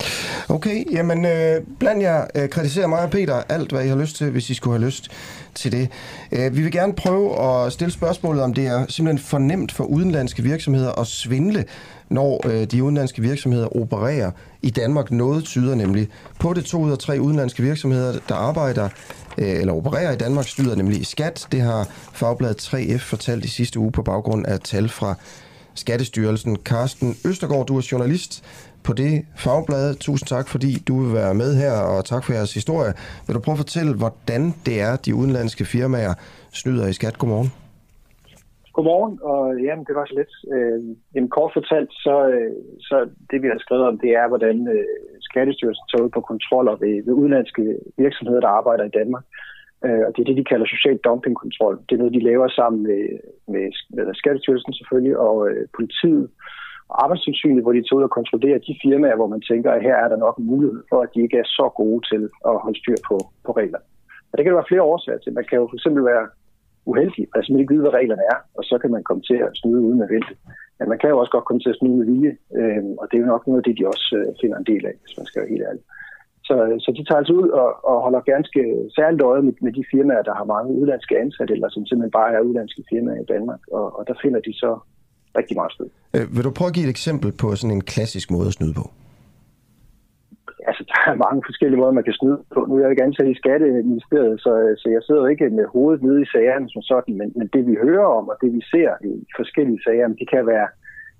[0.48, 4.16] Okay, jamen øh, blandt jer øh, kritiserer mig og Peter alt, hvad I har lyst
[4.16, 5.08] til, hvis I skulle have lyst
[5.54, 5.88] til det.
[6.32, 9.84] Øh, vi vil gerne prøve at stille spørgsmålet, om det er simpelthen for nemt for
[9.84, 11.64] udenlandske virksomheder at svindle,
[12.08, 14.30] når øh, de udenlandske virksomheder opererer
[14.62, 15.10] i Danmark.
[15.10, 16.08] Noget tyder nemlig
[16.40, 18.88] på det to ud af tre udenlandske virksomheder, der arbejder
[19.38, 21.46] øh, eller opererer i Danmark, styder nemlig i skat.
[21.52, 25.14] Det har Fagbladet 3F fortalt i sidste uge på baggrund af tal fra
[25.76, 26.56] Skattestyrelsen.
[26.56, 28.44] Carsten Østergaard, du er journalist
[28.86, 29.12] på det
[29.44, 29.86] fagblad.
[30.06, 32.92] Tusind tak, fordi du vil være med her, og tak for jeres historie.
[33.24, 36.14] Vil du prøve at fortælle, hvordan det er, de udenlandske firmaer
[36.60, 37.18] snyder i skat?
[37.20, 37.50] Godmorgen.
[38.74, 40.34] Godmorgen, og jamen, det var så lidt.
[40.54, 40.78] Øh,
[41.14, 42.52] jamen, kort fortalt, så, øh,
[42.88, 42.96] så
[43.30, 44.84] det vi har skrevet om, det er, hvordan øh,
[45.28, 47.62] Skattestyrelsen tager ud på kontroller ved, ved udenlandske
[48.04, 49.24] virksomheder, der arbejder i Danmark.
[49.84, 51.74] Øh, og det er det, de kalder social dumpingkontrol.
[51.86, 53.02] Det er noget, de laver sammen med,
[53.52, 53.66] med,
[53.96, 56.24] med Skattestyrelsen selvfølgelig, og øh, politiet
[56.90, 60.08] arbejdstilsynet, hvor de tager ud og kontrollerer de firmaer, hvor man tænker, at her er
[60.08, 62.98] der nok en mulighed for, at de ikke er så gode til at holde styr
[63.08, 63.16] på,
[63.46, 63.86] på reglerne.
[64.30, 65.32] Og det kan der være flere årsager til.
[65.32, 66.26] Man kan jo for eksempel være
[66.90, 69.50] uheldig, altså man ikke vide, hvad reglerne er, og så kan man komme til at
[69.60, 70.34] snyde uden at vente.
[70.78, 73.14] Men man kan jo også godt komme til at snyde med vilje, øh, og det
[73.16, 75.26] er jo nok noget af det, de også øh, finder en del af, hvis man
[75.26, 75.84] skal være helt ærlig.
[76.48, 78.60] Så, øh, så de tager altså ud og, og holder ganske
[78.96, 82.32] særligt øje med, med de firmaer, der har mange udlandske ansatte, eller som simpelthen bare
[82.34, 84.70] er udlandske firmaer i Danmark, og, og der finder de så
[85.40, 85.88] rigtig meget sted.
[86.16, 88.74] Øh, vil du prøve at give et eksempel på sådan en klassisk måde at snyde
[88.80, 88.86] på?
[90.68, 92.60] Altså, der er mange forskellige måder, man kan snyde på.
[92.68, 96.22] Nu er jeg ikke ansat i Skatteministeriet, så, så jeg sidder ikke med hovedet nede
[96.22, 99.12] i sagerne som sådan, men, men det vi hører om, og det vi ser i
[99.38, 100.68] forskellige sager, det kan være,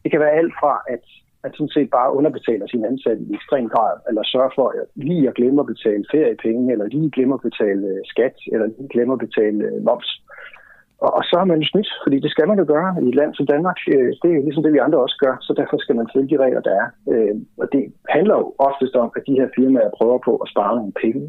[0.02, 1.04] det kan være alt fra, at
[1.42, 5.28] man sådan set bare underbetaler sine ansatte i ekstrem grad, eller sørger for at lige
[5.28, 9.12] at glemme at betale feriepenge, eller lige glemme at betale øh, skat, eller lige glemme
[9.16, 10.10] at betale øh, moms.
[11.05, 13.18] Og, og så har man jo snydt, fordi det skal man jo gøre i et
[13.20, 13.78] land som Danmark.
[13.94, 16.42] Øh, det er ligesom det, vi andre også gør, så derfor skal man følge de
[16.44, 16.88] regler, der er.
[17.12, 17.82] Øh, og det
[18.16, 21.24] handler jo oftest om, at de her firmaer prøver på at spare nogle penge.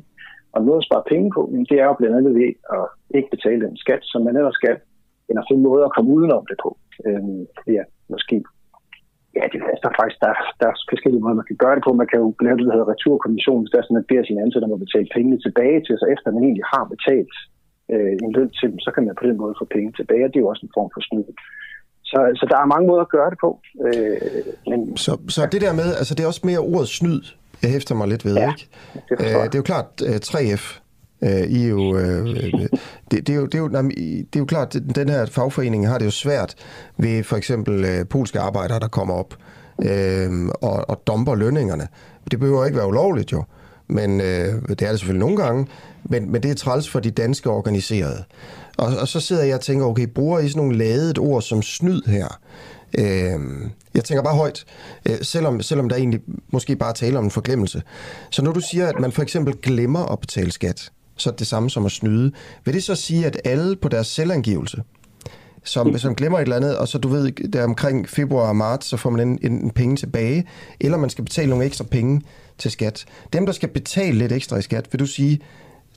[0.55, 2.85] Og noget at spare penge på, det er jo blandt andet ved at
[3.17, 4.77] ikke betale den skat, som man ellers skal,
[5.29, 6.69] eller finde måder at komme udenom det på.
[7.07, 7.41] Øh,
[7.75, 8.35] ja, måske
[9.37, 11.91] Ja, det er der faktisk der, der er forskellige måder, man kan gøre det på.
[12.01, 14.43] Man kan jo lave det, der hedder returkommission, hvis der er sådan, at beder sine
[14.43, 17.33] ansatte om at betale pengene tilbage til sig, efter man egentlig har betalt
[17.93, 20.29] øh, en løn til dem, så kan man på den måde få penge tilbage, og
[20.29, 21.27] det er jo også en form for snyd.
[22.11, 23.51] Så, så der er mange måder at gøre det på.
[23.85, 24.17] Øh,
[24.69, 27.21] men, så, så det der med, altså det er også mere ordet snyd,
[27.61, 28.67] jeg hæfter mig lidt ved, ja, ikke?
[29.09, 30.63] Det, øh, det er jo klart, 3F
[31.23, 32.25] Øh, I er jo, øh,
[33.11, 35.87] det, det, er jo, det, er jo, det er jo klart, at den her fagforening
[35.87, 36.55] har det jo svært
[36.97, 39.33] ved for eksempel øh, polske arbejdere, der kommer op
[39.83, 40.29] øh,
[40.61, 41.87] og, og domper lønningerne.
[42.31, 43.43] Det behøver ikke være ulovligt jo,
[43.87, 45.67] men øh, det er det selvfølgelig nogle gange,
[46.03, 48.23] men, men det er træls for de danske organiserede.
[48.77, 51.61] Og, og så sidder jeg og tænker, okay, bruger I sådan nogle ladet ord som
[51.61, 52.39] snyd her?
[52.97, 53.39] Øh,
[53.93, 54.65] jeg tænker bare højt,
[55.09, 56.21] øh, selvom, selvom der egentlig
[56.51, 57.81] måske bare taler om en forglemmelse.
[58.29, 61.47] Så når du siger, at man for eksempel glemmer at betale skat, så er det
[61.47, 62.31] samme som at snyde.
[62.65, 64.81] Vil det så sige, at alle på deres selvangivelse,
[65.67, 68.85] som, som glemmer et eller andet, og så du ved, der omkring februar og marts,
[68.87, 70.47] så får man en, en, en penge tilbage,
[70.81, 72.21] eller man skal betale nogle ekstra penge
[72.57, 73.05] til skat.
[73.33, 75.39] Dem, der skal betale lidt ekstra i skat, vil du sige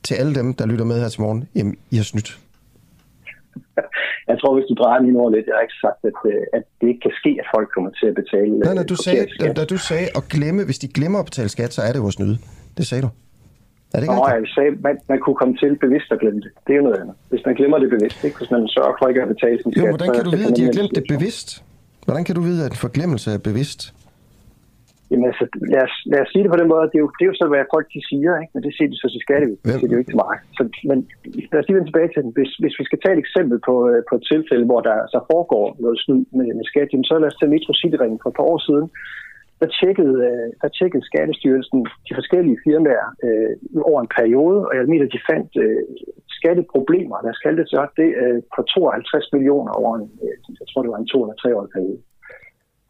[0.02, 2.38] til alle dem, der lytter med her til morgen, jamen, I har snydt?
[4.30, 6.62] Jeg tror, hvis du drejer min ord lidt, jeg har ikke sagt, at, øh, at
[6.80, 9.52] det ikke kan ske, at folk kommer til at betale Nej, nej, du sagde, da,
[9.52, 12.06] da du sagde at glemme, hvis de glemmer at betale skat, så er det jo
[12.06, 12.38] at snyde.
[12.78, 13.10] Det sagde du.
[13.94, 16.50] Er det Nå, jeg sagde, man, man kunne komme til bevidst at glemme det.
[16.64, 17.14] Det er jo noget andet.
[17.32, 18.36] Hvis man glemmer det bevidst, ikke?
[18.40, 19.82] hvis man sørger for ikke at betale sin skat.
[19.82, 21.48] Jo, hvordan kan du vide, at de har glemt det bevidst?
[22.06, 23.80] Hvordan kan du vide, at en forglemmelse er bevidst?
[25.10, 26.84] Jamen altså, lad os, lad os sige det på den måde.
[26.92, 28.52] Det er jo, det er jo så, hvad folk de siger, ikke?
[28.54, 29.46] men det siger de så til skatte.
[29.64, 30.36] Det siger de jo ikke til mig.
[30.56, 30.98] Så, men
[31.50, 32.32] lad os lige vende tilbage til den.
[32.36, 35.18] Hvis, hvis vi skal tage et eksempel på, øh, på et tilfælde, hvor der så
[35.32, 37.72] foregår noget snyd med, med skat, så lad os tage Metro
[38.22, 38.86] for et par år siden
[39.60, 43.52] der tjekkede, øh, der tjekkede Skattestyrelsen de forskellige firmaer øh,
[43.90, 45.82] over en periode, og jeg mener, de fandt øh,
[46.38, 50.66] skatteproblemer, lad os kalde det så, det øh, på 52 millioner over en, øh, jeg
[50.68, 52.00] tror det var en 2 eller 3 år periode.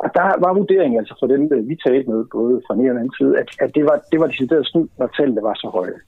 [0.03, 2.91] Og der var vurderingen altså for dem, øh, vi talte med, både fra den ene
[2.91, 5.57] og den anden side, at, at det var, det var decideret snyd, når tallene var
[5.63, 5.99] så høje.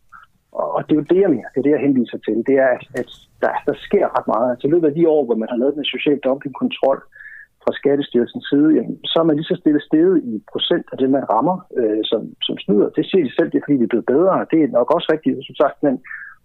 [0.60, 2.56] Og, og det er jo det, jeg mener, det er det, jeg henviser til, det
[2.64, 3.10] er, at, at
[3.42, 4.50] der, der sker ret meget.
[4.50, 7.00] Altså i løbet af de år, hvor man har lavet den social dumping-kontrol,
[7.64, 11.08] fra Skattestyrelsens side, jamen, så er man lige så stille stedet i procent af det,
[11.16, 12.88] man rammer øh, som, som snyder.
[12.96, 14.34] Det siger de selv, det er fordi, vi er blevet bedre.
[14.52, 15.94] Det er nok også rigtigt, som sagt, men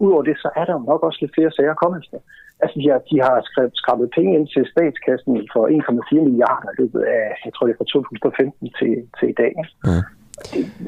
[0.03, 2.17] udover det, så er der nok også lidt flere sager kommet efter.
[2.63, 3.35] Altså, de har, de har
[3.81, 7.79] skrabet penge ind til statskassen for 1,4 milliarder i løbet af, jeg tror det er
[7.81, 9.53] fra 2015 til, til i dag.
[9.89, 9.99] Ja.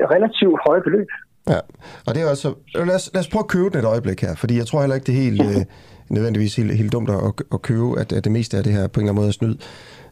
[0.03, 1.09] Er relativt høje beløb.
[1.53, 1.59] Ja,
[2.07, 2.49] og det er altså...
[2.89, 4.97] Lad os, lad os prøve at købe den et øjeblik her, fordi jeg tror heller
[4.97, 5.41] ikke, det helt...
[5.49, 5.63] Øh,
[6.09, 8.99] nødvendigvis helt, helt dumt at, at købe, at, at det meste af det her på
[8.99, 9.55] en eller anden måde er snyd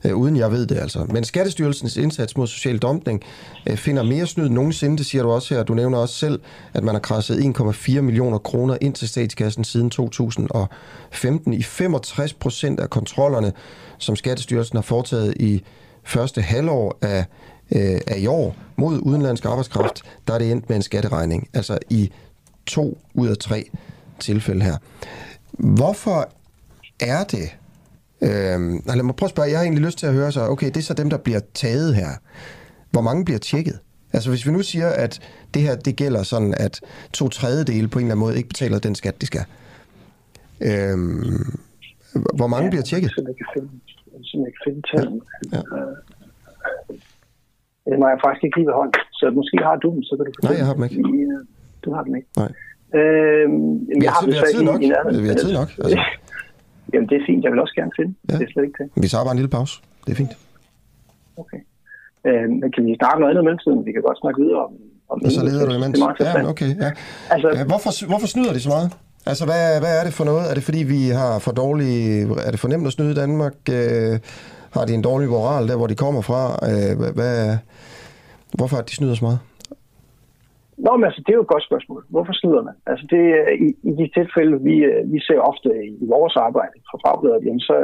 [0.03, 1.05] øh, uden jeg ved det altså.
[1.09, 3.23] Men Skattestyrelsens indsats mod social dumpning
[3.69, 5.63] øh, finder mere snyd end nogensinde, det siger du også her.
[5.63, 6.39] Du nævner også selv,
[6.73, 11.53] at man har krasset 1,4 millioner kroner ind til statskassen siden 2015.
[11.53, 13.53] I 65 procent af kontrollerne,
[13.97, 15.63] som Skattestyrelsen har foretaget i
[16.03, 17.25] første halvår af,
[17.71, 21.49] øh, af i år mod udenlandsk arbejdskraft, der er det endt med en skatteregning.
[21.53, 22.11] Altså i
[22.65, 23.69] to ud af tre
[24.19, 24.77] tilfælde her.
[25.57, 26.29] Hvorfor
[26.99, 27.57] er det,
[28.21, 30.67] Øhm, lad mig prøve at spørge, jeg har egentlig lyst til at høre så, okay,
[30.67, 32.11] det er så dem, der bliver taget her.
[32.91, 33.79] Hvor mange bliver tjekket?
[34.13, 35.13] Altså hvis vi nu siger, at
[35.53, 36.81] det her, det gælder sådan, at
[37.13, 39.45] to tredjedele på en eller anden måde ikke betaler den skat, de skal.
[40.69, 41.59] Øhm,
[42.39, 43.11] hvor mange ja, bliver tjekket?
[43.17, 43.69] Jeg kan finde,
[44.33, 45.21] jeg kan finde tallene.
[45.53, 45.57] Ja.
[45.57, 45.83] Ja.
[47.89, 48.93] Det må jeg faktisk ikke lige ved hånd.
[49.19, 50.95] Så måske har du dem, så kan du Nej, jeg har dem ikke.
[51.83, 52.27] Du har dem ikke.
[52.37, 52.51] Nej.
[52.95, 54.79] Øhm, vi, har, vi, har tid, nok.
[55.25, 55.69] Vi har tid nok.
[55.83, 55.99] Altså.
[56.93, 57.43] Jamen, det er fint.
[57.43, 58.13] Jeg vil også gerne finde.
[58.29, 58.33] Ja.
[58.37, 59.03] Det er slet ikke det.
[59.03, 59.73] Vi tager bare en lille pause.
[60.05, 60.33] Det er fint.
[61.37, 61.61] Okay.
[62.27, 63.79] Øh, men kan vi snakke noget andet i mellemtiden?
[63.87, 64.73] Vi kan godt snakke videre om...
[65.09, 65.99] om og så leder du imens.
[66.19, 66.71] Ja, okay.
[66.85, 66.91] Ja.
[67.33, 68.89] Altså, ja, hvorfor, hvorfor snyder de så meget?
[69.29, 70.49] Altså, hvad, hvad er det for noget?
[70.49, 72.21] Er det fordi, vi har for dårlige...
[72.47, 73.55] Er det for nemt at snyde i Danmark?
[73.71, 74.19] Øh,
[74.75, 76.41] har de en dårlig moral der, hvor de kommer fra?
[76.69, 77.57] Øh, hvad, hvad,
[78.53, 79.39] hvorfor er de snyder så meget?
[80.85, 82.01] Nå, men altså, det er jo et godt spørgsmål.
[82.13, 82.75] Hvorfor snyder man?
[82.91, 83.21] Altså, det,
[83.65, 85.69] i, i de tilfælde, vi, øh, vi ser ofte
[86.03, 87.77] i vores arbejde fra fagbladet, jamen, så,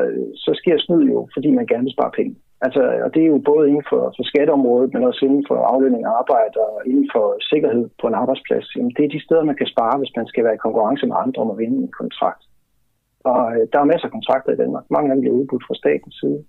[0.45, 2.35] så sker snyd jo, fordi man gerne vil spare penge.
[2.65, 6.03] Altså, og det er jo både inden for, for skatteområdet, men også inden for aflønning
[6.05, 8.67] af arbejde og inden for sikkerhed på en arbejdsplads.
[8.75, 11.15] Jamen, det er de steder, man kan spare, hvis man skal være i konkurrence med
[11.23, 12.43] andre om at vinde en kontrakt.
[13.31, 14.85] Og øh, der er masser af kontrakter i Danmark.
[14.95, 16.39] Mange af dem bliver udbudt fra statens side.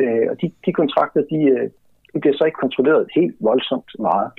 [0.00, 1.66] Øh, og de, de kontrakter, de, øh,
[2.12, 4.30] de bliver så ikke kontrolleret helt voldsomt meget.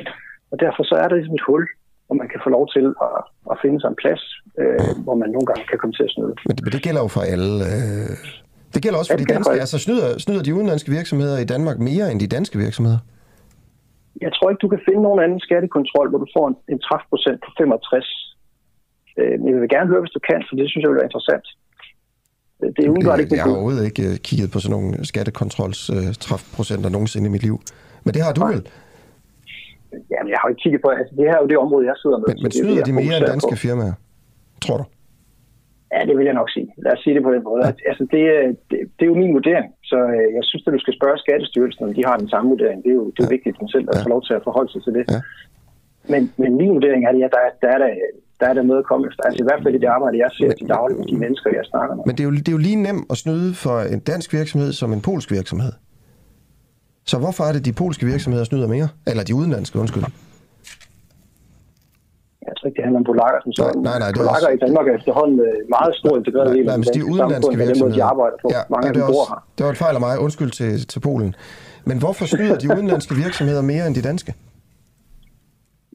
[0.51, 1.63] Og derfor så er der ligesom et hul,
[2.05, 3.19] hvor man kan få lov til at,
[3.51, 4.23] at finde sig en plads,
[4.61, 6.33] øh, hvor man nogle gange kan komme til at snyde.
[6.47, 7.51] Men det, men det gælder jo for alle.
[7.69, 8.11] Øh...
[8.73, 9.55] Det gælder også for ja, de danske.
[9.65, 13.01] Altså snyder, snyder de udenlandske virksomheder i Danmark mere end de danske virksomheder?
[14.25, 17.39] Jeg tror ikke, du kan finde nogen anden skattekontrol, hvor du får en, en træfprocent
[17.45, 18.05] på 65.
[19.19, 21.09] Øh, men jeg vil gerne høre, hvis du kan, for det synes jeg vil være
[21.11, 21.47] interessant.
[22.75, 26.13] Det er umiddelbart ikke Jeg har overhovedet ikke øh, kigget på sådan nogle skattekontrols uh,
[26.25, 27.55] træfprocenter nogensinde i mit liv.
[28.03, 28.51] Men det har du Nej.
[28.53, 28.61] vel?
[30.13, 32.17] Jamen, jeg har ikke kigget på, altså det her er jo det område, jeg sidder
[32.21, 32.27] med.
[32.31, 33.61] Men, men snyder de mere end danske på.
[33.65, 33.95] firmaer,
[34.65, 34.85] tror du?
[35.93, 36.67] Ja, det vil jeg nok sige.
[36.85, 37.61] Lad os sige det på den måde.
[37.65, 37.71] Ja.
[37.89, 38.21] Altså, det,
[38.69, 41.83] det, det er jo min vurdering, så øh, jeg synes, at du skal spørge Skattestyrelsen,
[41.87, 42.79] om de har den samme vurdering.
[42.83, 43.35] Det er jo, det er ja.
[43.35, 44.01] vigtigt, at man selv ja.
[44.03, 45.05] får lov til at forholde sig til det.
[45.15, 45.21] Ja.
[46.13, 47.89] Men, men min vurdering er, at ja, der, der, er der,
[48.39, 49.21] der er der noget at komme efter.
[49.27, 51.65] Altså i hvert fald i det arbejde, jeg ser til daglig med de mennesker, jeg
[51.73, 52.03] snakker med.
[52.07, 54.71] Men det er, jo, det er jo lige nemt at snyde for en dansk virksomhed
[54.81, 55.73] som en polsk virksomhed.
[57.11, 58.87] Så hvorfor er det, de polske virksomheder snyder mere?
[59.09, 60.03] Eller de udenlandske, undskyld.
[62.47, 63.81] Jeg tror ikke, det handler om polakker som sådan.
[63.89, 64.57] Nej, nej, det polakker også...
[64.59, 68.37] i Danmark er efterhånden øh, meget stor integreret i det de udenlandske virksomheder, de arbejder
[68.43, 68.47] på.
[68.55, 69.39] Ja, Mange af dem bor her.
[69.55, 70.13] Det var et fejl af mig.
[70.25, 71.31] Undskyld til, til Polen.
[71.89, 74.31] Men hvorfor snyder de udenlandske virksomheder mere end de danske?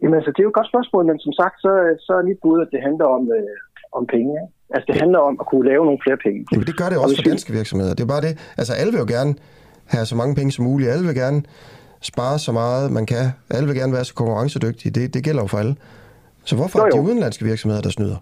[0.00, 1.70] Jamen altså, det er jo et godt spørgsmål, men som sagt, så,
[2.06, 4.30] så er mit bud, at det handler om, øh, om penge.
[4.38, 4.44] Ja?
[4.74, 6.38] Altså, det handler om at kunne lave nogle flere penge.
[6.52, 7.92] Jamen, det gør det også for danske virksomheder.
[7.96, 8.32] Det er bare det.
[8.60, 9.32] Altså, alle vil jo gerne
[9.86, 10.90] have så mange penge som muligt.
[10.90, 11.42] Alle vil gerne
[12.00, 13.24] spare så meget, man kan.
[13.50, 14.90] Alle vil gerne være så konkurrencedygtige.
[14.96, 15.76] Det, det gælder jo for alle.
[16.44, 18.18] Så hvorfor er de udenlandske virksomheder, der snyder?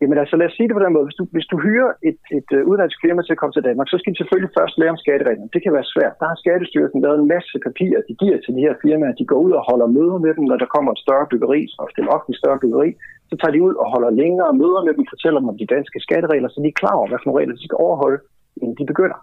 [0.00, 1.06] Jamen altså, lad os sige det på den måde.
[1.08, 3.88] Hvis du, hvis du hyrer et, et uh, udenlandsk firma til at komme til Danmark,
[3.88, 5.52] så skal de selvfølgelig først lære om skattereglerne.
[5.54, 6.14] Det kan være svært.
[6.20, 9.18] Der har Skattestyrelsen lavet en masse papirer, de giver til de her firmaer.
[9.20, 11.98] De går ud og holder møder med dem, når der kommer et større byggeri, ofte
[12.02, 12.90] et offentligt større byggeri.
[13.30, 15.98] Så tager de ud og holder længere møder med dem, fortæller dem om de danske
[16.06, 18.18] skatteregler, så de er klar over, nogle regler de skal overholde,
[18.60, 19.18] inden de begynder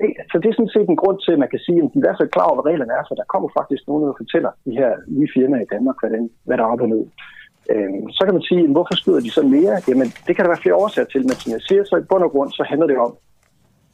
[0.00, 1.96] det, så det er sådan set en grund til, at man kan sige, at de
[1.98, 4.20] er i hvert fald klar over, hvad reglerne er, for der kommer faktisk nogen, der
[4.22, 7.04] fortæller de her nye firmaer i Danmark, hvad, den, hvad der er op og ned.
[7.72, 9.74] Øhm, så kan man sige, hvorfor skyder de så mere?
[9.88, 12.24] Jamen, det kan der være flere årsager til, men som jeg siger, så i bund
[12.26, 13.12] og grund, så handler det om,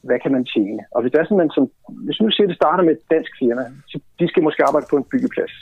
[0.07, 0.81] hvad kan man tjene?
[0.95, 1.65] Og hvis det er sådan, som,
[2.05, 4.87] hvis nu siger, at det starter med et dansk firma, så de skal måske arbejde
[4.89, 5.55] på en byggeplads,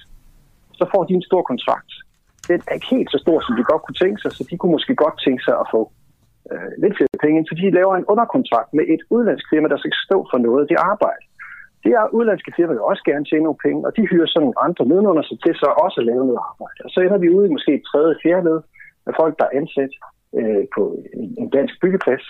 [0.79, 1.91] så får de en stor kontrakt.
[2.49, 4.75] Den er ikke helt så stor, som de godt kunne tænke sig, så de kunne
[4.77, 5.81] måske godt tænke sig at få
[6.51, 9.93] øh, lidt flere penge, så de laver en underkontrakt med et udlandsk firma, der skal
[10.07, 11.23] stå for noget af det arbejde.
[11.83, 14.61] Det er udlandske firmaer, der også gerne tjene nogle penge, og de hyrer så nogle
[14.65, 16.79] andre nedenunder sig til så også at lave noget arbejde.
[16.85, 18.59] Og så ender vi ude i måske et tredje, fjerde led
[19.05, 19.93] med folk, der er ansat
[20.39, 20.81] øh, på
[21.19, 22.25] en, en dansk byggeplads,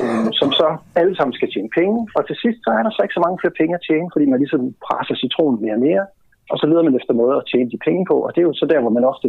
[0.00, 0.66] øh, som så
[1.00, 1.98] alle sammen skal tjene penge.
[2.16, 4.26] Og til sidst, så er der så ikke så mange flere penge at tjene, fordi
[4.32, 6.04] man ligesom presser citronen mere og mere,
[6.50, 8.16] og så leder man efter måder at tjene de penge på.
[8.26, 9.28] Og det er jo så der, hvor man ofte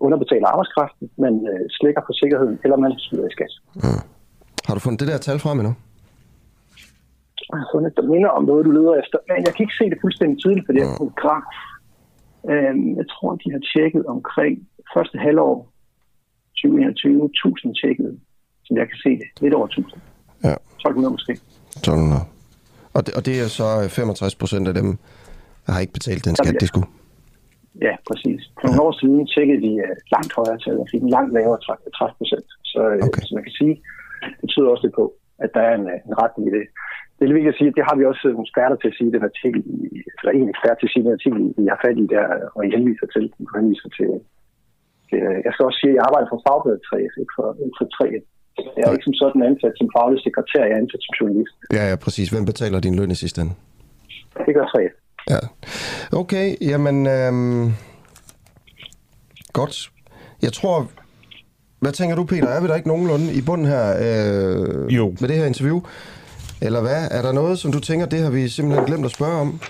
[0.00, 3.52] underbetaler arbejdskraften, man øh, slækker på sikkerheden, eller man smider i skat.
[3.74, 4.02] Mm.
[4.66, 5.74] Har du fundet det der tal frem endnu?
[7.50, 9.18] Jeg har fundet, der minder om noget, du leder efter.
[9.28, 11.06] Men jeg kan ikke se det fuldstændig tydeligt, for det er mm.
[11.06, 11.54] en graf.
[12.52, 14.54] Øhm, jeg tror, de har tjekket omkring
[14.94, 15.56] første halvår
[16.56, 18.10] 2021 1000 tjekket,
[18.66, 19.28] som jeg kan se det.
[19.42, 20.00] Lidt over 1000.
[20.44, 20.54] Ja.
[20.54, 21.32] 1200 måske.
[21.32, 22.22] 1200.
[22.94, 24.88] Og det, og det er så 65 procent af dem,
[25.66, 26.88] der har ikke betalt den skat, de skulle.
[27.86, 28.40] Ja, præcis.
[28.58, 31.60] For nogle år siden tjekkede vi uh, langt højere tal og fik en langt lavere
[31.96, 32.48] træf procent.
[32.72, 33.22] Så, uh, Okay.
[33.26, 33.74] så man kan sige,
[34.40, 35.06] det tyder også lidt på,
[35.44, 36.64] at der er en, øh, en retning i det.
[37.14, 38.96] Det er lidt vigtigt at sige, at det har vi også nogle eksperter til at
[38.98, 39.60] sige, den artikel,
[40.18, 42.24] eller en ekspert til at sige, den artikel, vi har fat i der,
[42.56, 43.24] og I henviser til.
[43.42, 44.08] I henviser til,
[45.08, 47.78] til øh, jeg skal også sige, at jeg arbejder for Fagbladet 3F, ikke for, ikke
[47.80, 48.24] for 3F.
[48.76, 51.54] Jeg er jo ikke som sådan ansat som faglig sekretær, jeg er ansat som journalist.
[51.76, 52.26] Ja, ja, præcis.
[52.32, 53.54] Hvem betaler din løn i sidste ende?
[54.46, 54.94] Det gør 3F.
[55.30, 55.38] Ja.
[56.12, 57.06] Okay, jamen...
[57.06, 57.72] Øhm,
[59.52, 59.90] godt.
[60.42, 60.90] Jeg tror...
[61.80, 62.48] Hvad tænker du, Peter?
[62.48, 65.16] Er vi der ikke nogenlunde i bunden her øh, Jo.
[65.20, 65.80] med det her interview?
[66.60, 67.08] Eller hvad?
[67.10, 69.60] Er der noget, som du tænker, det har vi simpelthen glemt at spørge om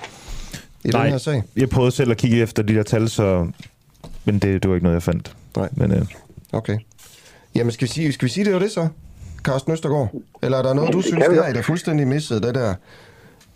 [0.84, 1.42] i den her sag?
[1.56, 3.46] jeg prøvede selv at kigge efter de der tal, så...
[4.24, 5.36] Men det, det var ikke noget, jeg fandt.
[5.56, 5.68] Nej.
[5.72, 6.06] Men øh,
[6.52, 6.78] Okay.
[7.54, 8.88] Jamen, skal vi sige, skal vi sige det var det så,
[9.42, 10.10] Carsten Østergaard?
[10.42, 11.50] Eller er der noget, du Det synes, kan vi det godt.
[11.50, 12.74] er, der fuldstændig misset, det der?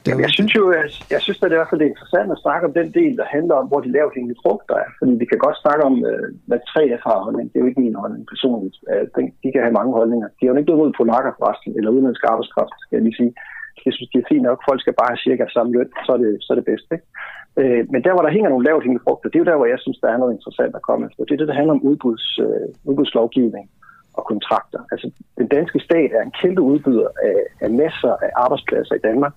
[0.02, 1.88] Det Jamen, jeg synes jo, at, jeg synes, at det er i hvert fald det
[1.88, 4.76] er interessant at snakke om den del, der handler om, hvor de lavt hængende frugter
[4.84, 4.90] er.
[4.98, 7.46] Fordi vi kan godt snakke om, øh, hvad 3F har holdning.
[7.48, 8.76] Det er jo ikke min holdning personligt.
[8.90, 9.04] Øh,
[9.42, 10.28] De kan have mange holdninger.
[10.36, 13.32] De har jo ikke noget mod polakker forresten, eller udenlandsk arbejdskraft, skal jeg lige sige.
[13.86, 14.58] Jeg synes, det er fint nok.
[14.68, 16.88] Folk skal bare have cirka samme løn, så er det, så er det bedst.
[16.96, 17.06] Ikke?
[17.60, 19.72] Øh, men der, hvor der hænger nogle lavt hængende frugter, det er jo der, hvor
[19.72, 21.24] jeg synes, der er noget interessant at komme efter.
[21.24, 22.26] Det er det, der handler om udbuds,
[22.88, 23.66] udbudslovgivning
[24.18, 24.80] og kontrakter.
[24.92, 25.06] Altså,
[25.40, 29.34] den danske stat er en kæmpe udbyder af, af masser af arbejdspladser i Danmark.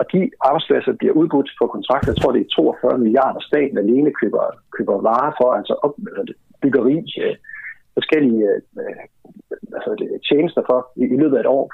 [0.00, 2.12] Og de arbejdspladser bliver udbudt på kontrakter.
[2.12, 3.40] Jeg tror, det er 42 milliarder.
[3.50, 4.44] Staten alene køber,
[4.76, 7.36] køber varer for, altså op, altså det- byggeri, øh,
[7.98, 8.42] forskellige
[8.82, 9.02] øh,
[9.76, 11.64] altså det, tjenester for i, i løbet af et år.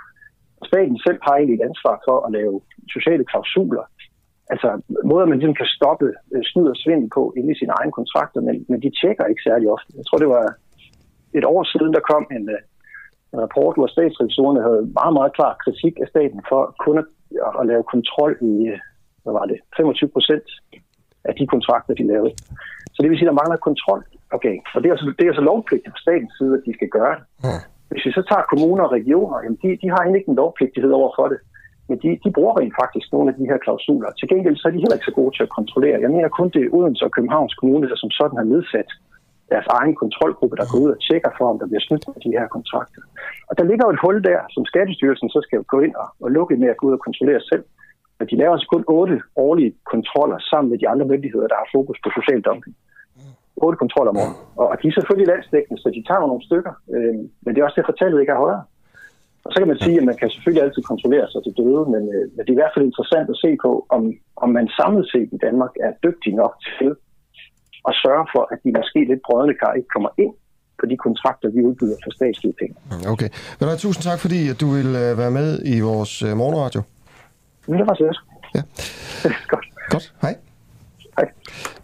[0.70, 2.54] Staten selv har egentlig et ansvar for at lave
[2.96, 3.84] sociale klausuler.
[4.52, 4.68] Altså
[5.10, 8.40] måder, man ligesom kan stoppe øh, snyd og svindel på inde i sine egne kontrakter,
[8.40, 9.90] men, men de tjekker ikke særlig ofte.
[9.98, 10.44] Jeg tror, det var
[11.38, 12.60] et år siden, der kom en, øh,
[13.32, 17.06] en rapport, hvor statsrevisorerne havde meget, meget klar kritik af staten for kun at,
[17.60, 18.54] at lave kontrol i,
[19.22, 20.46] hvad var det, 25 procent
[21.28, 22.32] af de kontrakter, de lavede.
[22.94, 24.00] Så det vil sige, at der mangler kontrol.
[24.36, 26.90] Okay, og det er, altså, det er altså lovpligtigt fra statens side, at de skal
[26.98, 27.24] gøre det.
[27.90, 30.92] Hvis vi så tager kommuner og regioner, jamen de, de har egentlig ikke en lovpligtighed
[31.00, 31.38] over for det.
[31.88, 34.10] Men de, de bruger rent faktisk nogle af de her klausuler.
[34.18, 36.02] Til gengæld så er de heller ikke så gode til at kontrollere.
[36.04, 38.90] Jeg mener kun, det er Odense og Københavns Kommune, der som sådan har nedsat
[39.52, 42.36] deres egen kontrolgruppe, der går ud og tjekker for, om der bliver snydt med de
[42.38, 43.02] her kontrakter.
[43.48, 46.28] Og der ligger jo et hul der, som Skattestyrelsen så skal gå ind og, og
[46.36, 47.64] lukke med at gå ud og kontrollere selv.
[48.18, 51.68] Men de laver altså kun otte årlige kontroller sammen med de andre myndigheder, der har
[51.76, 52.76] fokus på social dumping.
[53.64, 54.36] Otte kontroller om året.
[54.60, 56.72] Og og de er selvfølgelig landsdækkende, så de tager nogle stykker.
[56.94, 58.64] Øh, men det er også derfor, tallet ikke er højere.
[59.44, 62.02] Og så kan man sige, at man kan selvfølgelig altid kontrollere sig til døde, men,
[62.14, 64.02] øh, men det er i hvert fald interessant at se på, om,
[64.44, 66.90] om man samlet set i Danmark er dygtig nok til
[67.88, 70.34] at sørge for, at de måske lidt brødende kar ikke kommer ind
[70.80, 72.74] på de kontrakter, vi udbyder for statslige penge.
[73.14, 73.28] Okay.
[73.58, 76.82] Du, hvad, tusind tak, fordi at du vil øh, være med i vores øh, morgenradio.
[77.68, 78.04] Men det var så
[78.56, 78.62] Ja.
[79.52, 79.66] Godt.
[79.88, 80.14] Godt.
[80.22, 80.34] Hej.
[81.18, 81.28] Tak.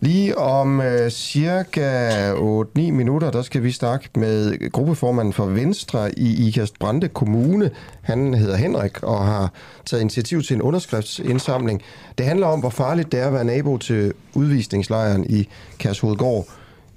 [0.00, 6.48] Lige om øh, cirka 8-9 minutter, der skal vi snakke med gruppeformanden for Venstre i
[6.48, 7.70] Ikast Brande Kommune.
[8.02, 9.52] Han hedder Henrik og har
[9.86, 11.82] taget initiativ til en underskriftsindsamling.
[12.18, 16.46] Det handler om, hvor farligt det er at være nabo til udvisningslejren i Kærshovedgård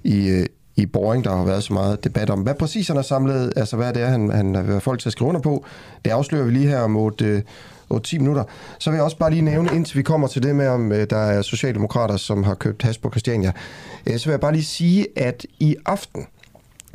[0.04, 2.40] i, øh, i Boring, der har været så meget debat om.
[2.40, 5.08] Hvad præcis han har samlet, altså hvad det er, han, han vil have folk til
[5.08, 5.64] at skrive under på,
[6.04, 7.42] det afslører vi lige her om 8,
[7.94, 8.44] 8-10 minutter.
[8.78, 11.06] Så vil jeg også bare lige nævne, indtil vi kommer til det med, om øh,
[11.10, 13.52] der er socialdemokrater, som har købt has på Christiania,
[14.06, 16.26] øh, så vil jeg bare lige sige, at i aften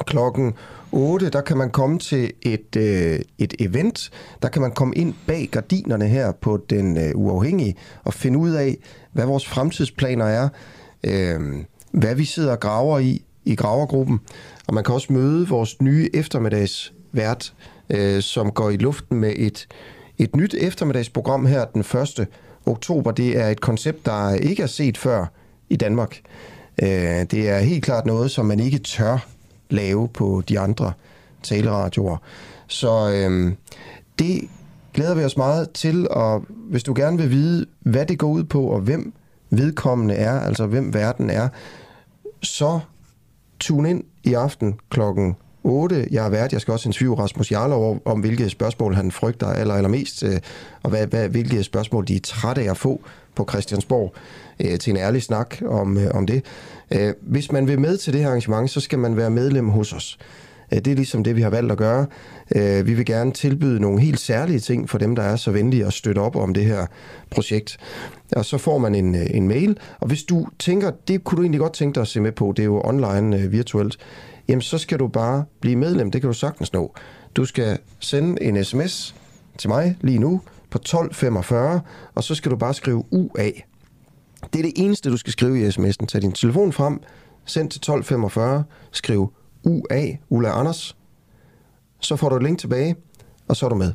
[0.05, 0.53] klokken
[0.91, 4.11] 8, der kan man komme til et, øh, et event.
[4.41, 8.51] Der kan man komme ind bag gardinerne her på den øh, uafhængige og finde ud
[8.51, 8.77] af,
[9.11, 10.49] hvad vores fremtidsplaner er,
[11.03, 11.39] øh,
[11.91, 14.19] hvad vi sidder og graver i, i gravergruppen.
[14.67, 17.53] Og man kan også møde vores nye eftermiddagsvært,
[17.89, 19.67] øh, som går i luften med et,
[20.21, 22.27] et nyt eftermiddagsprogram her den 1.
[22.65, 23.11] oktober.
[23.11, 25.25] Det er et koncept, der ikke er set før
[25.69, 26.21] i Danmark.
[26.83, 26.89] Øh,
[27.31, 29.27] det er helt klart noget, som man ikke tør
[29.69, 30.93] lave på de andre
[31.43, 32.17] taleradioer.
[32.67, 33.53] Så øh,
[34.19, 34.49] det
[34.93, 38.43] glæder vi os meget til, og hvis du gerne vil vide, hvad det går ud
[38.43, 39.13] på, og hvem
[39.49, 41.47] vedkommende er, altså hvem verden er,
[42.43, 42.79] så
[43.59, 46.07] tune ind i aften klokken 8.
[46.11, 49.47] Jeg har været, jeg skal også interviewe Rasmus Jarlov om, om hvilke spørgsmål han frygter
[49.47, 50.39] aller, allermest, øh,
[50.83, 53.01] og hvad, hvad, hvilke spørgsmål de er trætte af at få
[53.35, 54.13] på Christiansborg
[54.59, 56.45] øh, til en ærlig snak om, øh, om det.
[56.91, 59.93] Øh, hvis man vil med til det her arrangement, så skal man være medlem hos
[59.93, 60.17] os.
[60.73, 62.05] Øh, Det er ligesom det, vi har valgt at gøre.
[62.55, 65.85] Øh, Vi vil gerne tilbyde nogle helt særlige ting for dem, der er så venlige
[65.85, 66.85] at støtte op om det her
[67.29, 67.77] projekt.
[68.35, 71.41] Og så får man en, øh, en mail, og hvis du tænker, det kunne du
[71.41, 73.97] egentlig godt tænke dig at se med på, det er jo online øh, virtuelt,
[74.47, 76.11] jamen så skal du bare blive medlem.
[76.11, 76.95] Det kan du sagtens nå.
[77.35, 79.15] Du skal sende en sms
[79.57, 81.81] til mig lige nu på 1245,
[82.15, 83.49] og så skal du bare skrive UA.
[84.53, 86.05] Det er det eneste, du skal skrive i sms'en.
[86.05, 87.01] Tag din telefon frem,
[87.45, 90.97] send til 1245, skriv UA, Ulla Anders.
[91.99, 92.95] Så får du et link tilbage,
[93.47, 93.93] og så er du med.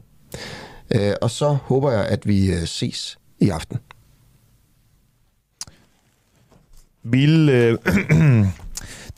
[0.94, 3.78] Øh, og så håber jeg, at vi øh, ses i aften.
[7.02, 7.78] Vil, øh,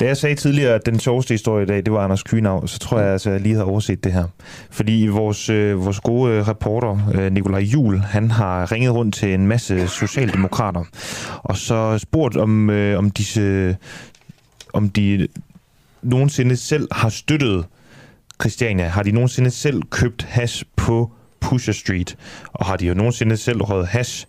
[0.00, 2.78] da jeg sagde tidligere, at den sjoveste historie i dag, det var Anders Kynav, så
[2.78, 4.24] tror jeg, altså, at jeg lige havde overset det her.
[4.70, 9.46] Fordi vores, øh, vores gode reporter, øh, Nikolaj Jul, han har ringet rundt til en
[9.46, 10.84] masse socialdemokrater,
[11.36, 13.76] og så spurgt om, øh, om disse
[14.72, 15.28] om de
[16.02, 17.64] nogensinde selv har støttet
[18.40, 18.86] Christiania.
[18.86, 22.16] Har de nogensinde selv købt hash på Pusher Street?
[22.52, 24.26] Og har de jo nogensinde selv røget hash?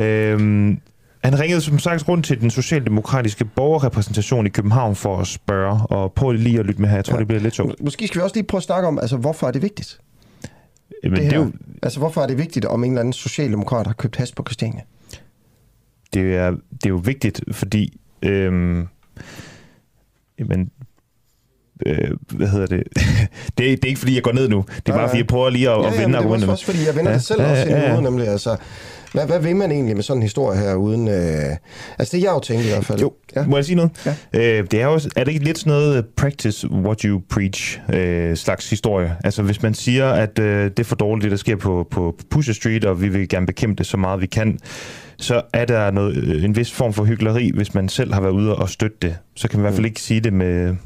[0.00, 0.80] Øhm,
[1.24, 6.12] han ringede som sagt rundt til den socialdemokratiske borgerrepræsentation i København for at spørge, og
[6.12, 6.96] prøv lige at lytte med her.
[6.96, 7.18] Jeg tror, ja.
[7.18, 7.80] det bliver lidt sjovt.
[7.80, 10.00] Måske skal vi også lige prøve at snakke om, altså, hvorfor er det vigtigt?
[11.02, 13.86] Men det, det, er jo, Altså, hvorfor er det vigtigt, om en eller anden socialdemokrat
[13.86, 14.82] har købt has på Christiania?
[16.14, 18.00] det, er, det er jo vigtigt, fordi...
[18.22, 18.88] Øhm,
[20.38, 20.70] jamen,
[21.86, 22.82] øh, hvad hedder det?
[23.58, 24.64] det, er, det er ikke, fordi jeg går ned nu.
[24.86, 26.20] Det er bare, fordi jeg prøver lige at, Ja, at ja, vende men det er
[26.22, 26.52] argumenterne.
[26.52, 28.28] også, fordi, jeg vender ja, det selv ja, også ind i hovedet, nemlig.
[28.28, 28.56] Altså,
[29.12, 31.08] hvad, hvad vil man egentlig med sådan en historie her, uden...
[31.08, 31.56] Øh,
[31.98, 33.00] altså, det jeg jo tænkte i hvert fald.
[33.00, 33.46] Jo, Ja.
[33.46, 33.90] Må jeg sige noget?
[34.06, 34.14] Ja.
[34.58, 37.80] Øh, det er, jo, er det ikke lidt sådan noget øh, practice what you preach
[37.92, 39.16] øh, slags historie?
[39.24, 42.16] Altså hvis man siger, at øh, det er for dårligt, det der sker på, på
[42.30, 44.58] Pusher Street, og vi vil gerne bekæmpe det så meget vi kan,
[45.18, 48.56] så er der noget, en vis form for hyggeleri, hvis man selv har været ude
[48.56, 49.16] og støtte det.
[49.36, 50.76] Så kan man i hvert fald ikke sige det med...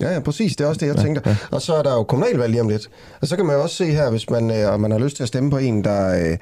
[0.00, 0.56] Ja, ja, præcis.
[0.56, 1.20] Det er også det, jeg tænker.
[1.26, 1.36] Ja.
[1.50, 2.90] Og så er der jo kommunalvalg lige om lidt.
[3.20, 5.16] Og så kan man jo også se her, hvis man, øh, og man har lyst
[5.16, 6.38] til at stemme på en, der, øh,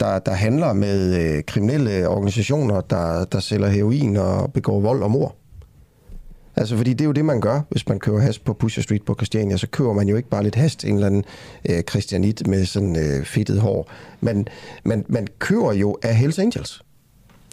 [0.00, 5.10] der, der handler med øh, kriminelle organisationer, der, der sælger heroin og begår vold og
[5.10, 5.34] mor.
[6.56, 9.02] Altså, fordi det er jo det, man gør, hvis man køber has på Pusher Street
[9.04, 9.56] på Christiania.
[9.56, 11.24] Så køber man jo ikke bare lidt hast, en eller anden
[11.68, 13.90] øh, christianit med sådan øh, fedtet hår.
[14.20, 14.48] Men
[14.84, 16.82] man, man køber jo af Hells Angels.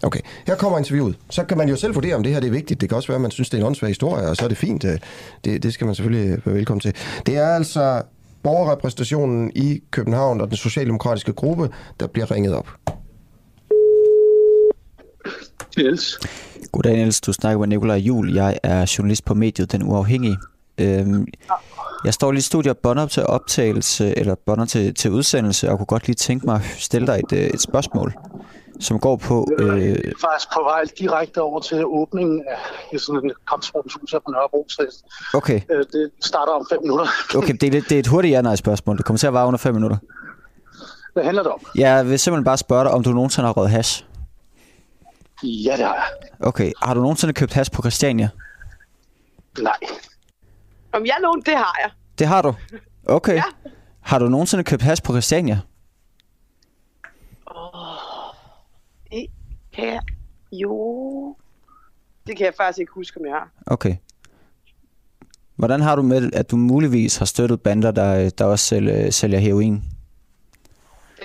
[0.03, 1.17] Okay, her kommer interviewet.
[1.29, 2.81] Så kan man jo selv vurdere, om det her det er vigtigt.
[2.81, 4.47] Det kan også være, at man synes, det er en åndssvag historie, og så er
[4.49, 4.83] det fint.
[4.83, 4.99] Øh,
[5.45, 6.95] Det, det skal man selvfølgelig være velkommen til.
[7.25, 8.01] Det er altså
[8.43, 11.69] borgerrepræsentationen i København og den socialdemokratiske gruppe,
[11.99, 12.69] der bliver ringet op.
[15.77, 16.19] Niels.
[16.71, 18.33] Goddag Niels, du snakker med Nikolaj Jul.
[18.33, 20.37] Jeg er journalist på mediet Den Uafhængige.
[20.77, 21.27] Øhm,
[22.05, 25.77] jeg står lige i studiet og bånder til optagelse, eller bånder til, til udsendelse, og
[25.77, 28.13] kunne godt lige tænke mig at stille dig et, øh, et spørgsmål,
[28.79, 29.47] som går på...
[29.59, 32.43] Øh, Faktisk på vej direkte over til åbningen
[32.93, 34.65] af sådan en kampsportshus her på Nørrebro.
[34.69, 37.07] Så okay, øh, det starter om fem minutter.
[37.35, 38.97] okay det, er lidt, det er et hurtigt ja-nej-spørgsmål.
[38.97, 39.97] Det kommer til at vare under 5 minutter.
[41.13, 41.59] Hvad handler det om?
[41.75, 44.05] Jeg vil simpelthen bare spørge dig, om du nogensinde har røget hash.
[45.43, 46.03] Ja, det har jeg.
[46.39, 48.29] Okay, har du nogensinde købt hash på Christiania?
[49.59, 49.77] Nej.
[50.93, 51.91] Om jeg lånte, det har jeg.
[52.19, 52.53] Det har du?
[53.07, 53.35] Okay.
[53.35, 53.43] Ja.
[54.01, 55.59] Har du nogensinde købt hash på Christiania?
[59.11, 59.27] Det
[59.73, 60.01] kan jeg...
[60.51, 61.35] Jo...
[62.27, 63.49] Det kan jeg faktisk ikke huske, om jeg har.
[63.65, 63.95] Okay.
[65.55, 69.39] Hvordan har du med, at du muligvis har støttet bander, der, der også sælger, sælger
[69.39, 69.83] heroin?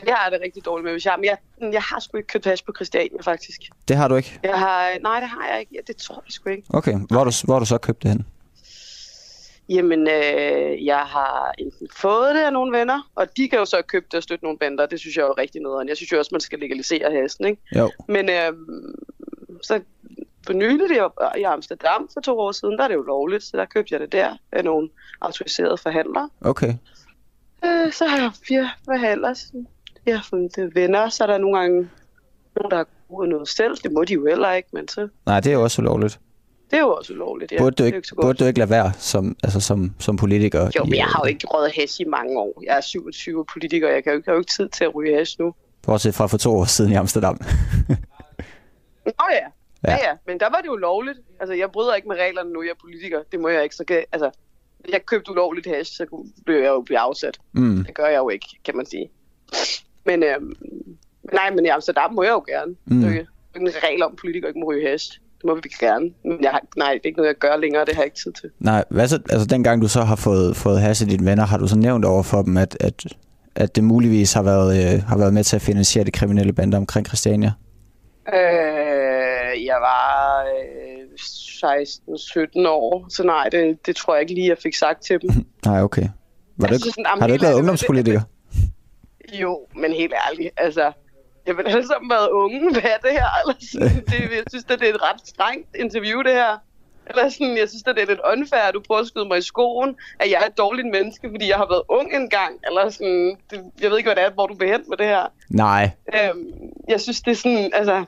[0.00, 1.14] Det har jeg det rigtig dårligt med, hvis jeg.
[1.18, 1.36] Men jeg,
[1.72, 3.60] jeg har sgu ikke købt hash på Christiania, faktisk.
[3.88, 4.38] Det har du ikke?
[4.42, 4.98] Jeg har...
[5.02, 5.72] Nej, det har jeg ikke.
[5.74, 6.64] Ja, det tror jeg sgu ikke.
[6.70, 6.98] Okay.
[7.08, 8.26] Hvor har du, hvor har du så købt det hen?
[9.69, 13.82] Jamen, øh, jeg har enten fået det af nogle venner, og de kan jo så
[13.86, 14.86] købt det og støtte nogle bander.
[14.86, 15.89] Det synes jeg er jo rigtig noget.
[15.89, 17.62] Jeg synes jo også, man skal legalisere hasten, ikke?
[17.77, 17.90] Jo.
[18.09, 18.53] Men øh,
[19.62, 19.81] så
[20.47, 23.45] for nylig det var i Amsterdam for to år siden, der er det jo lovligt,
[23.45, 24.89] så der købte jeg det der af nogle
[25.20, 26.31] autoriserede forhandlere.
[26.40, 26.74] Okay.
[27.65, 29.35] Øh, så har jeg fire forhandlere.
[30.07, 31.90] Jeg har fundet det venner, så er der nogle gange
[32.57, 33.77] nogen, der har gået noget selv.
[33.77, 36.20] Det må de jo heller ikke, men så, Nej, det er jo også ulovligt.
[36.70, 37.53] Det er jo også ulovligt.
[37.53, 37.59] Ja.
[37.59, 40.70] Burde, du ikke, ikke burde du ikke lade være som, altså som, som politiker?
[40.77, 42.62] Jo, men jeg øh, har jo ikke røget hash i mange år.
[42.66, 45.16] Jeg er 27 politiker, jeg kan jo jeg har jo ikke tid til at ryge
[45.16, 45.55] hash nu.
[45.82, 47.40] Bortset fra for to år siden i Amsterdam.
[49.07, 49.47] Nå ja.
[49.85, 49.90] Ja.
[49.90, 51.19] ja, ja, men der var det jo lovligt.
[51.40, 53.23] Altså, jeg bryder ikke med reglerne nu, jeg er politiker.
[53.32, 53.74] Det må jeg ikke.
[53.74, 54.31] Så kan, altså,
[54.93, 57.39] jeg købte ulovligt hash, så blev jeg jo blive afsat.
[57.53, 57.85] Mm.
[57.85, 59.11] Det gør jeg jo ikke, kan man sige.
[60.05, 60.57] Men øhm,
[61.32, 62.77] nej, men i Amsterdam må jeg jo gerne.
[62.85, 62.97] Mm.
[62.97, 63.01] Mm.
[63.01, 65.20] Det er jo ikke en regel om, at politikere ikke må ryge hash.
[65.39, 66.10] Det må vi gerne.
[66.24, 67.85] Men jeg har, nej, det er ikke noget, jeg gør længere.
[67.85, 68.51] Det har jeg ikke tid til.
[68.59, 71.59] Nej, hvad så, altså dengang du så har fået, fået hash af dine venner, har
[71.59, 73.05] du så nævnt over for dem, at, at,
[73.55, 76.78] at det muligvis har været, øh, har været med til at finansiere de kriminelle bander
[76.78, 77.52] omkring Christiania?
[78.35, 84.59] Øh, jeg var øh, 16-17 år, så nej, det, det tror jeg ikke lige, jeg
[84.62, 85.31] fik sagt til dem.
[85.66, 86.09] Nej, okay.
[86.56, 88.20] Var du jamen, har du ikke været ungdomspolitiker?
[89.32, 90.93] Jo, men helt ærligt, altså...
[91.48, 92.58] Jeg vil alle sammen været unge.
[92.74, 93.28] Hvad er det her?
[93.40, 96.52] Eller sådan, det, jeg synes, at det er et ret strengt interview, det her.
[97.10, 99.38] Eller sådan, jeg synes, at det er lidt unfair, at du prøver at skyde mig
[99.38, 102.52] i skoen, at jeg er et dårligt menneske, fordi jeg har været ung engang.
[102.66, 105.06] Eller sådan, det, jeg ved ikke, hvad det er, hvor du vil hen med det
[105.06, 105.22] her.
[105.50, 105.90] Nej.
[106.14, 106.52] Øhm,
[106.88, 108.04] jeg synes, det er sådan, altså...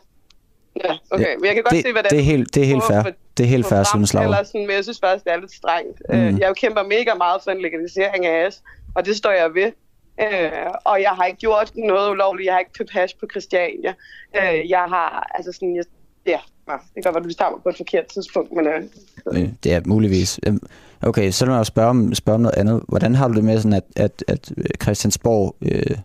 [0.85, 1.35] Ja, okay.
[1.35, 2.23] Men jeg kan godt det, se, hvad det, det er.
[2.23, 3.03] Helt, det er helt fair.
[3.03, 4.25] For, det er helt fair, synes Laura.
[4.25, 6.03] Eller sådan, men jeg synes faktisk, det er lidt strengt.
[6.09, 6.15] Mm.
[6.15, 8.63] Øh, jeg kæmper mega meget for en legalisering af has,
[8.95, 9.73] og det står jeg ved.
[10.21, 10.51] Øh,
[10.85, 12.47] og jeg har ikke gjort noget ulovligt.
[12.47, 13.95] Jeg har ikke købt hash på Christiania.
[14.37, 15.85] Øh, jeg har, altså sådan, jeg,
[16.27, 16.39] ja,
[16.69, 18.67] det kan godt være, du vi starter på et forkert tidspunkt, men...
[18.67, 20.41] Øh, det er muligvis.
[20.47, 20.61] Øhm,
[21.03, 22.83] okay, så lad mig spørge om, spørge om noget andet.
[22.89, 24.53] Hvordan har du det med sådan, at, at, at
[24.83, 25.57] Christiansborg...
[25.63, 25.97] Øh,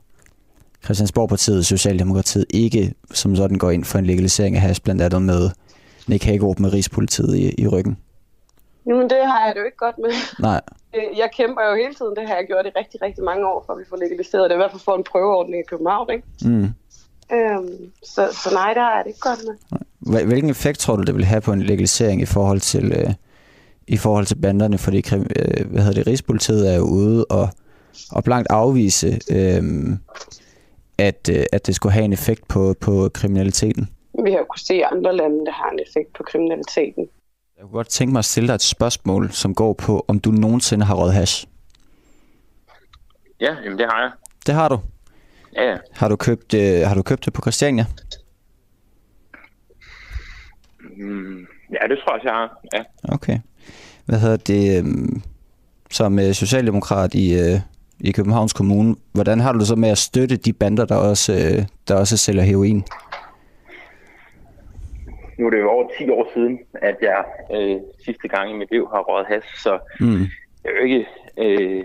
[0.84, 5.50] Christiansborgpartiet, Socialdemokratiet, ikke som sådan går ind for en legalisering af hash, blandt andet med
[6.08, 7.98] Nick Hagerup med Rigspolitiet i, i ryggen?
[8.88, 10.12] Jamen, det har jeg det jo ikke godt med.
[10.40, 10.62] Nej.
[11.22, 13.74] Jeg kæmper jo hele tiden, det har jeg gjort i rigtig, rigtig mange år, for
[13.74, 14.56] at vi får legaliseret det.
[14.56, 16.28] I hvert fald får en prøveordning i København, ikke?
[16.46, 16.70] Mm.
[17.34, 20.26] Øhm, så, så nej, det har jeg det ikke godt med.
[20.26, 23.14] Hvilken effekt tror du, det vil have på en legalisering i forhold til, øh,
[23.88, 24.78] i forhold til banderne?
[24.78, 27.50] Fordi øh, hvad hedder det, Rigspolitiet er jo ude og,
[28.12, 29.64] og blankt afvise, øh,
[30.98, 33.90] at, øh, at det skulle have en effekt på, på kriminaliteten.
[34.24, 37.10] Vi har jo kunnet se i andre lande, der har en effekt på kriminaliteten.
[37.58, 40.32] Jeg kunne godt tænke mig at stille dig et spørgsmål, som går på, om du
[40.32, 41.48] nogensinde har røget hash.
[43.42, 44.12] Ja, jamen det har jeg.
[44.46, 44.80] Det har du?
[45.56, 45.78] Ja, ja.
[45.94, 47.86] Har du købt, øh, har du købt det på Christiania?
[50.98, 51.40] Mm,
[51.72, 52.60] ja, det tror jeg, jeg har.
[52.74, 52.84] Ja.
[53.14, 53.40] Okay.
[54.06, 54.86] Hvad hedder det?
[54.86, 55.22] Øh,
[55.92, 57.60] som øh, socialdemokrat i, øh,
[58.00, 61.34] i Københavns Kommune, hvordan har du det så med at støtte de bander, der også,
[61.34, 62.84] øh, der også sælger heroin?
[65.38, 68.72] Nu er det jo over 10 år siden, at jeg øh, sidste gang i mit
[68.72, 70.26] liv har røget has, så mm.
[70.64, 71.08] det er jo ikke,
[71.38, 71.84] øh,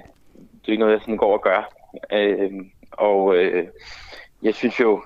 [0.61, 1.73] det er ikke noget, jeg sådan går og gør.
[2.13, 2.51] Øh,
[2.93, 3.67] og øh,
[4.43, 5.03] jeg synes jo,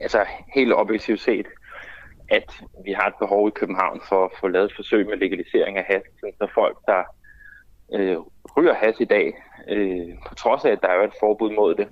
[0.00, 1.46] altså helt objektivt set,
[2.28, 5.78] at vi har et behov i København for at få lavet et forsøg med legalisering
[5.78, 7.02] af has, så folk, der
[7.94, 8.16] øh,
[8.56, 9.34] ryger has i dag,
[9.68, 11.88] øh, på trods af, at der er et forbud mod det,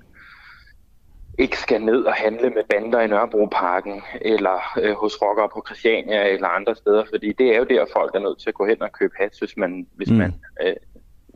[1.39, 6.29] ikke skal ned og handle med bander i Nørrebroparken, eller øh, hos rockere på Christiania
[6.35, 8.83] eller andre steder, fordi det er jo der, folk er nødt til at gå hen
[8.83, 10.17] og købe has, hvis man, hvis mm.
[10.17, 10.75] man øh,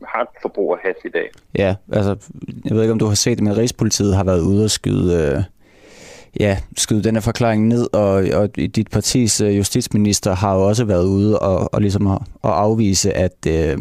[0.07, 1.29] har et forbrug af has i dag.
[1.57, 2.31] Ja, altså,
[2.65, 5.33] jeg ved ikke, om du har set det, men Rigspolitiet har været ude og skyde...
[5.35, 5.43] Øh
[6.39, 10.85] ja, skyde den her forklaring ned, og, og dit partis øh, justitsminister har jo også
[10.85, 13.77] været ude og, og ligesom at, at afvise, at, øh,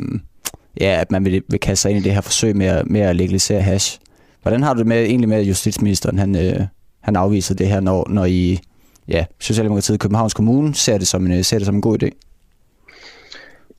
[0.81, 3.01] ja, at man vil, vil kaste sig ind i det her forsøg med at, med
[3.01, 4.01] at legalisere hash.
[4.43, 6.66] Hvordan har du det med, egentlig med, at justitsministeren han, øh,
[7.01, 8.60] han afviser det her, når, når I,
[9.09, 12.02] ja, Socialdemokratiet i Københavns Kommune ser det som en, øh, ser det som en god
[12.02, 12.10] idé?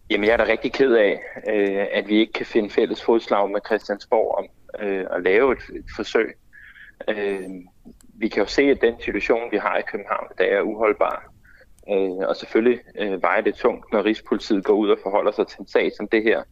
[0.10, 1.20] Jamen, jeg er da rigtig ked af,
[1.54, 4.46] øh, at vi ikke kan finde fælles fodslag med Christiansborg om
[4.86, 6.38] øh, at lave et, et forsøg.
[7.10, 7.50] Øh,
[8.16, 11.34] vi kan jo se, at den situation, vi har i København der er uholdbar.
[11.90, 15.60] Øh, og selvfølgelig øh, vejer det tungt, når Rigspolitiet går ud og forholder sig til
[15.60, 16.44] en sag som det her.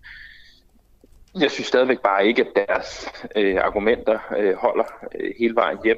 [1.39, 5.97] Jeg synes stadigvæk bare ikke, at deres øh, argumenter øh, holder øh, hele vejen hjem.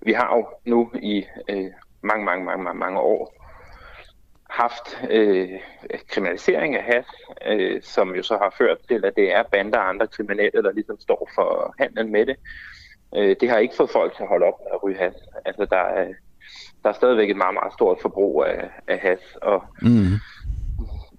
[0.00, 1.70] Vi har jo nu i øh,
[2.02, 3.34] mange, mange, mange, mange, mange år
[4.50, 5.48] haft øh,
[6.08, 7.06] kriminalisering af has,
[7.46, 10.72] øh, som jo så har ført til, at det er bander og andre kriminelle, der
[10.72, 12.36] ligesom står for handlen med det.
[13.16, 15.14] Øh, det har ikke fået folk til at holde op med at ryge has.
[15.44, 16.12] Altså, der er,
[16.82, 20.18] der er stadigvæk et meget, meget stort forbrug af, af has, og mm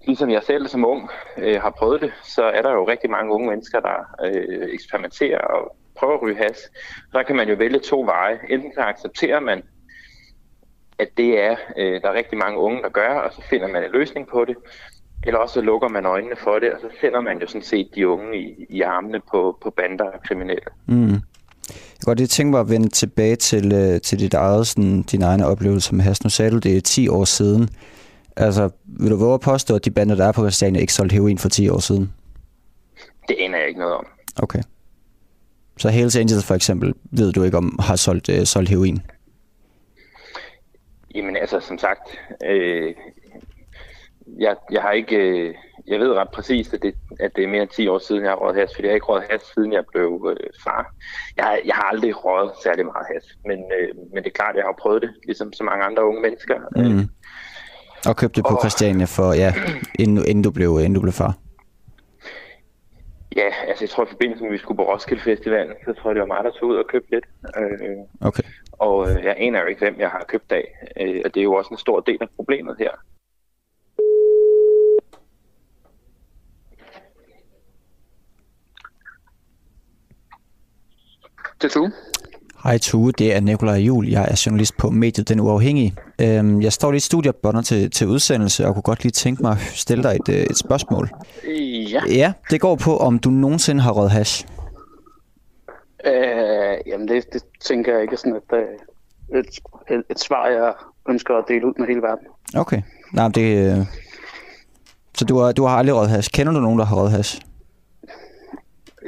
[0.06, 3.34] ligesom jeg selv som ung øh, har prøvet det, så er der jo rigtig mange
[3.34, 6.58] unge mennesker, der øh, eksperimenterer og prøver at ryge has.
[7.14, 8.40] Der kan man jo vælge to veje.
[8.50, 9.64] Enten så accepterer man,
[11.00, 13.84] at det er, øh, der er rigtig mange unge, der gør, og så finder man
[13.84, 14.56] en løsning på det.
[15.26, 17.88] Eller også så lukker man øjnene for det, og så sender man jo sådan set
[17.96, 20.66] de unge i, i armene på, på bander og kriminelle.
[20.86, 21.20] Mm.
[21.70, 25.04] Jeg kan godt lige tænke mig at vende tilbage til, øh, til dit eget, sådan,
[25.04, 26.24] din egen oplevelse med has.
[26.24, 27.70] Nu sagde du, det er 10 år siden.
[28.36, 31.14] Altså, vil du våge at påstå, at de bander, der er på Christiania, ikke solgte
[31.14, 32.14] heroin for 10 år siden?
[33.28, 34.06] Det aner jeg ikke noget om.
[34.44, 34.62] Okay.
[35.78, 39.02] Så Hells Angels for eksempel, ved du ikke om, har solgt, øh, solgt heroin?
[41.16, 42.94] Jamen altså, som sagt, øh,
[44.40, 45.56] jeg, jeg har ikke, øh,
[45.88, 48.32] jeg ved ret præcist, at det, at det er mere end 10 år siden, jeg
[48.32, 50.94] har røget has, fordi jeg har ikke røget has, siden jeg blev øh, far.
[51.38, 54.58] Jeg, jeg har aldrig røget særlig meget has, men, øh, men det er klart, at
[54.58, 56.56] jeg har prøvet det, ligesom så mange andre unge mennesker.
[56.76, 57.10] Mm.
[58.10, 58.62] Og købte det på og...
[58.62, 59.54] Christiania for, ja,
[60.00, 61.34] inden, inden, du blev, inden du blev far?
[63.36, 66.10] Ja, altså jeg tror i forbindelse med, at vi skulle på Roskilde Festival, så tror
[66.10, 67.26] jeg, det var mig, der tog ud og købte lidt.
[67.58, 68.44] Øh, okay.
[68.72, 70.66] Og øh, jeg aner jo ikke, hvem jeg har købt af.
[71.02, 72.92] Øh, og det er jo også en stor del af problemet her.
[81.62, 81.92] Det er du.
[82.64, 84.08] Hej Tue, det er Nikolaj Jul.
[84.08, 85.96] Jeg er journalist på mediet Den Uafhængige.
[86.22, 89.42] Øhm, jeg står lige i studiet bonder til, til udsendelse og kunne godt lige tænke
[89.42, 91.10] mig at stille dig et, øh, et spørgsmål.
[91.92, 92.02] Ja.
[92.10, 94.48] Ja, det går på, om du nogensinde har røget hash.
[96.06, 99.46] Øh, jamen, det, det tænker jeg ikke er sådan et, øh, et,
[99.92, 100.74] et, et svar, jeg
[101.10, 102.28] ønsker at dele ud med hele verden.
[102.56, 102.82] Okay.
[103.14, 103.72] Nej, men det...
[103.72, 103.86] Øh...
[105.18, 106.30] Så du har, du har aldrig røget hash.
[106.34, 107.42] Kender du nogen, der har røget hash?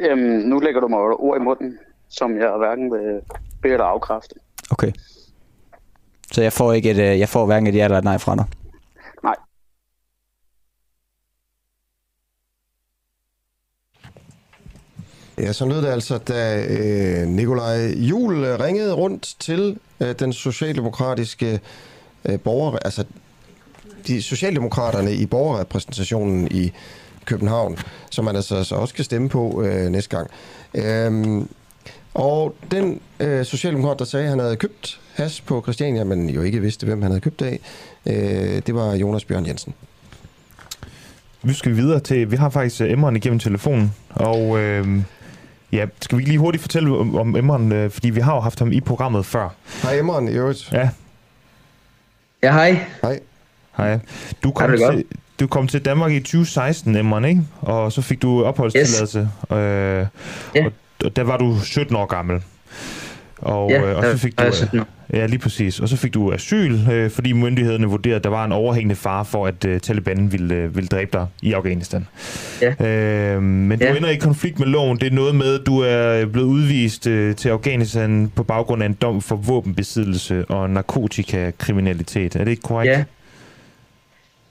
[0.04, 1.78] Jamen, nu lægger du mig ord i munden,
[2.10, 3.22] som jeg hverken vil
[3.62, 4.36] bede eller afkræfte.
[4.72, 4.92] Okay.
[6.32, 8.36] Så jeg får ikke et, øh, jeg får hverken et ja eller et nej fra
[8.36, 8.46] dig?
[9.24, 9.36] Nej.
[15.38, 20.34] Ja, så lød det altså, da øh, Nikolaj Jul øh, ringede rundt til øh, den
[20.34, 21.60] socialdemokratiske
[22.26, 23.06] øh, borger, altså
[24.08, 26.74] de socialdemokraterne i borgerrepræsentationen i
[27.26, 27.78] København,
[28.12, 30.30] som man altså så også kan stemme på øh, næste gang.
[30.74, 31.50] Øhm,
[32.14, 36.42] og den øh, socialdemokrat, der sagde, at han havde købt has på Christiania, men jo
[36.42, 37.60] ikke vidste, hvem han havde købt af,
[38.06, 39.74] øh, det var Jonas Bjørn Jensen.
[41.44, 44.88] Vi skal videre til, vi har faktisk uh, Emmeren igennem telefonen, og øh,
[45.72, 48.60] ja, skal vi lige hurtigt fortælle om, om Emmeren, øh, fordi vi har jo haft
[48.60, 49.50] ham i programmet før.
[49.84, 50.72] Hej Emmeren, i øvrigt.
[50.72, 50.90] Ja.
[52.44, 52.80] Ja, hej.
[53.02, 53.20] Hej.
[53.78, 54.00] Hej.
[54.44, 55.04] Du kom, det til,
[55.40, 57.42] du kom til Danmark i 2016, Emmeren, ikke?
[57.62, 59.20] Og så fik du opholdstilladelse.
[59.20, 59.52] Yes.
[59.52, 59.58] Øh,
[60.56, 60.66] Ja.
[60.66, 60.72] og, og
[61.10, 62.42] der var du 17 år gammel.
[63.38, 64.86] Og, Ja, øh, og så fik du, jeg 17 år.
[65.14, 65.80] Ja, lige præcis.
[65.80, 69.26] Og så fik du asyl, øh, fordi myndighederne vurderede, at der var en overhængende fare
[69.26, 72.08] for, at øh, Taliban ville, øh, ville dræbe dig i Afghanistan.
[72.62, 72.86] Ja.
[73.36, 73.96] Øh, men du Ja.
[73.98, 74.98] ender i konflikt med loven.
[75.00, 78.88] Det er noget med, at du er blevet udvist øh, til Afghanistan på baggrund af
[78.88, 82.36] en dom for våbenbesiddelse og narkotikakriminalitet.
[82.36, 82.92] Er det ikke korrekt?
[82.92, 83.04] Ja.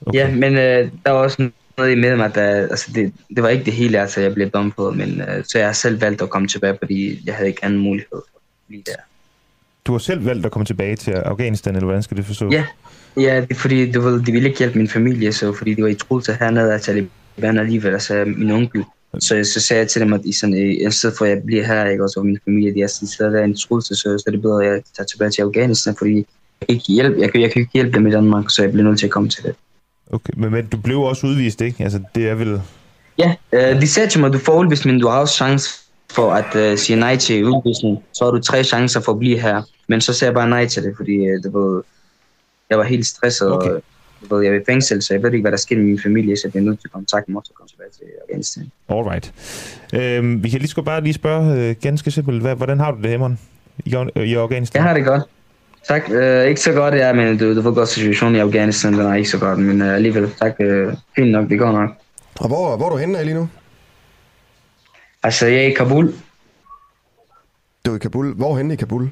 [0.05, 0.19] Okay.
[0.19, 3.49] Ja, men øh, der var også noget i med mig, der, altså det, det var
[3.49, 6.29] ikke det hele, altså jeg blev på, men øh, så jeg har selv valgt at
[6.29, 8.95] komme tilbage, fordi jeg havde ikke anden mulighed for at blive der.
[9.85, 12.53] Du har selv valgt at komme tilbage til Afghanistan, eller hvordan skal det forstås?
[12.53, 12.65] Ja,
[13.17, 15.83] ja det er fordi, du ved, de ville ikke hjælpe min familie, så fordi de
[15.83, 18.83] var i truelse hernede af Taliban alligevel, altså min onkel.
[19.19, 21.41] Så, så sagde jeg til dem, at i sådan, øh, i stedet for at jeg
[21.45, 23.95] bliver her, ikke, også, og min familie, de er sådan, så der er en truelse,
[23.95, 26.85] så, så er det bedre, at jeg tager tilbage til Afghanistan, fordi jeg kan ikke
[26.93, 29.05] hjælpe, jeg kan, jeg kan ikke hjælpe dem i Danmark, så jeg bliver nødt til
[29.05, 29.55] at komme til det.
[30.11, 31.83] Okay, men, men du blev også udvist, ikke?
[31.83, 32.61] Altså, det er vel...
[33.17, 35.69] Ja, øh, de sagde til mig, du får udvist, men du har også chance
[36.11, 38.03] for at øh, sige nej til udvisning.
[38.13, 39.61] Så har du tre chancer for at blive her.
[39.87, 41.81] Men så sagde jeg bare nej til det, fordi øh, det var,
[42.69, 43.69] jeg var helt stresset, okay.
[43.69, 43.81] og
[44.29, 46.35] ved, jeg var i fængsel, så jeg ved ikke, hvad der skete med min familie,
[46.35, 48.71] så jeg bliver nødt til at kontakte også og komme tilbage til Afghanistan.
[48.89, 49.33] Alright.
[49.93, 53.09] Øhm, vi kan lige, bare lige spørge øh, ganske simpelt, hvad, hvordan har du det,
[53.09, 53.39] Hemmeren,
[53.85, 54.79] i, øh, i Afghanistan?
[54.79, 55.23] Jeg har det godt.
[55.87, 56.11] Tak.
[56.11, 59.13] Øh, ikke så godt, ja, men du, du ved godt, situationen i Afghanistan, den er
[59.13, 60.55] ikke så godt, men øh, alligevel, tak.
[60.59, 61.89] Øh, fint nok, det går nok.
[62.39, 63.49] Og hvor, hvor er du henne lige nu?
[65.23, 66.13] Altså, jeg er i Kabul.
[67.85, 68.33] Du er i Kabul.
[68.33, 69.11] Hvor henne i Kabul?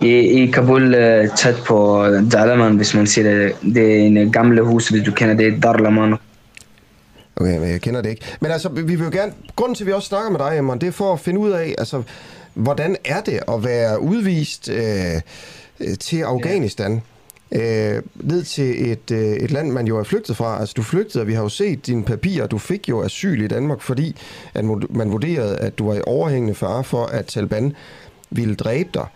[0.00, 3.56] I, i Kabul, øh, tæt på Dalaman, hvis man siger det.
[3.74, 6.16] Det er en øh, gamle hus, hvis du kender det, Darlaman.
[7.36, 8.24] Okay, men jeg kender det ikke.
[8.40, 9.32] Men altså, vi vil jo gerne...
[9.56, 11.50] Grunden til, at vi også snakker med dig, Emma, det er for at finde ud
[11.50, 12.02] af, altså,
[12.56, 15.20] hvordan er det at være udvist øh,
[15.80, 17.02] øh, til Afghanistan?
[17.52, 20.60] Øh, ned til et, øh, et land, man jo er flygtet fra.
[20.60, 22.46] Altså, du flygtede, og vi har jo set dine papirer.
[22.46, 24.16] Du fik jo asyl i Danmark, fordi
[24.54, 27.72] at man vurderede, at du var i overhængende fare for, at Taliban
[28.30, 29.06] ville dræbe dig.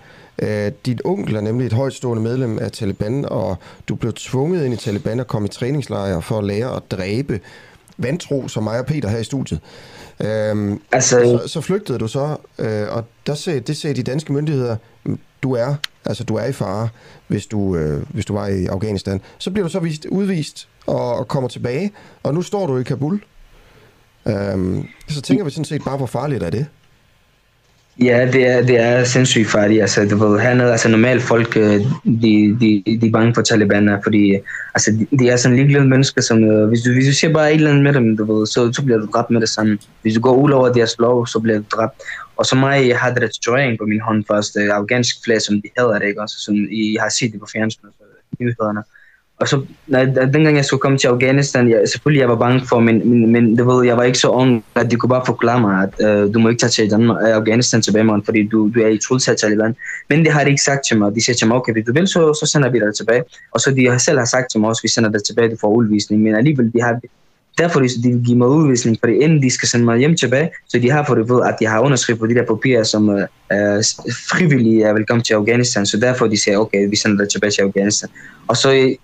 [0.43, 3.57] Øh, dit onkel er nemlig et højtstående medlem af Taliban, og
[3.89, 7.41] du blev tvunget ind i Taliban og kom i træningslejre for at lære at dræbe
[7.99, 9.61] vantro, som mig og Peter her i studiet.
[10.25, 14.33] Øhm, altså, så, så flygtede du så, øh, og der sagde, det sagde de danske
[14.33, 14.77] myndigheder,
[15.43, 15.75] du er,
[16.05, 16.89] altså du er i fare,
[17.27, 19.21] hvis du, øh, hvis du var i Afghanistan.
[19.39, 21.93] Så bliver du så vist, udvist og, og kommer tilbage,
[22.23, 23.23] og nu står du i Kabul.
[24.29, 26.67] Øhm, så tænker vi sådan set bare, hvor farligt er det?
[28.03, 29.81] Ja, det er, det er sindssygt farligt.
[29.81, 34.01] Altså, du ved, hernede, altså normalt folk, øh, de, de, de er bange for talibaner,
[34.03, 34.37] fordi
[34.75, 37.51] altså, de, de er sådan ligeglade mennesker, som, øh, hvis, du, hvis du siger bare
[37.51, 39.79] et eller andet med dem, du ved, så, så bliver du dræbt med det samme.
[40.03, 41.95] Hvis du går ud over deres lov, så bliver du dræbt.
[42.37, 45.55] Og så mig, jeg har det tatovering på min hånd først, øh, afghansk flag, som
[45.63, 46.23] de hedder det, ikke?
[46.23, 48.83] Også, som I har set det på fjernsynet, øh, nyhederne.
[49.41, 52.81] Og så, nej, dengang jeg skulle komme til Afghanistan, jeg, selvfølgelig jeg var bange for,
[52.81, 55.61] men, men, men det ved, jeg var ikke så ung, at de kunne bare forklare
[55.61, 58.71] mig, at øh, du må ikke tage til Danmark, øh, Afghanistan tilbage, man, fordi du,
[58.75, 59.77] du er i truelse af Taliban.
[60.09, 61.15] Men det har de ikke sagt til mig.
[61.15, 63.23] De siger til mig, okay, hvis du vil, så, så sender vi dig tilbage.
[63.53, 65.57] Og så de har selv har sagt til mig også, vi sender dig tilbage, du
[65.61, 66.23] får udvisning.
[66.23, 67.01] Men alligevel, de har,
[67.59, 70.79] derfor de, vil give mig udvisning, fordi inden de skal sende mig hjem tilbage, så
[70.79, 73.27] de har fået ved, at de har underskrevet på de der papirer, som øh,
[74.31, 75.87] frivillige er velkommen til Afghanistan.
[75.87, 78.11] Så derfor de siger, okay, vi sender dig tilbage til Afghanistan.
[78.49, 78.97] Og så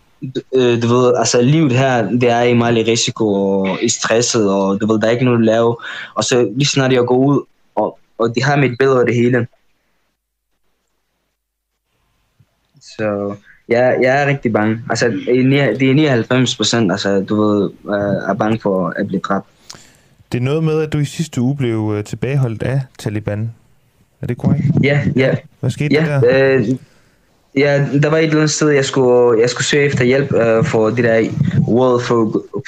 [0.54, 4.52] øh, du ved, altså livet her, det er i meget i risiko og i stresset,
[4.52, 5.76] og du ved, der er ikke noget at lave.
[6.14, 7.44] Og så lige snart jeg går ud,
[7.74, 9.46] og, og de har mit billede af det hele,
[12.80, 13.34] Så
[13.68, 14.82] jeg, jeg er rigtig bange.
[14.90, 15.08] Altså,
[15.80, 17.70] det er 99 procent, altså, du ved,
[18.28, 19.46] er bange for at blive dræbt.
[20.32, 23.54] Det er noget med, at du i sidste uge blev øh, tilbageholdt af Taliban.
[24.22, 24.64] Er det korrekt?
[24.82, 25.34] Ja, ja.
[25.60, 26.56] Hvad skete ja, der?
[26.56, 26.68] Øh,
[27.56, 30.64] ja, der var et eller andet sted, jeg skulle, jeg skulle søge efter hjælp øh,
[30.64, 31.28] for det der
[31.68, 32.02] World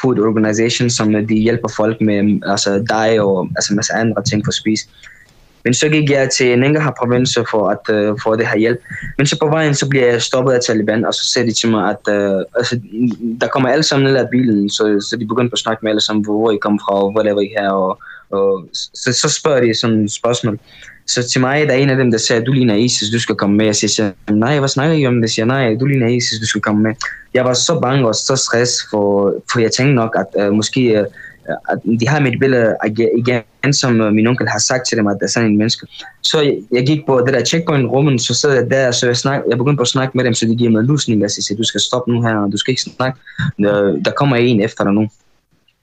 [0.01, 4.23] Food Organization, som øh, de hjælper folk med mm, altså dig og altså, masse andre
[4.23, 4.89] ting for at spise.
[5.65, 8.79] Men så gik jeg til Nangarhar provinsen for at uh, få det her hjælp.
[9.19, 11.71] Men så på vejen, så bliver jeg stoppet af Taliban, og så siger de til
[11.71, 12.81] mig, at uh, altså,
[13.41, 16.01] der kommer alle sammen ned af bilen, så, så de begyndte at snakke med alle
[16.01, 17.99] sammen, hvor I kommer fra, og hvor laver I her, og,
[18.31, 20.59] og så, så spørger de sådan et spørgsmål.
[21.09, 23.35] Så til mig, der er en af dem, der sagde, du ligner ISIS, du skal
[23.35, 23.65] komme med.
[23.65, 25.21] Jeg siger, nej, hvad snakker I om?
[25.21, 26.95] Det siger, nej, du ligner ISIS, du skal komme med.
[27.35, 31.01] Jeg var så bange og så stress, for, for jeg tænkte nok, at uh, måske
[31.01, 31.07] uh,
[31.69, 32.77] at de har mit billede
[33.19, 35.87] igen, som øh, min onkel har sagt til dem, at der er sådan en menneske.
[36.23, 39.43] Så jeg, jeg gik på det der checkpoint-rummen, så sad jeg der, så jeg, snak,
[39.49, 41.65] jeg begyndte på at snakke med dem, så de giver mig lusning, og siger, du
[41.65, 43.21] skal stoppe nu her, du skal ikke snakke,
[44.05, 45.09] der kommer en efter dig nu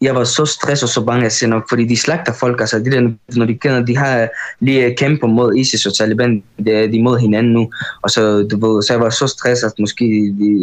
[0.01, 2.91] jeg var så stresset og så bange, jeg nok, fordi de slagter folk, altså de
[2.91, 7.03] der, når de kender, de har lige øh, kæmpet mod ISIS og Taliban, de, de
[7.03, 10.05] mod hinanden nu, og så, du ved, så jeg var så stresset, at måske
[10.39, 10.59] de,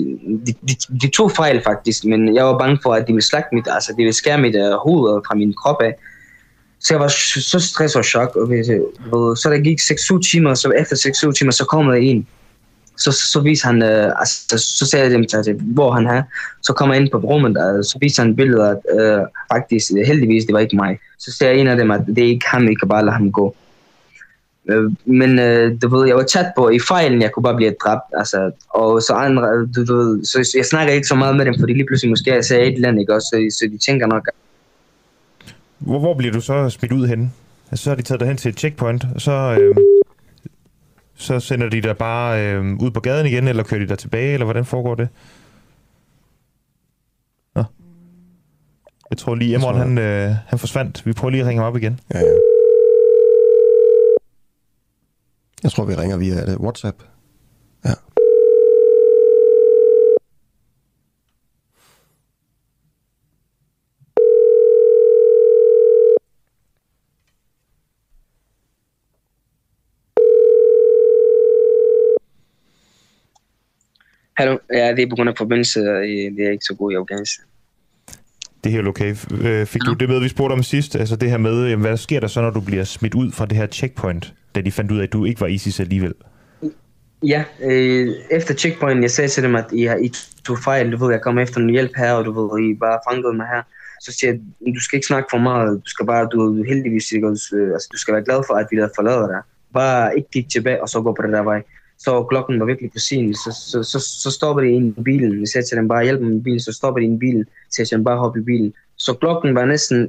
[0.47, 3.55] de, de, de tog fejl faktisk, men jeg var bange for, at de ville slagte
[3.55, 5.95] mit, altså de ville skære mit uh, hoved fra min krop af,
[6.81, 10.97] så jeg var så stresset og chok, og så der gik 6-7 timer, så efter
[11.29, 12.27] 6-7 timer, så kom der en,
[12.97, 16.23] så, så viser han, øh, altså, så sagde jeg dem til, hvor han er.
[16.63, 19.21] Så kommer jeg ind på rummet, og så viser han billeder, at øh,
[19.53, 20.99] faktisk, øh, heldigvis, det var ikke mig.
[21.19, 23.33] Så siger en af dem, at det er ikke ham, I kan bare lade ham
[23.33, 23.57] gå.
[24.71, 27.75] Øh, men øh, du ved, jeg var tæt på i fejlen, jeg kunne bare blive
[27.85, 29.43] dræbt, altså, og så andre,
[29.77, 32.35] du, du ved, så jeg snakker ikke så meget med dem, fordi lige pludselig måske
[32.35, 34.29] jeg sagde et eller andet, ikke også, så, så de tænker nok.
[35.79, 37.31] Hvor, hvor bliver du så smidt ud henne?
[37.71, 39.59] Altså, så har de taget dig hen til et checkpoint, og så...
[39.61, 39.77] Øh
[41.15, 44.33] så sender de dig bare øh, ud på gaden igen, eller kører de dig tilbage,
[44.33, 45.09] eller hvordan foregår det?
[47.55, 47.65] Nå.
[49.11, 51.07] Jeg tror lige, Emron, han, øh, han forsvandt.
[51.07, 52.01] Vi prøver lige at ringe ham op igen.
[52.15, 52.33] Ja, ja.
[55.63, 56.57] Jeg tror, vi ringer via det.
[56.59, 57.03] WhatsApp.
[74.37, 77.45] Hallo, ja, det er på grund af forbindelse, det er ikke så god i Afghanistan.
[78.65, 79.17] Det er helt okay.
[79.43, 80.97] Øh, fik du det med, vi spurgte om sidst?
[80.97, 83.47] Altså det her med, jamen, hvad sker der så, når du bliver smidt ud fra
[83.47, 86.15] det her checkpoint, da de fandt ud af, at du ikke var ISIS alligevel?
[87.23, 90.13] Ja, øh, efter checkpoint, jeg sagde til dem, at I, har, I
[90.45, 92.99] tog fejl, du ved, jeg kommer efter noget hjælp her, og du ved, I bare
[93.11, 93.63] fangede mig her.
[94.01, 94.41] Så siger jeg,
[94.75, 97.99] du skal ikke snakke for meget, du skal bare, du, du heldigvis, ikke, altså, du
[97.99, 99.41] skal være glad for, at vi har forladet dig.
[99.73, 101.63] Bare ikke kigge tilbage, og så gå på det der vej
[102.05, 105.41] så klokken var virkelig på sin, så, så, så, så stopper de ind i bilen.
[105.41, 107.45] Jeg sætter til dem bare, hjælper mig med bilen, så stopper de ind i bilen.
[107.71, 108.75] Så jeg bare hoppe i bilen.
[108.97, 110.09] Så klokken var næsten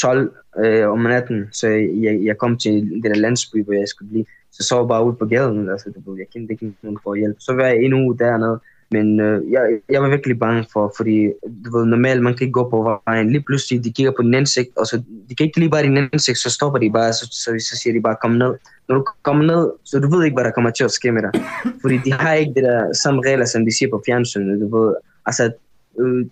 [0.00, 4.10] 12 øh, om natten, så jeg, jeg kom til det der landsby, hvor jeg skulle
[4.10, 4.24] blive.
[4.52, 7.36] Så så bare ud på gaden, altså, jeg kendte ikke nogen for hjælp.
[7.38, 8.60] Så var jeg en uge dernede,
[8.92, 11.32] men øh, jeg, jeg var virkelig bange for, fordi
[11.64, 13.30] du ved, normalt man kan ikke gå på vejen.
[13.30, 15.96] Lige pludselig, de kigger på din ansigt, og så de kan ikke lige bare din
[15.96, 18.54] ansigt, så stopper de bare, så, så, så siger de bare, kom ned.
[18.88, 21.22] Når du kommer ned, så du ved ikke, hvad der kommer til at ske med
[21.22, 21.42] dig.
[21.80, 24.60] Fordi de har ikke det der samme regler, som de siger på fjernsynet.
[24.60, 24.94] Du ved,
[25.26, 25.52] altså,
[26.00, 26.26] øh,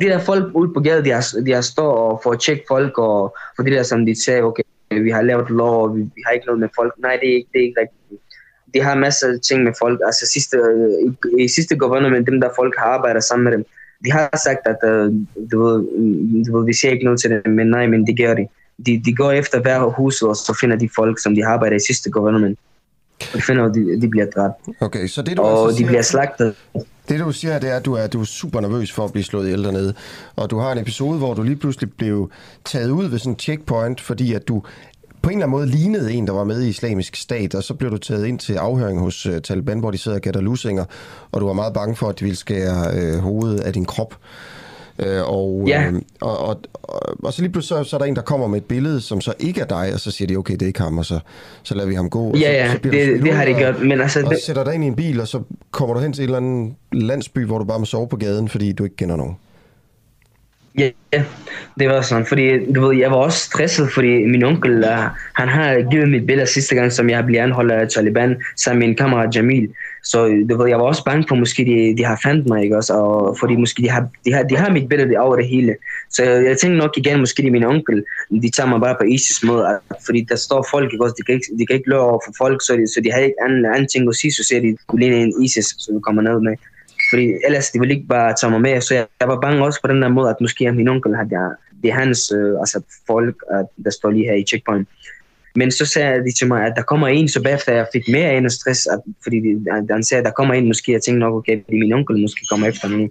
[0.00, 2.64] de der folk ude på gaden, de har, de har stået og for at tjekke
[2.68, 6.00] folk, og for det der, som de sagde, okay, vi har lavet lov, og vi,
[6.02, 6.94] vi har ikke noget med folk.
[6.98, 8.03] Nej, det er ikke, det er ikke rigtigt
[8.74, 10.00] de har masser af ting med folk.
[10.06, 10.56] Altså sidste,
[11.06, 13.64] i, i sidste government, dem der folk har arbejdet sammen med dem,
[14.04, 15.14] de har sagt, at uh,
[15.52, 15.78] du ved,
[16.46, 18.46] du ved, vi siger ikke noget til dem, men nej, men det gør de.
[18.86, 21.76] De, de går efter hver hus, og så finder de folk, som de har arbejdet
[21.76, 22.58] i sidste government.
[23.20, 24.54] Og de finder, at de, de bliver dræbt.
[24.80, 26.54] Okay, så det du og altså de bliver slagtet.
[27.08, 29.24] Det du siger, det er, at du er, du er super nervøs for at blive
[29.24, 29.94] slået ihjel dernede.
[30.36, 32.30] Og du har en episode, hvor du lige pludselig blev
[32.64, 34.62] taget ud ved sådan en checkpoint, fordi at du
[35.24, 37.74] på en eller anden måde lignede en, der var med i islamisk stat, og så
[37.74, 40.84] blev du taget ind til afhøring hos uh, Taliban, hvor de sidder og gætter lusinger,
[41.32, 44.14] og du var meget bange for, at de ville skære uh, hovedet af din krop.
[44.98, 45.90] Uh, og, ja.
[45.90, 48.46] uh, og, og, og, og så lige pludselig så, så er der en, der kommer
[48.46, 50.66] med et billede, som så ikke er dig, og så siger de, okay, det er
[50.66, 51.18] ikke ham, og så,
[51.62, 52.30] så lader vi ham gå.
[52.30, 53.80] Og ja, så, ja, så det, det har de gjort.
[53.80, 54.38] Men altså, og det...
[54.46, 55.40] sætter dig ind i en bil, og så
[55.70, 58.48] kommer du hen til en eller anden landsby, hvor du bare må sove på gaden,
[58.48, 59.36] fordi du ikke kender nogen.
[60.78, 61.24] Ja, yeah,
[61.78, 65.48] det var sådan, fordi du ved, jeg var også stresset, fordi min onkel, uh, han
[65.48, 68.96] har givet mit billede sidste gang, som jeg blev anholdt af Taliban, sammen med min
[68.96, 69.68] kammerat Jamil.
[70.04, 72.62] Så øh, du ved, jeg var også bange for, måske de, de har fandt mig,
[72.62, 72.92] ikke også?
[72.92, 75.76] Og fordi måske de har, de har, de har mit billede over det hele.
[76.10, 78.04] Så jeg, jeg tænkte nok igen, måske det er min onkel,
[78.42, 81.14] de tager mig bare på ISIS måde, at, fordi der står folk, ikke også?
[81.18, 83.20] De kan ikke, de kan ikke løbe over for folk, så de, så de har
[83.20, 86.00] ikke anden, anden ting at sige, så ser de, du ligner en ISIS, så du
[86.00, 86.56] kommer ned med.
[87.10, 89.80] Fordi ellers de ville ikke bare tage mig med, så jeg, jeg var bange også
[89.82, 93.36] på den der måde, at måske min onkel havde, det er hans øh, altså folk,
[93.50, 94.88] at der står lige her i checkpoint.
[95.56, 98.36] Men så sagde de til mig, at der kommer en, så bagefter jeg fik mere
[98.36, 101.34] end stress, at, fordi de, han sagde, at der kommer en, måske jeg tænkte nok,
[101.34, 103.08] okay, det er min onkel, måske kommer efter nu.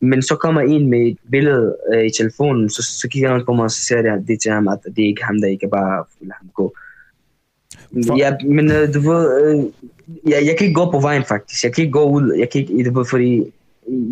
[0.00, 3.52] Men så kommer en med et billede øh, i telefonen, så, så kigger han på
[3.52, 5.68] mig, og så siger jeg det til ham, at det er ikke ham, der ikke
[5.68, 6.74] bare lade ham gå.
[8.06, 8.18] For...
[8.18, 9.64] Ja, men øh, du ved, øh,
[10.26, 11.64] jeg, jeg kan ikke gå på vejen faktisk.
[11.64, 12.34] Jeg kan ikke gå ud.
[12.38, 13.52] Jeg kan ikke, det ved, fordi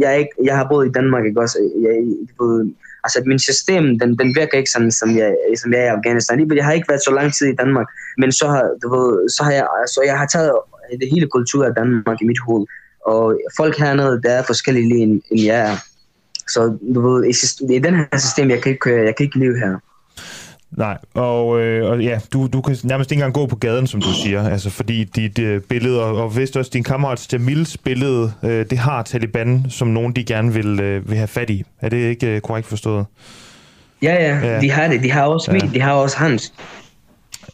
[0.01, 1.59] jeg, ikke, jeg har boet i Danmark, ikke også?
[1.83, 1.95] Jeg,
[2.39, 2.71] du ved,
[3.05, 6.57] altså min system, den, den virker ikke sådan, som jeg, som jeg er i Afghanistan.
[6.57, 7.87] Jeg har ikke været så lang tid i Danmark,
[8.19, 10.53] men så har, du ved, så har jeg, så jeg har taget
[11.01, 12.67] det hele kultur af Danmark i mit hoved.
[13.07, 15.77] Og folk hernede, der er forskellige lige end, end jeg er.
[16.49, 17.35] Så du ved, i,
[17.75, 19.79] i den her system, jeg kan ikke, jeg kan ikke leve her.
[20.77, 24.01] Nej, og, øh, og ja, du, du kan nærmest ikke engang gå på gaden, som
[24.01, 28.33] du siger, altså fordi dit øh, billede, og, og vist også din kammerat Jamils billede,
[28.43, 31.65] øh, det har Taliban som nogen, de gerne vil, øh, vil have fat i.
[31.81, 33.07] Er det ikke øh, korrekt forstået?
[34.03, 35.03] Ja, ja, ja, de har det.
[35.03, 35.59] De har også ja.
[35.63, 36.53] mit, de har også hans.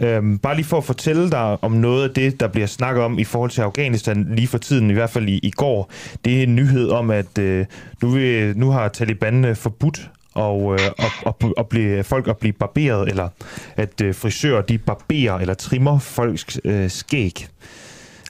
[0.01, 3.19] Øhm, bare lige for at fortælle dig om noget af det, der bliver snakket om
[3.19, 5.91] i forhold til Afghanistan lige for tiden, i hvert fald i, i går.
[6.25, 7.67] Det er en nyhed om, at øh,
[8.03, 12.39] nu, vil, nu har Taliban øh, forbudt og, øh, og, og, og blive, folk at
[12.39, 13.29] blive barberet, eller
[13.77, 17.47] at øh, frisører de barberer eller trimmer folks øh, skæg.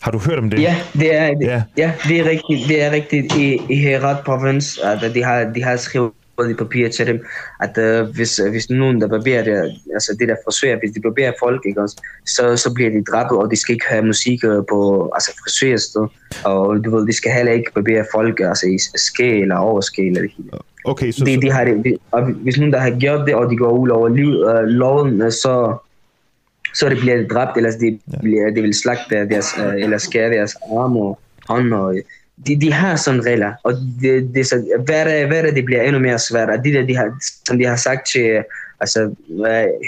[0.03, 0.63] Har du hørt om det?
[0.63, 1.63] Ja, det er, ja.
[1.77, 2.69] ja det er rigtigt.
[2.69, 6.13] Det er rigtigt i, i Herat province, at de har, de har skrevet
[6.49, 7.27] i papir til dem,
[7.61, 11.33] at uh, hvis, hvis nogen der barberer det, altså det der frisører, hvis de barberer
[11.39, 15.11] folk, ikke også, så, så bliver de dræbt, og de skal ikke have musik på
[15.15, 16.07] altså frisørsted,
[16.45, 20.21] og du ved, de skal heller ikke barbere folk, altså i skæg eller overskæg eller
[20.21, 20.51] det hele.
[20.85, 23.51] Okay, så, de, de har det, de, og hvis nogen der har gjort det, og
[23.51, 25.77] de går ud over liv, uh, loven, så
[26.75, 28.19] så det bliver dræbt, eller de, ja.
[28.23, 31.19] bliver, de vil slagte deres, uh, eller skære deres arme og
[31.49, 31.95] hånd og
[32.47, 36.19] de, de har sådan regler, og det, det, så, hver, hver det bliver endnu mere
[36.19, 36.51] svært.
[36.51, 37.13] Og det der, de har,
[37.47, 38.43] som de har sagt til
[38.81, 39.15] altså,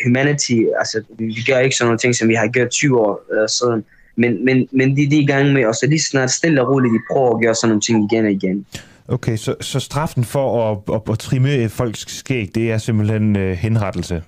[0.05, 3.49] humanity, altså, vi gør ikke sådan nogle ting, som vi har gjort 20 år uh,
[3.49, 3.85] siden,
[4.16, 6.73] men, men, men de, de er i gang med, og så lige snart stille og
[6.73, 8.66] roligt, de prøver at gøre sådan nogle ting igen og igen.
[9.09, 13.43] Okay, så, så straffen for at, at, at trimme folks skæg, det er simpelthen uh,
[13.43, 14.23] henrettelse,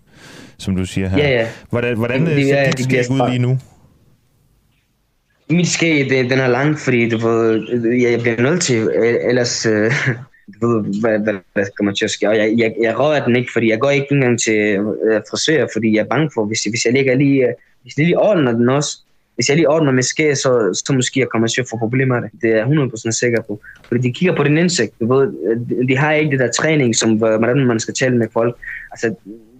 [0.58, 1.18] som du siger her.
[1.18, 1.48] Ja, ja.
[1.70, 3.58] Hvordan, hvordan det, ser dit skæg ud lige nu?
[5.54, 7.68] Mit skæg, det, den er lang, fordi du ved,
[8.00, 9.92] jeg bliver nødt til, øh, ellers, øh,
[10.60, 12.28] du ved, hvad, hvad, hvad kommer til at ske.
[12.28, 14.58] Og jeg, jeg, jeg rører den ikke, fordi jeg går ikke engang til
[15.08, 17.52] øh, frisør, fordi jeg er bange for, hvis, hvis jeg ligger lige, øh,
[17.82, 18.98] hvis jeg lige ordner den også,
[19.34, 22.20] hvis jeg lige ordner med skæg, så, så måske jeg kommer til at få problemer
[22.20, 22.30] det.
[22.42, 23.60] Det er jeg 100% sikker på.
[23.88, 24.92] Fordi de kigger på din indsigt.
[25.00, 25.26] Du ved,
[25.68, 28.56] de, de har ikke det der træning, som hvordan man skal tale med folk.
[28.92, 29.14] Altså,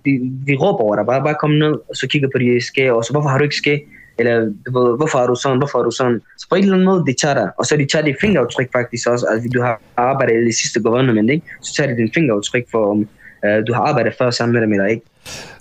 [0.05, 0.11] de,
[0.47, 1.07] de råber over dig.
[1.07, 3.45] Bare, bare kom ned, og så kigger på de skæg, og så hvorfor har du
[3.45, 3.89] ikke skæg?
[4.19, 6.21] Eller du ved, hvorfor er du sådan, hvorfor er du sådan.
[6.39, 8.73] Så på en eller anden måde, de tager dig, og så de tager dit fingeraftryk
[8.73, 11.47] faktisk også, altså du har arbejdet i det sidste government, ikke?
[11.63, 12.99] så tager de din fingeraftryk for, om
[13.47, 15.03] uh, du har arbejdet før sammen med dem eller ikke.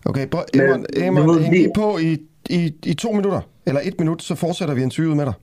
[0.05, 2.17] Okay, bro, Eman, Eman, hæng lige på i,
[2.49, 5.33] i, i to minutter, eller et minut, så fortsætter vi interviewet med dig.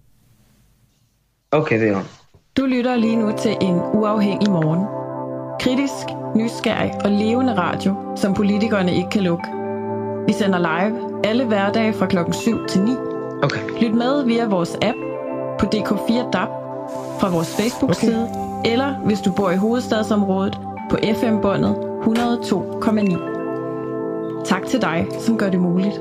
[1.52, 2.02] Okay, det er
[2.56, 4.86] Du lytter lige nu til en uafhængig morgen.
[5.60, 6.06] Kritisk,
[6.36, 9.44] nysgerrig og levende radio, som politikerne ikke kan lukke.
[10.26, 12.92] Vi sender live alle hverdage fra klokken 7 til 9.
[13.42, 13.60] Okay.
[13.80, 14.98] Lyt med via vores app
[15.58, 16.48] på DK4 DAB
[17.20, 18.72] fra vores Facebook-side, okay.
[18.72, 20.58] eller hvis du bor i hovedstadsområdet
[20.90, 24.44] på FM-båndet 102,9.
[24.44, 25.94] Tak til dig, som gør det muligt.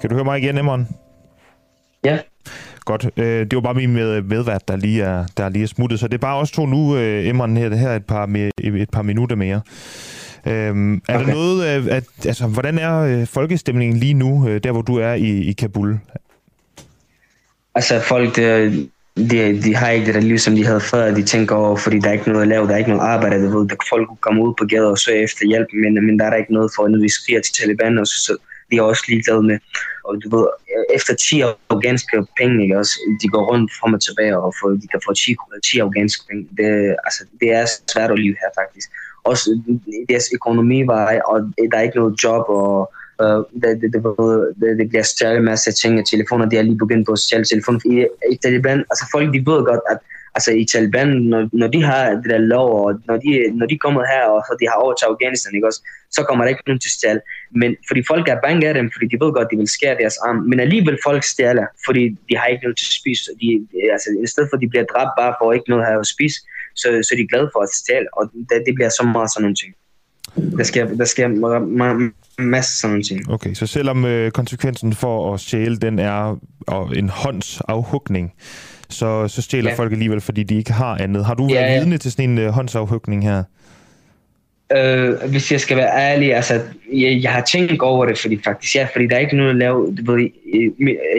[0.00, 0.88] Kan du høre mig igen, Emron?
[2.04, 2.18] Ja.
[2.84, 3.10] Godt.
[3.16, 6.00] Øh, det var bare min med, medvært, der lige, er, der lige er smuttet.
[6.00, 9.02] Så det er bare os to nu, øh, Emron, her, her et, par, et par
[9.02, 9.60] minutter mere.
[10.48, 11.26] Øhm, er okay.
[11.26, 15.12] der noget, at, altså, hvordan er øh, folkestemningen lige nu, øh, der hvor du er
[15.12, 15.98] i, i Kabul?
[17.74, 21.14] Altså folk, de, de, de har ikke det der liv, som de havde før.
[21.14, 23.44] De tænker over, fordi der er ikke noget at lave, der er ikke noget arbejde.
[23.44, 26.24] Du ved, der folk komme ud på gader og søge efter hjælp, men, men der
[26.24, 28.36] er der ikke noget for, at vi skriger til Taliban, og så, så
[28.70, 29.58] de er også ligeglade med.
[30.04, 30.46] Og du ved,
[30.94, 34.88] efter 10 afghanske penge, ikke, også, de går rundt frem og tilbage, og for, de
[34.92, 35.36] kan få 10,
[35.70, 36.42] 10 afghanske penge.
[36.58, 38.88] Det, altså, det er svært at leve her, faktisk
[39.30, 39.60] også
[40.08, 41.36] deres økonomi var, og
[41.70, 42.92] der er ikke noget job, og
[43.22, 44.02] uh, det, det, det,
[44.60, 47.44] det, det bliver stjålet masse ting af telefoner, de har lige begyndt på at stjæle
[47.44, 47.80] telefoner.
[47.84, 49.98] I, I Taliban, altså folk de ved godt, at,
[50.34, 53.78] altså i Taliban, når, når de har det der lov, og når de, når de
[53.78, 56.80] kommer her, og så de har overtaget Afghanistan, ikke også, så kommer der ikke nogen
[56.80, 57.20] til stjæle.
[57.60, 60.16] Men fordi folk er bange af dem, fordi de ved godt, de vil skære deres
[60.26, 60.36] arm.
[60.50, 63.24] Men alligevel folk stjæler, fordi de har ikke noget til at spise.
[63.40, 63.48] De,
[63.94, 66.12] altså, I stedet for, at de bliver dræbt bare for ikke noget at have at
[66.14, 66.38] spise,
[66.80, 69.42] så, så er de glade for at stjæle, og det, det bliver så meget sådan
[69.42, 69.74] nogle ting.
[70.58, 71.28] Der sker, der sker
[72.38, 73.30] masser sådan nogle ting.
[73.30, 78.32] Okay, så selvom øh, konsekvensen for at stjæle, den er og en håndsafhugning,
[78.88, 79.76] så, så stjæler ja.
[79.76, 81.24] folk alligevel, fordi de ikke har andet.
[81.24, 83.42] Har du ja, været vidne til sådan en uh, håndsafhugning her?
[84.76, 86.54] Øh, hvis jeg skal være ærlig, altså,
[86.92, 89.56] jeg, jeg har tænkt over det, fordi faktisk, ja, fordi der er ikke noget at
[89.56, 90.28] lave, du ved,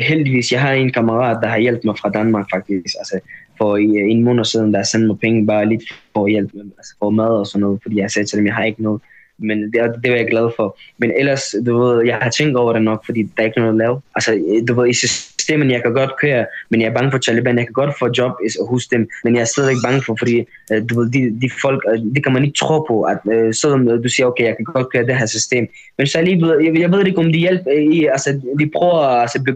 [0.01, 3.19] heldigvis, jeg har en kammerat, der har hjulpet mig fra Danmark, faktisk, altså,
[3.59, 5.83] for øh, i, en måned siden, der sendte mig penge bare lidt
[6.13, 8.63] for hjælp, altså for mad og sådan noget, fordi jeg sagde til dem, jeg har
[8.63, 9.01] ikke noget,
[9.41, 10.77] men det, det var jeg glad for.
[10.97, 13.73] Men ellers, du ved, jeg har tænkt over det nok, fordi der er ikke noget
[13.73, 14.01] at lave.
[14.15, 17.17] Altså, øh, du ved, i systemet, jeg kan godt køre, men jeg er bange for
[17.17, 17.57] Taliban.
[17.57, 18.31] Jeg kan godt få job
[18.69, 21.49] hos dem, men jeg er stadig ikke bange for, fordi øh, du ved, de, de
[21.61, 24.65] folk, det kan man ikke tro på, at øh, selvom du siger, okay, jeg kan
[24.65, 25.67] godt køre det her system.
[25.97, 29.21] Men så alligevel, jeg, jeg ved ikke, om de hjælper i, altså, de prøver at
[29.21, 29.55] altså,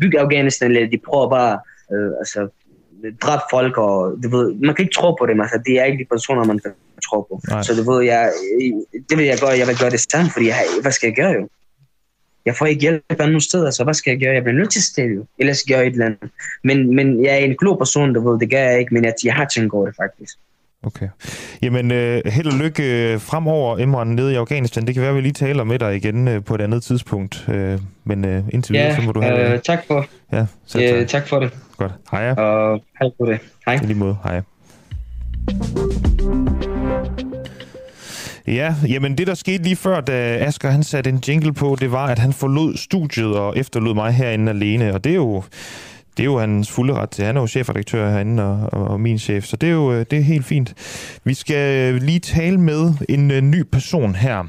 [0.00, 1.58] bygge Afghanistan, eller de prøver bare,
[2.18, 2.48] altså,
[3.22, 5.98] dræbe folk, og du ved, man kan ikke tro på dem, altså, det er ikke
[5.98, 6.72] de personer, man kan
[7.10, 7.40] tro på.
[7.48, 7.62] Nej.
[7.62, 8.32] Så du ved, jeg,
[9.08, 11.32] det vil jeg gøre, jeg vil gøre det samme, fordi jeg, hvad skal jeg gøre
[11.32, 11.48] jo?
[12.46, 14.34] Jeg får ikke hjælp andre steder, så hvad skal jeg gøre?
[14.34, 16.30] Jeg bliver nødt til at stille jo, ellers gør jeg et eller andet.
[16.64, 19.14] Men, men jeg er en klog person, du ved, det gør jeg ikke, men jeg,
[19.24, 20.38] jeg har tænkt over det faktisk.
[20.82, 21.08] Okay.
[21.62, 24.86] Jamen, øh, held og lykke øh, fremover, Imran, nede i Afghanistan.
[24.86, 27.48] Det kan være, at vi lige taler med dig igen øh, på et andet tidspunkt.
[27.48, 29.54] Øh, men øh, indtil videre, ja, så må du have...
[29.54, 30.06] Øh, tak for.
[30.32, 31.00] Ja, selv tak.
[31.00, 31.50] Øh, tak for det.
[31.76, 31.92] Godt.
[32.10, 32.30] Hej.
[32.30, 33.38] Og hej på det.
[33.66, 33.74] Hej.
[33.74, 34.16] I lige måde.
[34.24, 34.42] Hej.
[38.46, 41.92] Ja, jamen det der skete lige før, da Asger han satte en jingle på, det
[41.92, 44.94] var, at han forlod studiet og efterlod mig herinde alene.
[44.94, 45.42] Og det er jo
[46.16, 47.24] det er jo hans fulde ret til.
[47.24, 50.06] Han er jo chefredaktør herinde og, og, og min chef, så det er jo øh,
[50.10, 50.74] det er helt fint.
[51.24, 54.44] Vi skal lige tale med en øh, ny person her,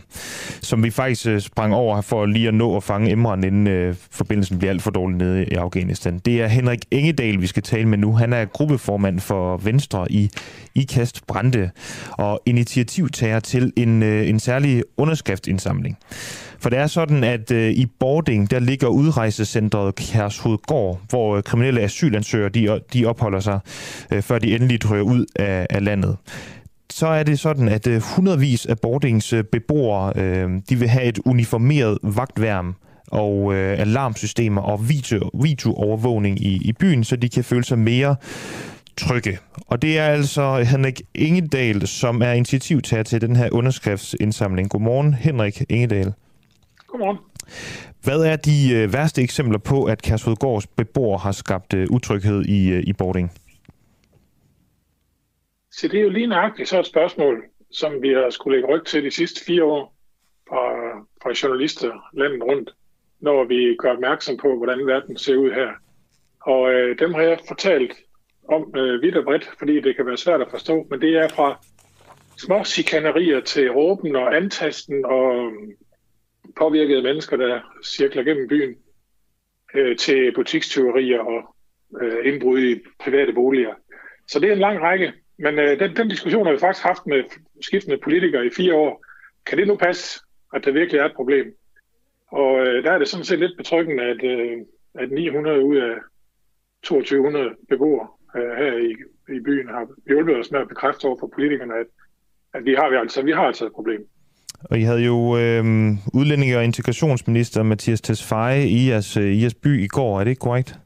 [0.62, 3.96] som vi faktisk øh, sprang over for lige at nå at fange Emran, inden øh,
[4.12, 6.20] forbindelsen bliver alt for dårlig nede i Afghanistan.
[6.20, 8.16] Det er Henrik Engedal, vi skal tale med nu.
[8.16, 10.30] Han er gruppeformand for Venstre i
[10.76, 11.70] IKAST Brande
[12.12, 15.98] og initiativtager til en, øh, en særlig underskriftsindsamling.
[16.62, 21.82] For det er sådan, at øh, i Bording, der ligger udrejsecentret Kærshovedgård, hvor øh, kriminelle
[21.82, 23.60] asylansøgere de, øh, de opholder sig,
[24.12, 26.18] øh, før de endelig drøjer ud af, af landet
[26.92, 31.04] så er det sådan, at øh, hundredvis af Bordings øh, beboere, øh, de vil have
[31.06, 32.76] et uniformeret vagtværm
[33.08, 38.16] og øh, alarmsystemer og video, videoovervågning i, i byen, så de kan føle sig mere
[38.98, 39.38] trygge.
[39.68, 44.70] Og det er altså Henrik Ingedal, som er initiativtager til den her underskriftsindsamling.
[44.70, 46.14] Godmorgen, Henrik Ingedal.
[46.92, 47.18] Godmorgen.
[48.04, 52.72] Hvad er de øh, værste eksempler på, at Kærshovedgårds beboere har skabt øh, utryghed i,
[52.72, 53.32] øh, i boarding?
[55.72, 58.86] Så det er jo lige nøjagtigt så et spørgsmål, som vi har skulle lægge ryg
[58.86, 59.94] til de sidste fire år
[60.50, 60.64] fra,
[61.24, 62.70] fra journalister landet rundt,
[63.20, 65.70] når vi gør opmærksom på, hvordan verden ser ud her.
[66.42, 67.94] Og øh, dem har jeg fortalt
[68.50, 71.28] om øh, vidt og bredt, fordi det kan være svært at forstå, men det er
[71.28, 71.58] fra
[72.38, 75.52] små chikanerier til råben og antasten og
[76.58, 78.76] påvirkede mennesker, der cirkler gennem byen,
[79.74, 81.56] øh, til butikstyverier og
[82.02, 83.74] øh, indbrud i private boliger.
[84.28, 85.14] Så det er en lang række.
[85.38, 87.24] Men øh, den, den diskussion har vi faktisk haft med
[87.62, 89.06] skiftende politikere i fire år.
[89.46, 90.22] Kan det nu passe,
[90.54, 91.54] at der virkelig er et problem?
[92.28, 94.58] Og øh, der er det sådan set lidt betryggende, at, øh,
[94.96, 95.96] at 900 ud af
[96.84, 98.92] 2200 beboere øh, her i,
[99.36, 101.88] i byen har hjulpet os med at bekræfte over for politikerne, at,
[102.54, 104.08] at vi, har, vi, altså, vi har altså et problem.
[104.64, 105.64] Og I havde jo øh,
[106.14, 110.32] udlændinge- og integrationsminister Mathias Tesfaye i jeres, øh, i jeres by i går, er det
[110.32, 110.80] ikke korrekt?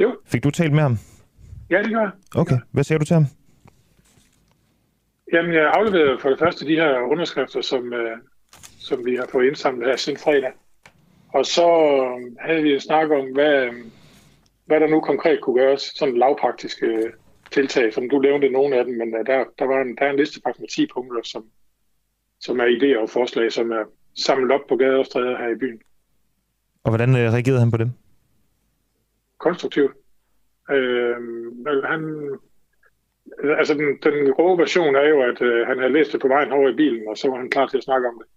[0.00, 0.16] Jo.
[0.26, 0.98] Fik du talt med ham?
[1.70, 2.10] Ja, det gør jeg.
[2.36, 3.26] Okay, hvad siger du til ham?
[5.32, 8.16] Jamen, jeg afleverede for det første de her underskrifter, som, øh,
[8.78, 10.52] som vi har fået indsamlet her siden fredag.
[11.28, 13.72] Og så øh, havde vi en snak om, hvad, øh,
[14.66, 17.12] hvad der nu konkret kunne gøres, sådan lavpraktiske
[17.50, 20.16] tiltag, som du nævnte nogle af dem, men der, der var en, der er en
[20.16, 21.44] liste med 10 punkter, som,
[22.40, 23.84] som er idéer og forslag, som er
[24.16, 25.80] samlet op på gader og stræder her i byen.
[26.84, 27.90] Og hvordan øh, reagerede han på dem?
[29.38, 29.92] Konstruktivt.
[30.70, 31.16] Øh,
[31.84, 32.30] han,
[33.58, 36.52] altså den, den grove version er jo, at øh, han havde læst det på vejen
[36.52, 38.28] over i bilen, og så var han klar til at snakke om det.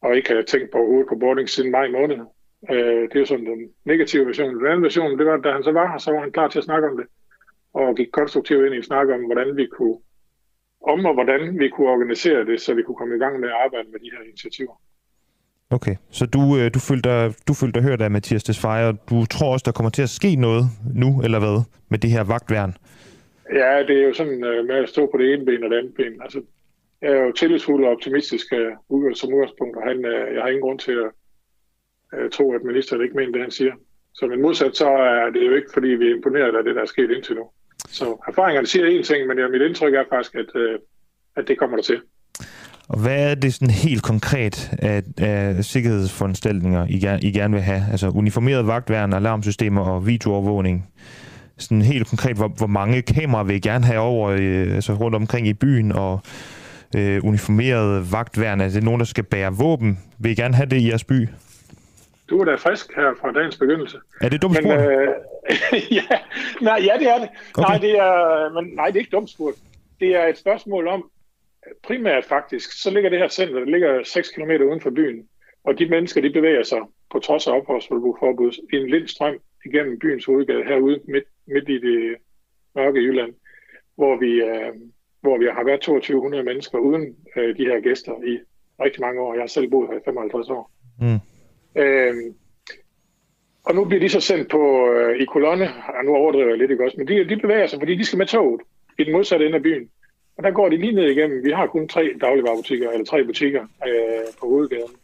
[0.00, 2.18] Og ikke havde tænkt på overhovedet på boarding siden maj måned.
[2.70, 4.54] Øh, det er jo sådan den negative version.
[4.54, 6.58] Den anden version, det var, da han så var her, så var han klar til
[6.58, 7.06] at snakke om det.
[7.74, 9.98] Og gik konstruktivt ind i en snak om, hvordan vi kunne
[10.92, 13.54] om og hvordan vi kunne organisere det, så vi kunne komme i gang med at
[13.64, 14.76] arbejde med de her initiativer.
[15.70, 18.94] Okay, så du, øh, du, følte dig, du følte dig hørt af Mathias Desfaye, og
[19.10, 22.24] du tror også, der kommer til at ske noget nu, eller hvad, med det her
[22.24, 22.72] vagtværn?
[23.52, 25.78] Ja, det er jo sådan øh, med at stå på det ene ben og det
[25.78, 26.22] andet ben.
[26.22, 26.42] Altså,
[27.02, 28.46] jeg er jo tillidsfuld og optimistisk
[28.88, 30.04] uh, som udgangspunkt, og han,
[30.34, 31.10] jeg har ingen grund til at
[32.32, 33.74] tro, at ministeren ikke mener det, han siger.
[34.14, 36.82] Så men modsat, så er det jo ikke, fordi vi er imponeret af det, der
[36.82, 37.50] er sket indtil nu.
[37.94, 40.78] Så erfaringerne siger én ting, men ja, mit indtryk er faktisk, at, øh,
[41.36, 42.00] at det kommer der til.
[42.88, 47.62] Og hvad er det sådan helt konkret af, af sikkerhedsforanstaltninger, I, ger, I gerne vil
[47.62, 47.82] have?
[47.90, 50.86] Altså uniformeret vagtværn, alarmsystemer og videoovervågning.
[51.58, 55.16] Sådan helt konkret, hvor, hvor mange kameraer vil I gerne have over øh, altså rundt
[55.16, 56.20] omkring i byen, og
[56.96, 58.60] øh, uniformeret vagtværn?
[58.60, 59.98] Er det nogen, der skal bære våben?
[60.18, 61.28] Vil I gerne have det i jeres by?
[62.30, 63.98] Du er da frisk her fra dagens begyndelse.
[64.20, 64.80] Er det dumt spurgt?
[64.80, 65.08] Øh,
[65.98, 66.18] ja,
[66.60, 67.28] nej, ja, det er det.
[67.54, 67.68] Okay.
[67.68, 69.56] Nej, det er, men, nej, det er ikke dumt spurgt.
[70.00, 71.10] Det er et spørgsmål om,
[71.82, 75.28] primært faktisk, så ligger det her center, der ligger 6 km uden for byen,
[75.64, 76.80] og de mennesker, de bevæger sig
[77.12, 81.78] på trods af opholdsforbud i en lind strøm igennem byens hovedgade herude midt, midt i
[81.78, 82.16] det
[82.74, 83.34] mørke Jylland,
[83.96, 84.72] hvor vi, øh,
[85.20, 88.38] hvor vi har været 2200 mennesker uden øh, de her gæster i
[88.80, 89.34] rigtig mange år.
[89.34, 90.70] Jeg har selv boet her i 55 år.
[91.00, 91.33] Mm.
[91.76, 92.14] Øh,
[93.64, 95.68] og nu bliver de så sendt på øh, i kolonne,
[95.98, 98.18] og nu overdriver jeg lidt, ikke også, men de, de bevæger sig, fordi de skal
[98.18, 98.60] med toget
[98.98, 99.90] i den modsatte ende af byen.
[100.36, 101.44] Og der går de lige ned igennem.
[101.44, 104.94] Vi har kun tre dagligvarerbutikker, eller tre butikker øh, på hovedgaden.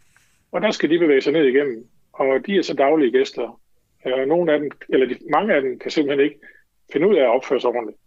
[0.53, 1.87] Og der skal de bevæge sig ned igennem.
[2.13, 3.61] Og de er så daglige gæster.
[4.07, 6.41] Øh, og nogle af dem, eller de, mange af dem kan simpelthen ikke
[6.93, 7.99] finde ud af at opføre sig ordentligt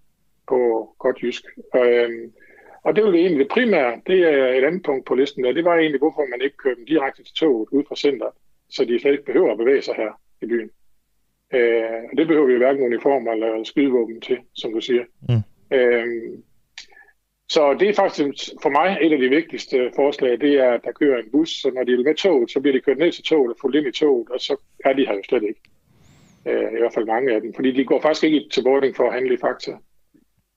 [0.47, 1.43] på godt jysk.
[1.75, 2.09] Øh,
[2.83, 5.53] og det var egentlig det primære, det er et andet punkt på listen der.
[5.53, 8.31] Det var egentlig, hvorfor man ikke kører dem direkte til toget ud fra centret,
[8.75, 10.69] så de slet ikke behøver at bevæge sig her i byen.
[11.53, 15.03] Øh, og det behøver vi hverken uniformer eller skydevåben til, som du siger.
[15.29, 15.43] Mm.
[15.77, 16.07] Øh,
[17.49, 20.91] så det er faktisk for mig et af de vigtigste forslag, det er, at der
[20.91, 23.23] kører en bus, så når de er med toget, så bliver de kørt ned til
[23.23, 25.61] toget og fuldt ind i toget, og så er de her jo slet ikke.
[26.45, 29.07] Øh, I hvert fald mange af dem, fordi de går faktisk ikke til boarding for
[29.07, 29.71] at handle i Fakta.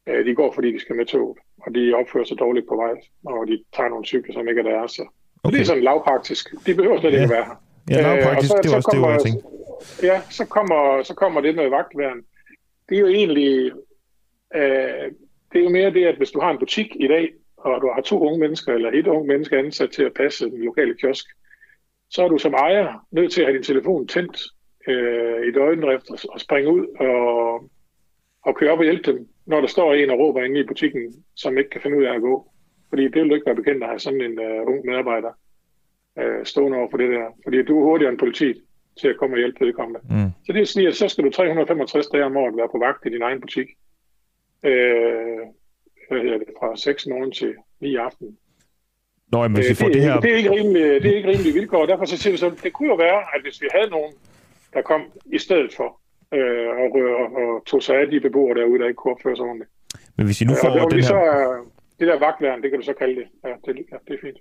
[0.09, 2.95] Øh, de går, fordi de skal med toget, og de opfører sig dårligt på vej,
[3.25, 4.93] og de tager nogle cykler, som ikke er deres.
[4.93, 5.05] Så
[5.43, 5.55] okay.
[5.55, 6.67] det er sådan lavpraktisk.
[6.67, 7.17] De behøver slet ja.
[7.17, 7.66] ikke at være her.
[7.91, 9.49] Ja, lavpraktisk, øh, så, det var også kommer, det, jeg tænkte.
[10.03, 12.21] Ja, så kommer, så kommer det med vagtværn.
[12.89, 13.73] Det er jo egentlig...
[14.55, 15.13] Øh,
[15.53, 17.91] det er jo mere det, at hvis du har en butik i dag, og du
[17.95, 21.27] har to unge mennesker, eller et unge menneske ansat til at passe den lokale kiosk,
[22.11, 24.39] så er du som ejer nødt til at have din telefon tændt
[24.89, 27.71] øh, i døgndrift og, og springe ud og,
[28.43, 31.15] og køre op og hjælpe dem, når der står en og råber inde i butikken,
[31.37, 32.53] som ikke kan finde ud af at gå.
[32.89, 35.33] Fordi det vil du ikke være bekendt at have sådan en uh, ung medarbejder
[36.21, 37.27] uh, stående over for det der.
[37.45, 38.59] Fordi du er hurtigere end politiet
[39.01, 40.01] til at komme og hjælpe vedkommende.
[40.11, 40.31] Mm.
[40.47, 43.11] Så det siger, at så skal du 365 dage om året være på vagt i
[43.11, 43.69] din egen butik
[44.71, 45.43] øh,
[46.09, 48.29] hvad hedder det, fra 6 morgen til 9 aften.
[49.33, 50.21] Nå, jamen, hvis vi får det, det her...
[50.21, 52.73] Det er ikke rimelig, det er ikke vilkår, og derfor så siger vi så, det
[52.73, 54.13] kunne jo være, at hvis vi havde nogen,
[54.75, 55.03] der kom
[55.33, 56.01] i stedet for,
[56.35, 56.89] øh, og,
[57.21, 59.71] og, og tog sig af de beboere derude, der ikke kunne opføre sig ordentligt.
[60.17, 61.03] Men hvis I nu får øh, den her...
[61.03, 61.19] Så,
[61.99, 63.27] det der vagtværn, det kan du så kalde det.
[63.45, 64.37] Ja, det, ja, det er fint.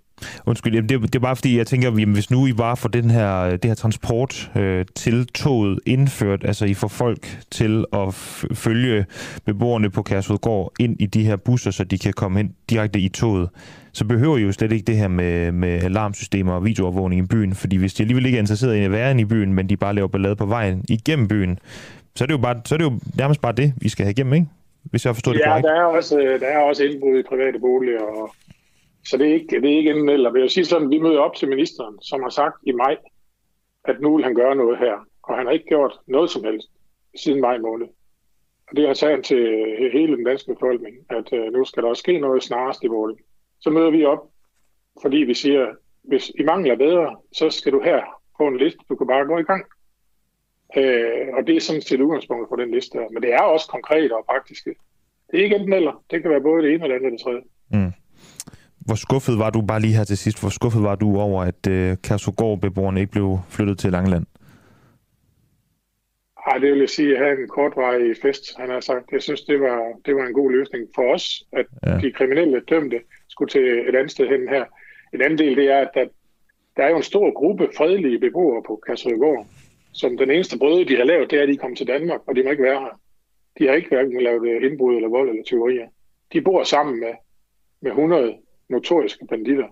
[0.45, 3.09] Undskyld, det, det er bare fordi, jeg tænker, jamen, hvis nu I bare får den
[3.09, 8.13] her, det her transport øh, til toget indført, altså I får folk til at
[8.53, 9.05] følge
[9.45, 13.09] beboerne på Kærsudgård ind i de her busser, så de kan komme ind direkte i
[13.09, 13.49] toget,
[13.93, 17.55] så behøver I jo slet ikke det her med, med alarmsystemer og videoovervågning i byen,
[17.55, 19.77] fordi hvis de alligevel ikke er interesseret i at være inde i byen, men de
[19.77, 21.59] bare laver ballade på vejen igennem byen,
[22.15, 24.11] så er det jo, bare, så er det jo nærmest bare det, vi skal have
[24.11, 24.47] igennem, ikke?
[24.91, 25.67] Hvis jeg har forstået ja, det korrekt.
[25.67, 28.35] Ja, der er også, der er også indbrud i private boliger, og,
[29.05, 30.29] så det er ikke, det er ikke enten eller.
[30.33, 32.97] Jeg vil sige sådan, vi møder op til ministeren, som har sagt i maj,
[33.85, 36.67] at nu vil han gøre noget her, og han har ikke gjort noget som helst
[37.15, 37.87] siden maj måned.
[38.69, 39.43] Og det har sagt til
[39.93, 43.17] hele den danske befolkning, at uh, nu skal der også ske noget snarest i vores.
[43.59, 44.19] Så møder vi op,
[45.01, 45.67] fordi vi siger,
[46.03, 48.01] hvis I mangler bedre, så skal du her
[48.37, 49.65] på en liste, du kan bare gå i gang.
[50.77, 53.07] Øh, og det er sådan set udgangspunktet for den liste her.
[53.13, 54.65] Men det er også konkret og praktisk.
[55.31, 56.03] Det er ikke enten eller.
[56.11, 57.41] Det kan være både det ene eller det andet eller det tredje.
[57.85, 57.93] Mm.
[58.85, 61.67] Hvor skuffet var du, bare lige her til sidst, hvor skuffet var du over, at
[61.69, 64.25] øh, Kærsugård-beboerne ikke blev flyttet til Langeland?
[66.47, 69.11] Ej, det vil jeg sige, at have en kortvarig fest, han har sagt.
[69.11, 71.97] Jeg synes, det var, det var en god løsning for os, at ja.
[71.97, 74.65] de kriminelle dømte skulle til et andet sted hen her.
[75.13, 76.05] En anden del, det er, at der,
[76.77, 79.47] der er jo en stor gruppe fredelige beboere på Kærsudgård,
[79.95, 82.35] som den eneste brøde, de har lavet, det er, at de kom til Danmark, og
[82.35, 82.99] de må ikke være her.
[83.59, 85.87] De har ikke hverken lavet øh, indbrud eller vold eller tyverier.
[86.33, 87.13] De bor sammen med,
[87.81, 88.37] med 100
[88.69, 89.67] notoriske banditter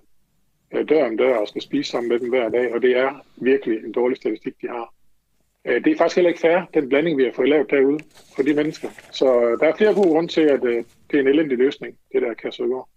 [0.73, 3.25] øh, dør om dør og skal spise sammen med dem hver dag, og det er
[3.35, 4.93] virkelig en dårlig statistik, de har.
[5.65, 7.99] Øh, det er faktisk heller ikke fair, den blanding, vi har fået lavet derude
[8.35, 8.89] for de mennesker.
[9.11, 12.33] Så der er flere gode grunde til, at det er en elendig løsning, det der
[12.33, 12.89] kan går.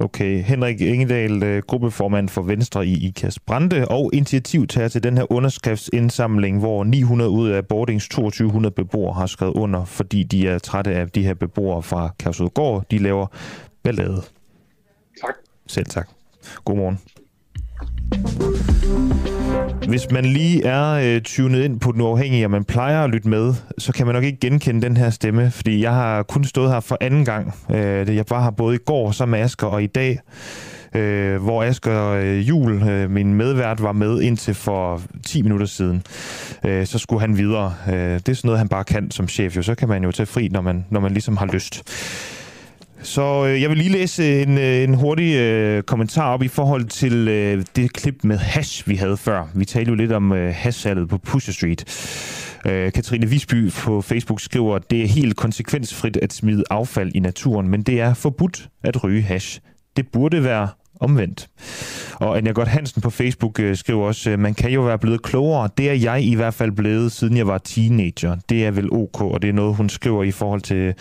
[0.00, 5.32] Okay, Henrik Ingedal, øh, gruppeformand for Venstre i IKAS Brande, og initiativtager til den her
[5.32, 10.90] underskriftsindsamling, hvor 900 ud af boardings 2200 beboere har skrevet under, fordi de er trætte
[10.90, 12.84] af de her beboere fra Kærsudgård.
[12.90, 13.26] De laver
[13.82, 14.22] ballade.
[15.20, 15.34] Tak.
[15.66, 16.08] Selv tak.
[16.64, 16.98] Godmorgen.
[19.88, 23.28] Hvis man lige er øh, tunet ind på den uafhængige, og man plejer at lytte
[23.28, 26.70] med, så kan man nok ikke genkende den her stemme, fordi jeg har kun stået
[26.70, 27.54] her for anden gang.
[27.70, 30.18] Øh, jeg var her både i går som Asger og i dag,
[30.94, 36.02] øh, hvor Asger øh, Jul, øh, min medvært, var med indtil for 10 minutter siden.
[36.64, 37.74] Øh, så skulle han videre.
[37.88, 39.56] Øh, det er sådan noget, han bare kan som chef.
[39.56, 39.62] Jo.
[39.62, 41.82] Så kan man jo tage fri, når man, når man ligesom har lyst.
[43.02, 46.84] Så øh, jeg vil lige læse en, øh, en hurtig øh, kommentar op i forhold
[46.84, 49.48] til øh, det klip med hash, vi havde før.
[49.54, 51.84] Vi talte jo lidt om øh, hashsalget på Pusher Street.
[52.66, 57.20] Øh, Katrine Visby på Facebook skriver, at det er helt konsekvensfrit at smide affald i
[57.20, 59.60] naturen, men det er forbudt at ryge hash.
[59.96, 60.68] Det burde være
[61.00, 61.48] omvendt.
[62.14, 65.22] Og Anja Godt Hansen på Facebook øh, skriver også, øh, man kan jo være blevet
[65.22, 65.68] klogere.
[65.78, 68.36] Det er jeg i hvert fald blevet, siden jeg var teenager.
[68.48, 70.94] Det er vel ok, og det er noget, hun skriver i forhold til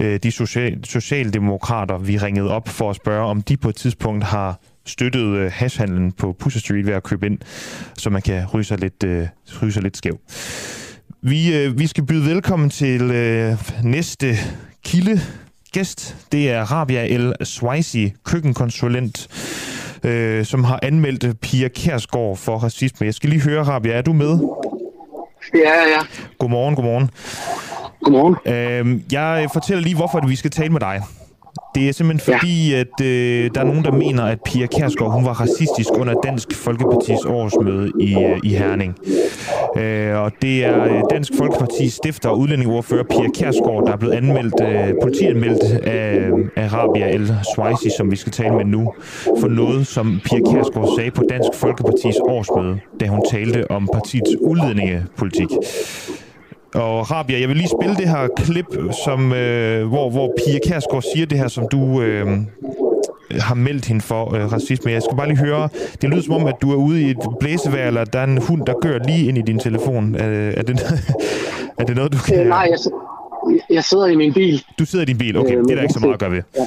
[0.00, 4.24] øh, de social, socialdemokrater, vi ringede op for at spørge, om de på et tidspunkt
[4.24, 7.38] har støttet øh, hashhandlen på Pusher Street ved at købe ind,
[7.98, 9.26] så man kan ryge sig lidt, øh,
[9.62, 10.18] ryge sig lidt skæv.
[11.22, 14.36] Vi, øh, vi skal byde velkommen til øh, næste
[14.84, 15.20] kilde
[15.72, 16.16] gæst.
[16.32, 19.28] Det er Rabia El Swaisi, køkkenkonsulent,
[20.04, 23.04] øh, som har anmeldt Pia Kærsgaard for racisme.
[23.06, 24.38] Jeg skal lige høre, Rabia, er du med?
[25.54, 26.00] Ja, ja, ja.
[26.38, 27.10] Godmorgen, godmorgen.
[28.02, 28.36] Godmorgen.
[28.46, 31.02] Øh, jeg fortæller lige, hvorfor vi skal tale med dig.
[31.74, 32.80] Det er simpelthen fordi, ja.
[32.80, 36.54] at øh, der er nogen, der mener, at Pia Kærsgaard hun var racistisk under Dansk
[36.54, 38.96] Folkepartis årsmøde i, øh, i Herning.
[39.76, 44.14] Øh, og det er øh, Dansk Folkepartis stifter og udlændingeordfører Pia Kærsgaard, der er blevet
[44.14, 48.92] anmeldt, øh, politianmeldt af, Arabia El Swaisi, som vi skal tale med nu,
[49.40, 54.30] for noget, som Pia Kærsgaard sagde på Dansk Folkepartis årsmøde, da hun talte om partiets
[54.40, 55.48] udlændingepolitik.
[56.74, 58.66] Og Rabia, jeg vil lige spille det her klip,
[59.04, 62.26] som, øh, hvor, hvor Pia Kærsgaard siger det her, som du øh,
[63.40, 64.90] har meldt hende for øh, racisme.
[64.90, 65.68] Jeg skal bare lige høre,
[66.02, 68.38] det lyder som om, at du er ude i et blæsevejr, eller der er en
[68.38, 70.14] hund, der gør lige ind i din telefon.
[70.14, 70.80] Er, er, det,
[71.78, 72.40] er det noget, du kan...
[72.40, 72.78] Øh, nej, jeg,
[73.70, 74.64] jeg sidder i min bil.
[74.78, 75.56] Du sidder i din bil, okay.
[75.56, 76.42] Øh, det er der ikke så meget at gøre ved.
[76.56, 76.66] Ja.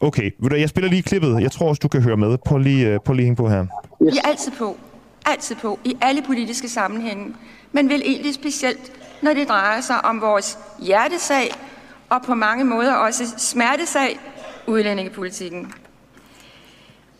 [0.00, 1.42] Okay, jeg spiller lige klippet.
[1.42, 2.38] Jeg tror også, du kan høre med.
[2.38, 3.60] Prøv lige, øh, prøv lige på her.
[3.60, 4.14] Yes.
[4.14, 4.76] Vi er altid på.
[5.26, 5.78] Altid på.
[5.84, 7.24] I alle politiske sammenhænge.
[7.72, 11.50] Men vel egentlig specielt når det drejer sig om vores hjertesag
[12.08, 14.18] og på mange måder også smertesag,
[14.66, 15.72] udlændingepolitikken.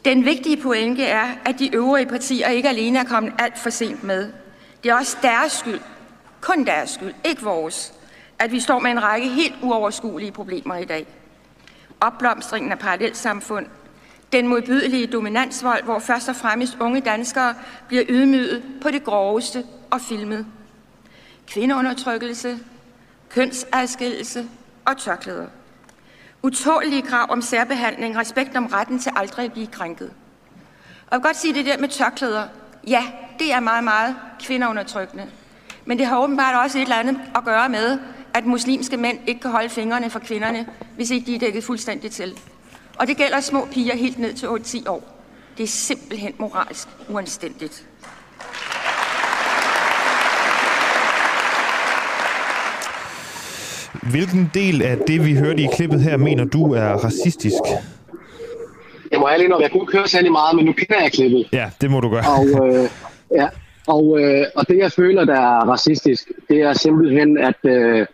[0.04, 4.04] Den vigtige pointe er, at de øvrige partier ikke alene er kommet alt for sent
[4.04, 4.32] med.
[4.82, 5.80] Det er også deres skyld,
[6.40, 7.92] kun deres skyld, ikke vores,
[8.38, 11.06] at vi står med en række helt uoverskuelige problemer i dag.
[12.00, 13.66] Opblomstringen af parallelsamfund,
[14.32, 17.54] den modbydelige dominansvold, hvor først og fremmest unge danskere
[17.88, 20.46] bliver ydmyget på det groveste og filmet
[21.46, 22.58] kvindeundertrykkelse,
[23.28, 24.48] kønsadskillelse
[24.84, 25.46] og tørklæder.
[26.42, 30.10] Utålige krav om særbehandling, respekt om retten til aldrig at blive krænket.
[31.06, 32.48] Og jeg vil godt sige det der med tørklæder.
[32.86, 33.04] Ja,
[33.38, 35.26] det er meget, meget kvindeundertrykkende.
[35.84, 37.98] Men det har åbenbart også et eller andet at gøre med,
[38.34, 40.66] at muslimske mænd ikke kan holde fingrene for kvinderne,
[40.96, 42.38] hvis ikke de er dækket fuldstændig til.
[42.98, 45.22] Og det gælder små piger helt ned til 8-10 år.
[45.56, 47.86] Det er simpelthen moralsk uanstændigt.
[54.10, 57.62] Hvilken del af det, vi hørte i klippet her, mener du er racistisk?
[59.10, 61.48] Jeg må ærlig nok, jeg kunne ikke høre særlig meget, men nu kender jeg klippet.
[61.52, 62.24] Ja, det må du gøre.
[62.38, 62.88] Og, øh,
[63.30, 63.48] ja,
[63.86, 68.06] og, øh, og det, jeg føler, der er racistisk, det er simpelthen, at, øh,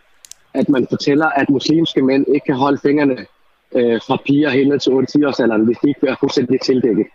[0.53, 3.25] at man fortæller, at muslimske mænd ikke kan holde fingrene
[3.75, 4.93] øh, fra piger helt til 8-10
[5.27, 7.05] års alderen, hvis de ikke er fuldstændig tildækket.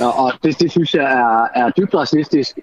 [0.00, 2.58] Og, og det, det synes jeg er, er dybt racistisk,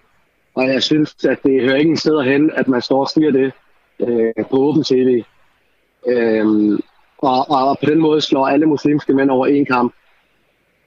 [0.56, 3.54] og jeg synes, at det hører ingen steder hen, at man står og siger det
[4.00, 5.24] øh, på åben tv.
[6.08, 6.46] Øh,
[7.18, 9.94] og, og på den måde slår alle muslimske mænd over en kamp.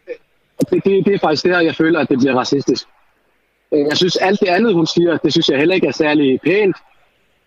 [0.08, 0.14] Øh,
[0.70, 2.86] det, det, det er faktisk der, jeg føler, at det bliver racistisk.
[3.72, 6.40] Øh, jeg synes, alt det andet, hun siger, det synes jeg heller ikke er særlig
[6.40, 6.76] pænt,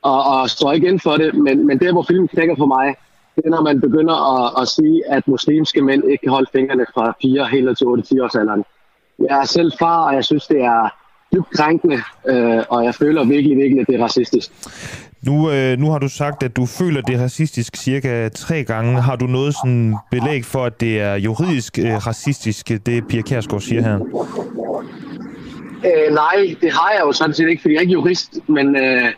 [0.01, 2.95] og, og står ikke ind for det, men, men det, hvor filmen knækker for mig,
[3.35, 6.85] det er, når man begynder at, at sige, at muslimske mænd ikke kan holde fingrene
[6.93, 8.63] fra 4 helt til 8-10 års alderen.
[9.19, 10.89] Jeg er selv far, og jeg synes, det er
[11.33, 14.51] dybt krænkende, øh, og jeg føler virkelig, virkelig, at det er racistisk.
[15.25, 19.01] Nu, øh, nu har du sagt, at du føler det racistisk cirka tre gange.
[19.01, 23.61] Har du noget sådan belæg for, at det er juridisk øh, racistisk, det Pia Kærsgaard
[23.61, 23.95] siger her?
[25.85, 28.75] Øh, nej, det har jeg jo sådan set ikke, fordi jeg er ikke jurist, men,
[28.75, 29.11] øh,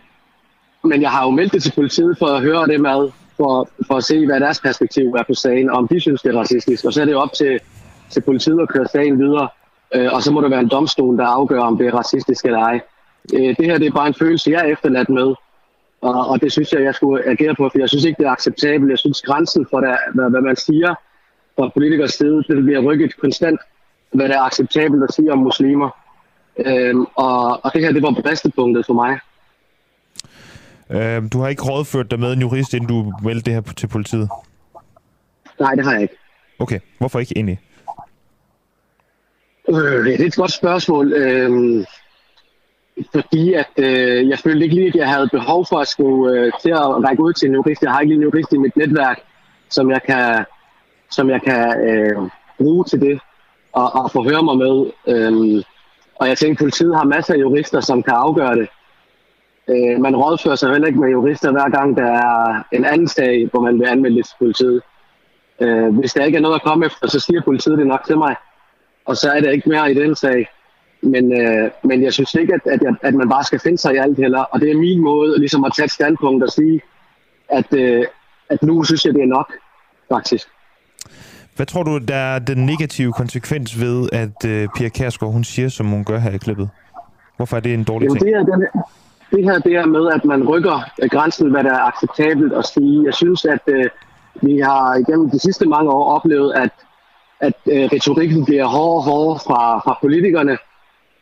[0.84, 3.10] men jeg har jo meldt det til politiet for at høre det med.
[3.38, 6.36] for, for at se, hvad deres perspektiv er på sagen, og om de synes, det
[6.36, 6.86] er racistisk.
[6.86, 7.60] Og så er det op til,
[8.10, 9.48] til politiet at køre sagen videre,
[9.96, 12.60] øh, og så må det være en domstol, der afgør, om det er racistisk eller
[12.60, 12.80] ej.
[13.34, 15.34] Øh, det her det er bare en følelse, jeg er efterladt med,
[16.06, 18.32] og, og det synes jeg, jeg skulle agere på, for jeg synes ikke, det er
[18.32, 18.90] acceptabelt.
[18.90, 20.96] Jeg synes, grænsen for, det, hvad, hvad man siger
[21.56, 23.60] fra politikers side, det bliver rykket konstant,
[24.12, 25.90] hvad der er acceptabelt at sige om muslimer.
[26.66, 29.20] Øhm, og, og det her, det var bristepunktet for mig.
[30.90, 33.88] Øh, du har ikke rådført dig med en jurist, inden du meldte det her til
[33.88, 34.30] politiet?
[35.60, 36.16] Nej, det har jeg ikke.
[36.60, 37.60] Okay, hvorfor ikke egentlig?
[39.70, 41.14] Øh, det er et godt spørgsmål.
[41.14, 41.86] Øh,
[43.12, 46.52] fordi at øh, jeg følte ikke lige, at jeg havde behov for at skulle øh,
[46.62, 47.82] til at række ud til en jurist.
[47.82, 49.22] Jeg har ikke lige en jurist i mit netværk,
[49.70, 50.46] som jeg kan,
[51.12, 53.20] som jeg kan øh, bruge til det
[53.74, 54.76] og, og forhøre mig med.
[55.08, 55.64] Øh,
[56.16, 58.68] og jeg tænkte, at politiet har masser af jurister, som kan afgøre det.
[59.68, 63.50] Øh, man rådfører sig heller ikke med jurister hver gang, der er en anden sag,
[63.52, 64.82] hvor man vil anmelde det til politiet.
[65.62, 68.18] Øh, hvis der ikke er noget at komme efter, så siger politiet det nok til
[68.18, 68.36] mig.
[69.06, 70.48] Og så er det ikke mere i den sag.
[71.06, 73.94] Men, øh, men jeg synes ikke, at, at, jeg, at man bare skal finde sig
[73.94, 74.40] i alt heller.
[74.40, 76.82] Og det er min måde ligesom at tage et standpunkt og sige,
[77.50, 78.06] at, øh,
[78.50, 79.54] at nu synes jeg, det er nok,
[80.10, 80.48] faktisk.
[81.56, 85.70] Hvad tror du, der er den negative konsekvens ved, at øh, Pia Kærsgaard, hun siger,
[85.70, 86.70] som hun gør her i klippet?
[87.38, 88.36] Hvorfor er det en dårlig Jamen, ting?
[88.36, 88.68] det, er, det,
[89.32, 92.66] det her det er med, at man rykker øh, grænsen, hvad der er acceptabelt at
[92.66, 93.06] sige.
[93.06, 93.86] Jeg synes, at øh,
[94.42, 96.74] vi har igennem de sidste mange år oplevet, at,
[97.40, 100.58] at øh, retorikken bliver hårdere og hårdere fra, fra politikerne,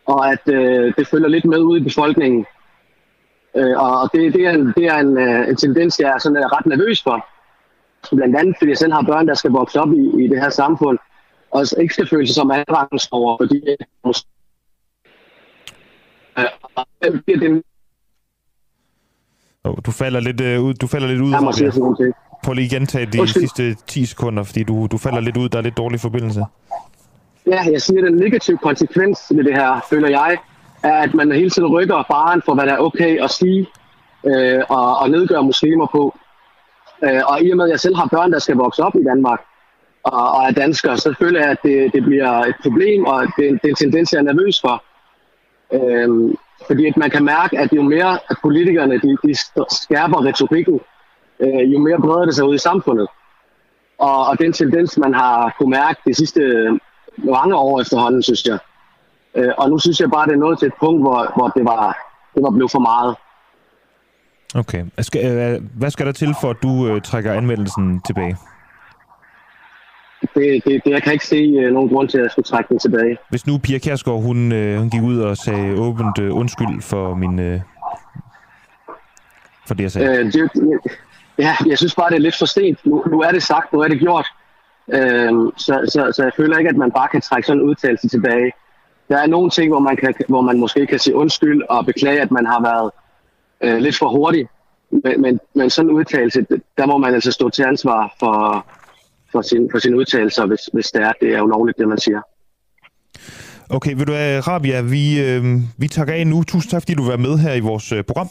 [0.05, 2.45] og at øh, det følger lidt med ud i befolkningen.
[3.55, 6.35] Øh, og det, det er, en, det er en, øh, en tendens, jeg er sådan,
[6.35, 7.25] er ret nervøs for.
[8.15, 10.49] Blandt andet, fordi jeg selv har børn, der skal vokse op i, i det her
[10.49, 10.97] samfund,
[11.51, 13.77] og ikke skal føle sig som andenrangsborgere, fordi øh,
[17.03, 17.63] det, det,
[19.65, 20.73] Oh, du falder lidt øh, ud.
[20.73, 21.31] Du falder lidt ud.
[21.31, 22.13] Jeg må sige sådan.
[22.43, 23.41] Prøv lige at gentage de Undskyld.
[23.41, 25.49] sidste 10 sekunder, fordi du, du falder lidt ud.
[25.49, 26.45] Der er lidt dårlig forbindelse.
[27.47, 30.37] Ja, jeg siger, den negative konsekvens ved det her, føler jeg,
[30.83, 33.67] er, at man hele tiden rykker baren for, hvad der er okay at sige
[34.25, 36.17] øh, og, og nedgøre muslimer på.
[37.03, 39.03] Øh, og i og med, at jeg selv har børn, der skal vokse op i
[39.03, 39.41] Danmark
[40.03, 43.35] og, og er danskere, så føler jeg, at det, det bliver et problem, og det,
[43.37, 44.83] det er en tendens, jeg er nervøs for.
[45.73, 46.35] Øh,
[46.67, 49.35] fordi at man kan mærke, at jo mere at politikerne de, de
[49.69, 50.79] skærper retorikken,
[51.39, 53.07] øh, jo mere breder det sig ud i samfundet.
[53.97, 56.41] Og, og den tendens, man har kunne mærke de sidste
[57.17, 58.57] mange år efterhånden, synes jeg.
[59.35, 61.65] Øh, og nu synes jeg bare, det er nået til et punkt, hvor, hvor det,
[61.65, 61.97] var,
[62.35, 63.15] det var blevet for meget.
[64.55, 64.81] Okay.
[65.23, 68.37] Øh, hvad skal der til, for at du øh, trækker anmeldelsen tilbage?
[70.21, 72.69] Det, det, det, jeg kan ikke se øh, nogen grund til, at jeg skulle trække
[72.69, 73.17] den tilbage.
[73.29, 77.15] Hvis nu Pia Kjærsgaard, hun, øh, hun gik ud og sagde åbent øh, undskyld for
[77.15, 77.39] min...
[77.39, 77.61] Øh,
[79.67, 80.19] for det, jeg sagde.
[80.19, 80.49] Øh, det,
[81.37, 82.85] ja, jeg synes bare, det er lidt for sent.
[82.85, 84.27] Nu, nu er det sagt, nu er det gjort.
[84.91, 88.09] Øh, så, så, så jeg føler ikke, at man bare kan trække sådan en udtalelse
[88.09, 88.51] tilbage.
[89.09, 92.21] Der er nogle ting, hvor man, kan, hvor man måske kan sige undskyld og beklage,
[92.21, 92.91] at man har været
[93.63, 94.47] øh, lidt for hurtig.
[94.91, 96.45] Men, men, men sådan en udtalelse,
[96.77, 98.65] der må man altså stå til ansvar for,
[99.31, 102.21] for, sin, for sine udtalelser, hvis, hvis det er, det er ulovligt, det man siger.
[103.69, 105.45] Okay, vil du have, Rabia, vi, øh,
[105.77, 106.43] vi takker af nu.
[106.43, 108.29] Tusind tak, fordi du var med her i vores øh, program.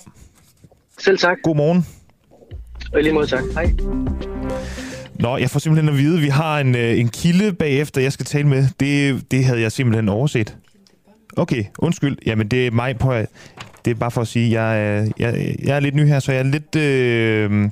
[0.98, 1.38] Selv tak.
[1.42, 1.86] God morgen.
[2.92, 3.42] Og lige måde tak.
[3.54, 3.74] Hej.
[5.18, 8.12] Nå, jeg får simpelthen at vide, at vi har en, øh, en kilde bagefter, jeg
[8.12, 8.66] skal tale med.
[8.80, 10.56] Det, det havde jeg simpelthen overset.
[11.36, 12.16] Okay, undskyld.
[12.26, 13.14] Jamen, det er mig på...
[13.84, 16.32] Det er bare for at sige, jeg, er- jeg, jeg er lidt ny her, så
[16.32, 16.76] jeg er lidt...
[16.76, 17.70] Øh,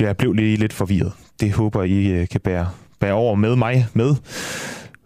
[0.00, 1.12] jeg blev lige lidt forvirret.
[1.40, 2.68] Det håber I øh, kan bære,
[3.00, 4.14] bære over med mig med.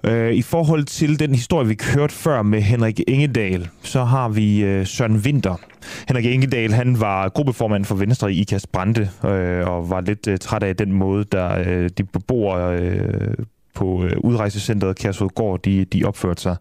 [0.07, 4.63] Øh, I forhold til den historie, vi kørte før med Henrik Ingedal, så har vi
[4.63, 5.61] øh, Søren Winter.
[6.09, 10.39] Henrik Ingedal, han var gruppeformand for Venstre i IKAST Brande, øh, og var lidt øh,
[10.39, 13.35] træt af den måde, der øh, de beboere øh,
[13.75, 16.57] på øh, udrejsecenteret Kærsudgård, de, de opførte sig,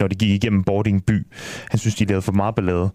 [0.00, 1.26] når de gik igennem Bording by.
[1.70, 2.90] Han synes, de lavede for meget ballade.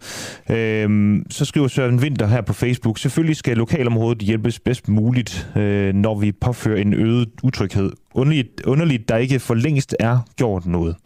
[0.50, 5.94] Øhm, så skriver Søren Winter her på Facebook, selvfølgelig skal lokalområdet hjælpes bedst muligt, øh,
[5.94, 7.92] når vi påfører en øget utryghed.
[8.14, 10.96] Underligt, underligt, der ikke for længst er gjort noget.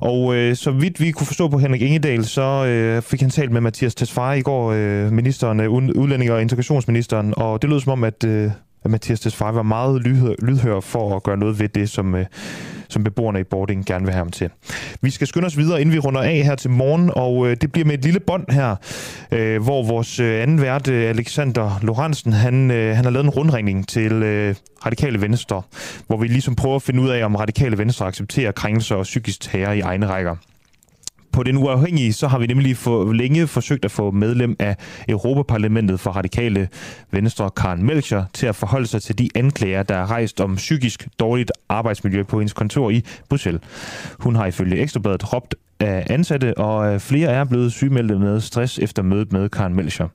[0.00, 3.52] Og øh, så vidt vi kunne forstå på Henrik Ingedal, så øh, fik han talt
[3.52, 7.92] med Mathias Tesfaye i går, øh, ministeren, øh, udlændinge- og integrationsministeren, og det lød som
[7.92, 8.50] om, at, øh,
[8.86, 12.26] at Mathias Tesfaye var meget lydhør, lydhør for at gøre noget ved det, som, øh,
[12.88, 14.50] som beboerne i Bording gerne vil have ham til.
[15.00, 17.72] Vi skal skynde os videre, inden vi runder af her til morgen, og øh, det
[17.72, 18.76] bliver med et lille bånd her,
[19.32, 23.30] øh, hvor vores øh, anden vært, øh, Alexander Lorentzen, han, øh, han har lavet en
[23.30, 24.54] rundringning til øh,
[24.86, 25.62] Radikale Venstre,
[26.06, 29.40] hvor vi ligesom prøver at finde ud af, om Radikale Venstre accepterer krænkelser og psykisk
[29.40, 30.36] terror i egne rækker
[31.36, 34.76] på den uafhængige, så har vi nemlig for længe forsøgt at få medlem af
[35.08, 36.68] Europaparlamentet for radikale
[37.10, 41.08] Venstre, Karen Melcher, til at forholde sig til de anklager, der er rejst om psykisk
[41.20, 43.62] dårligt arbejdsmiljø på hendes kontor i Bruxelles.
[44.20, 48.78] Hun har ifølge Ekstrabladet råbt af ansatte, og øh, flere er blevet sygemeldte med stress
[48.78, 50.08] efter mødet med Karen Melcher.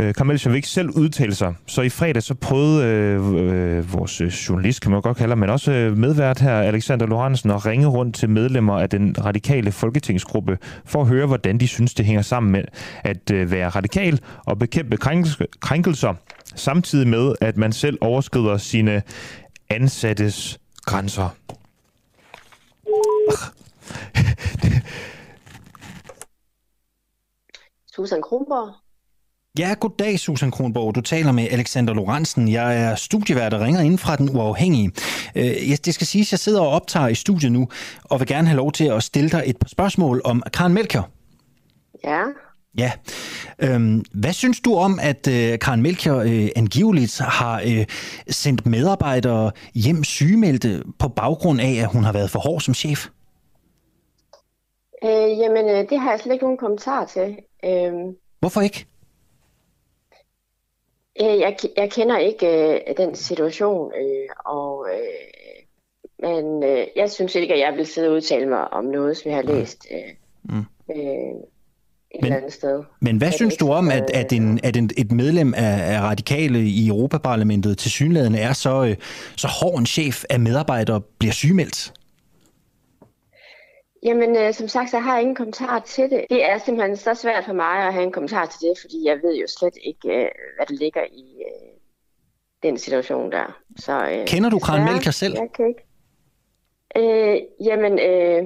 [0.00, 1.54] Øh, Carmel vil selv udtale sig.
[1.66, 5.50] Så i fredag så prøvede øh, øh, vores øh, journalist, kan man godt kalde men
[5.50, 10.58] også øh, medvært her, Alexander Lorentzen, at ringe rundt til medlemmer af den radikale folketingsgruppe
[10.84, 12.64] for at høre, hvordan de synes, det hænger sammen med
[13.04, 14.96] at øh, være radikal og bekæmpe
[15.60, 16.14] krænkelser,
[16.54, 19.02] samtidig med, at man selv overskrider sine
[19.70, 21.28] ansattes grænser.
[27.94, 28.87] Susan Kronborg.
[29.58, 30.94] Ja, goddag Susan Kronborg.
[30.94, 32.48] Du taler med Alexander Lorentzen.
[32.48, 34.92] Jeg er studievært og ringer ind fra Den Uafhængige.
[35.36, 37.68] Øh, det skal siges, at jeg sidder og optager i studiet nu,
[38.04, 41.08] og vil gerne have lov til at stille dig et par spørgsmål om Karen Melchior.
[42.04, 42.22] Ja.
[42.78, 42.92] Ja.
[43.58, 47.84] Øhm, hvad synes du om, at øh, Karen Melchior øh, angiveligt har øh,
[48.28, 53.06] sendt medarbejdere hjem sygemeldte på baggrund af, at hun har været for hård som chef?
[55.04, 57.36] Øh, jamen, det har jeg slet ikke nogen kommentar til.
[57.64, 57.92] Øh...
[58.40, 58.86] Hvorfor ikke?
[61.20, 65.28] Øh, jeg, jeg kender ikke øh, den situation, øh, og øh,
[66.22, 69.30] men øh, jeg synes ikke, at jeg vil sidde og udtale mig om noget, som
[69.30, 69.98] jeg har læst øh,
[70.44, 70.64] mm.
[70.90, 70.96] øh,
[72.10, 72.82] et men, eller andet sted.
[73.00, 76.60] Men hvad synes du om, at, at, en, at en, et medlem af, af radikale
[76.60, 78.96] i Europaparlamentet til synlædende er så, øh,
[79.36, 81.92] så hård en chef, at medarbejdere bliver sygemeldt?
[84.02, 86.26] Jamen, øh, som sagt, så har jeg ingen kommentar til det.
[86.30, 89.18] Det er simpelthen så svært for mig at have en kommentar til det, fordi jeg
[89.22, 91.68] ved jo slet ikke, øh, hvad der ligger i øh,
[92.62, 93.58] den situation der.
[93.76, 95.34] Så, øh, Kender du Karen Melker selv?
[95.34, 95.84] Jeg kan ikke.
[96.96, 98.44] Øh, jamen, øh,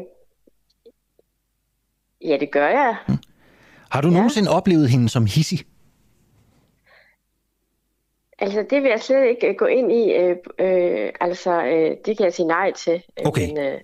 [2.20, 2.96] ja, det gør jeg.
[3.06, 3.18] Hmm.
[3.90, 4.14] Har du ja.
[4.14, 5.58] nogensinde oplevet hende som hissig?
[8.38, 10.12] Altså, det vil jeg slet ikke øh, gå ind i.
[10.12, 13.02] Øh, øh, altså, øh, det kan jeg sige nej til.
[13.26, 13.48] Okay.
[13.48, 13.80] Men, øh,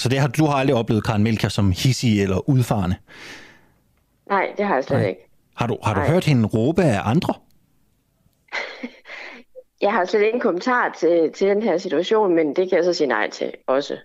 [0.00, 2.96] så det har, du har aldrig oplevet Karen Melker som hissig eller udfarende?
[4.28, 5.08] Nej, det har jeg slet Nej.
[5.08, 5.20] ikke.
[5.56, 7.34] Har du, har du hørt hende råbe af andre?
[9.86, 12.84] jeg har slet ikke en kommentar til, til den her situation, men det kan jeg
[12.84, 13.96] så sige nej til også.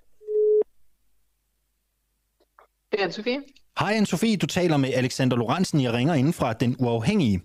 [2.91, 3.41] Det er Sofie.
[3.80, 5.81] Hej Anne-Sophie, du taler med Alexander Lorentzen.
[5.81, 7.41] Jeg ringer ind fra Den Uafhængige.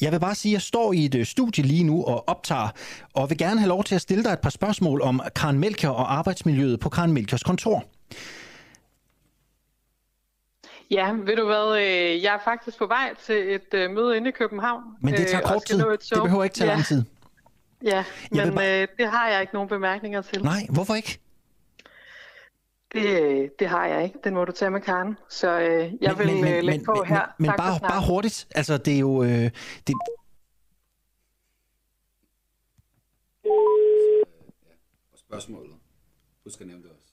[0.00, 2.68] Jeg vil bare sige, at jeg står i et øh, studie lige nu og optager,
[3.14, 5.88] og vil gerne have lov til at stille dig et par spørgsmål om Karen Melker
[5.88, 7.84] og arbejdsmiljøet på Karen Melkers kontor.
[10.90, 14.28] Ja, ved du hvad, øh, jeg er faktisk på vej til et øh, møde inde
[14.28, 14.82] i København.
[15.00, 15.78] Men det tager kort tid.
[15.78, 16.74] Det behøver ikke tage ja.
[16.74, 17.02] lang tid.
[17.82, 18.82] Ja, men bare...
[18.82, 20.44] øh, det har jeg ikke nogen bemærkninger til.
[20.44, 21.18] Nej, hvorfor ikke?
[22.92, 24.18] Det, det har jeg ikke.
[24.24, 25.16] Den må du tage med Karen.
[25.28, 27.34] Så øh, jeg men, vil men, øh, lægge men, på men, her.
[27.38, 28.48] Men, men bare, bare hurtigt.
[28.54, 29.22] Altså, det er jo...
[29.22, 29.50] Øh,
[29.86, 29.94] det...
[35.12, 35.72] Og spørgsmålet.
[36.44, 37.08] Husk at nævne det også.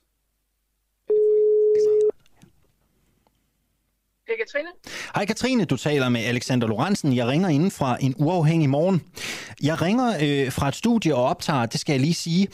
[4.27, 4.69] Det er Katrine.
[5.15, 7.15] Hej Katrine, du taler med Alexander Lorentzen.
[7.15, 9.01] Jeg ringer inden fra en uafhængig morgen.
[9.63, 12.47] Jeg ringer øh, fra et studie og optager, det skal jeg lige sige,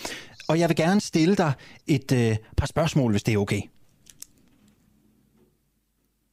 [0.47, 1.53] og jeg vil gerne stille dig
[1.87, 3.61] et øh, par spørgsmål, hvis det er okay.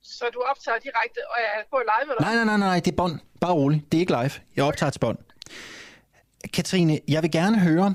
[0.03, 2.35] Så du optager direkte, og jeg er på live, eller?
[2.35, 3.19] Nej, nej, nej, nej, det er bånd.
[3.41, 3.93] Bare roligt.
[3.93, 4.31] Det er ikke live.
[4.57, 5.19] Jeg optager til bånd.
[6.53, 7.95] Katrine, jeg vil gerne høre,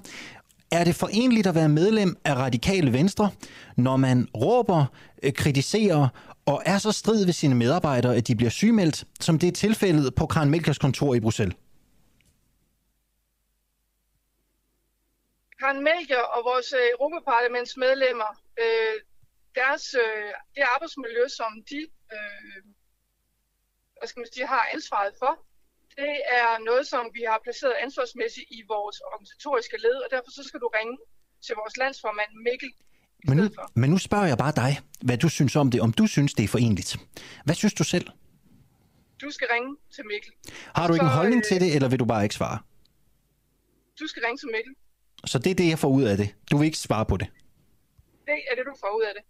[0.72, 3.30] er det forenligt at være medlem af Radikale Venstre,
[3.78, 4.86] når man råber,
[5.24, 6.08] øh, kritiserer
[6.46, 10.16] og er så strid ved sine medarbejdere, at de bliver sygemeldt, som det er tilfældet
[10.16, 11.56] på Karen Melkers kontor i Bruxelles?
[15.64, 18.32] Karen Melchior og vores øh, Europaparlamentsmedlemmer,
[18.64, 18.96] øh,
[19.60, 21.82] deres, øh, det arbejdsmiljø, som de,
[22.16, 22.60] øh,
[23.98, 25.34] hvad skal man sige, har ansvaret for,
[26.02, 30.44] det er noget, som vi har placeret ansvarsmæssigt i vores organisatoriske led, og derfor så
[30.48, 30.98] skal du ringe
[31.46, 32.72] til vores landsformand Mikkel.
[33.28, 33.44] Men nu,
[33.82, 34.72] men nu spørger jeg bare dig,
[35.08, 36.92] hvad du synes om det, om du synes, det er forenligt.
[37.46, 38.08] Hvad synes du selv?
[39.22, 40.32] Du skal ringe til Mikkel.
[40.78, 42.60] Har du ikke så, en holdning øh, til det, eller vil du bare ikke svare?
[44.00, 44.74] Du skal ringe til Mikkel.
[45.26, 46.36] Så det er det, jeg får ud af det.
[46.52, 47.28] Du vil ikke svare på det.
[48.26, 49.24] Det er det, du får ud af det.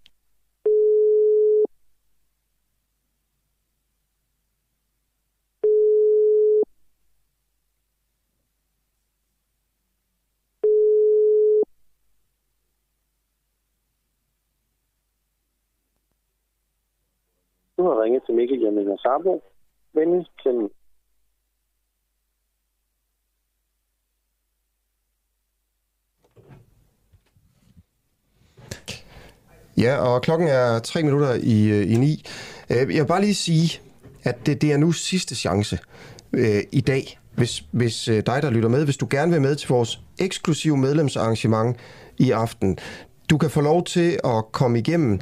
[17.78, 19.42] Du har ringet til Mikkel Jamen Sabo.
[19.94, 20.70] Venlig til
[29.78, 32.26] Ja, og klokken er tre minutter i, øh, i ni.
[32.70, 33.80] Øh, jeg vil bare lige sige,
[34.24, 35.80] at det, det er nu sidste chance
[36.34, 39.56] øh, i dag, hvis, hvis øh, dig, der lytter med, hvis du gerne vil med
[39.56, 41.78] til vores eksklusive medlemsarrangement
[42.18, 42.78] i aften.
[43.30, 45.20] Du kan få lov til at komme igennem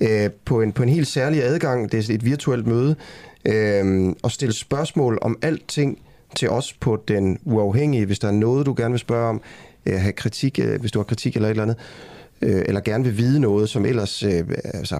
[0.00, 2.96] øh, på, en, på en helt særlig adgang, det er et virtuelt møde,
[3.44, 5.98] øh, og stille spørgsmål om alting
[6.36, 9.40] til os på den uafhængige, hvis der er noget, du gerne vil spørge om,
[9.86, 11.76] øh, have kritik, øh, hvis du har kritik eller et eller andet,
[12.42, 14.44] øh, eller gerne vil vide noget, som ellers øh,
[14.74, 14.98] altså,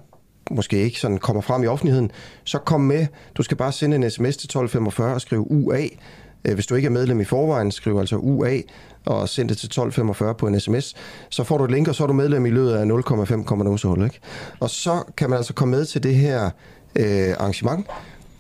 [0.51, 2.11] måske ikke sådan kommer frem i offentligheden,
[2.45, 3.07] så kom med.
[3.35, 5.83] Du skal bare sende en sms til 1245 og skrive UA.
[6.45, 8.57] Øh, hvis du ikke er medlem i forvejen, skriv altså UA
[9.07, 10.95] og send det til 1245 på en sms.
[11.29, 14.21] Så får du et link, og så er du medlem i løbet af 0,5 ikke?
[14.61, 16.51] Og så kan man altså komme med til det her
[16.97, 17.87] øh, arrangement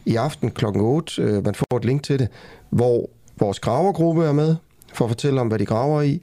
[0.05, 0.65] i aften kl.
[0.75, 1.23] 8.
[1.23, 2.29] Øh, man får et link til det,
[2.71, 4.57] hvor vores gravergruppe er med
[4.95, 6.23] for at fortælle om, hvad de graver i.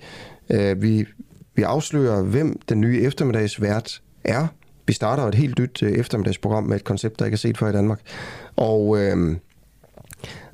[0.50, 1.06] Øh, vi,
[1.60, 4.48] vi afslører, hvem den nye eftermiddagsvært er.
[4.88, 7.70] Vi starter et helt nyt øh, eftermiddagsprogram med et koncept, der ikke er set før
[7.70, 8.02] i Danmark.
[8.56, 9.36] Og, øh,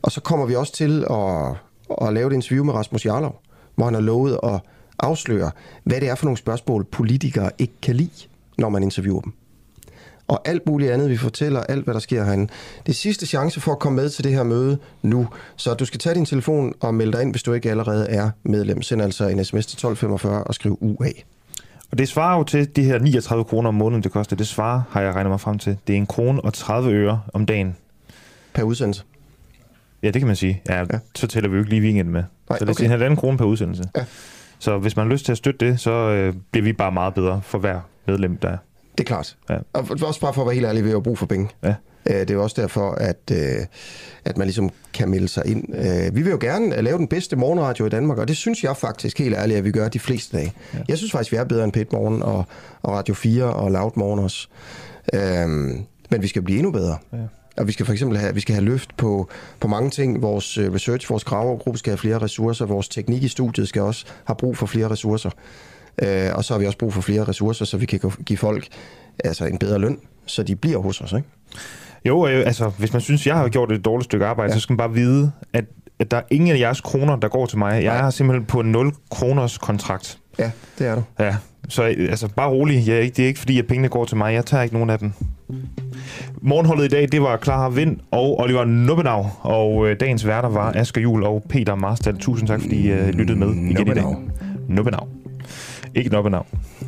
[0.01, 1.55] og så kommer vi også til at,
[2.07, 3.41] at lave et interview med Rasmus Jarlov,
[3.75, 4.59] hvor han har lovet at
[4.99, 5.51] afsløre,
[5.83, 8.27] hvad det er for nogle spørgsmål, politikere ikke kan lide,
[8.57, 9.33] når man interviewer dem.
[10.27, 12.47] Og alt muligt andet, vi fortæller, alt hvad der sker herinde.
[12.85, 15.27] Det er sidste chance for at komme med til det her møde nu.
[15.55, 18.29] Så du skal tage din telefon og melde dig ind, hvis du ikke allerede er
[18.43, 18.81] medlem.
[18.81, 21.09] Send altså en sms til 1245 og skriv UA.
[21.91, 24.35] Og det svarer jo til de her 39 kroner om måneden, det koster.
[24.35, 25.77] Det svarer, har jeg regnet mig frem til.
[25.87, 27.75] Det er en krone og 30 øre om dagen.
[28.53, 29.03] Per udsendelse?
[30.03, 30.61] Ja, det kan man sige.
[30.69, 30.99] Ja, ja.
[31.15, 32.23] så tæller vi jo ikke lige weekend med.
[32.49, 32.83] Nej, så det er okay.
[32.83, 33.83] en halvanden krone per udsendelse.
[33.97, 34.05] Ja.
[34.59, 37.13] Så hvis man har lyst til at støtte det, så øh, bliver vi bare meget
[37.13, 38.57] bedre for hver medlem, der er.
[38.97, 39.37] Det er klart.
[39.49, 39.57] Ja.
[39.73, 41.49] Og også bare for at være helt ærlig, vi har brug for penge.
[41.63, 41.69] Ja.
[42.09, 43.65] Øh, Det er jo også derfor, at, øh,
[44.25, 45.75] at man ligesom kan melde sig ind.
[45.75, 48.77] Øh, Vi vil jo gerne lave den bedste morgenradio i Danmark, og det synes jeg
[48.77, 50.53] faktisk helt ærligt, at vi gør de fleste dage.
[50.73, 50.79] Ja.
[50.87, 52.45] Jeg synes faktisk, vi er bedre end Pet Morgen og,
[52.81, 54.47] og Radio 4 og Loud Morgen også.
[55.13, 56.97] Øhm, men vi skal blive endnu bedre.
[57.13, 57.17] Ja.
[57.57, 60.21] Og vi skal for eksempel have, vi skal have løft på, på mange ting.
[60.21, 62.65] Vores research, vores gravergruppe skal have flere ressourcer.
[62.65, 65.29] Vores teknik i studiet skal også have brug for flere ressourcer.
[66.01, 68.67] Øh, og så har vi også brug for flere ressourcer, så vi kan give folk
[69.23, 71.13] altså en bedre løn, så de bliver hos os.
[71.13, 71.27] Ikke?
[72.05, 74.57] Jo, øh, altså, hvis man synes, jeg har gjort et dårligt stykke arbejde, ja.
[74.57, 75.65] så skal man bare vide, at,
[75.99, 77.83] at der er ingen af jeres kroner, der går til mig.
[77.83, 80.19] Jeg er simpelthen på 0 kroners kontrakt.
[80.39, 81.03] Ja, det er du.
[81.19, 81.35] Ja,
[81.69, 82.87] så øh, altså, bare rolig.
[82.87, 84.33] Jeg det er ikke fordi, at pengene går til mig.
[84.33, 85.11] Jeg tager ikke nogen af dem.
[86.41, 90.71] Morgenholdet i dag, det var Clara Vind og Oliver Nubbenau, og øh, dagens værter var
[90.75, 92.17] Asger Jul og Peter Marstal.
[92.17, 94.15] Tusind tak, fordi I øh, lyttede med igen i dag.
[94.67, 95.07] Nubbenau.
[95.95, 96.03] Nubbenau.
[96.03, 96.84] Ikke navn.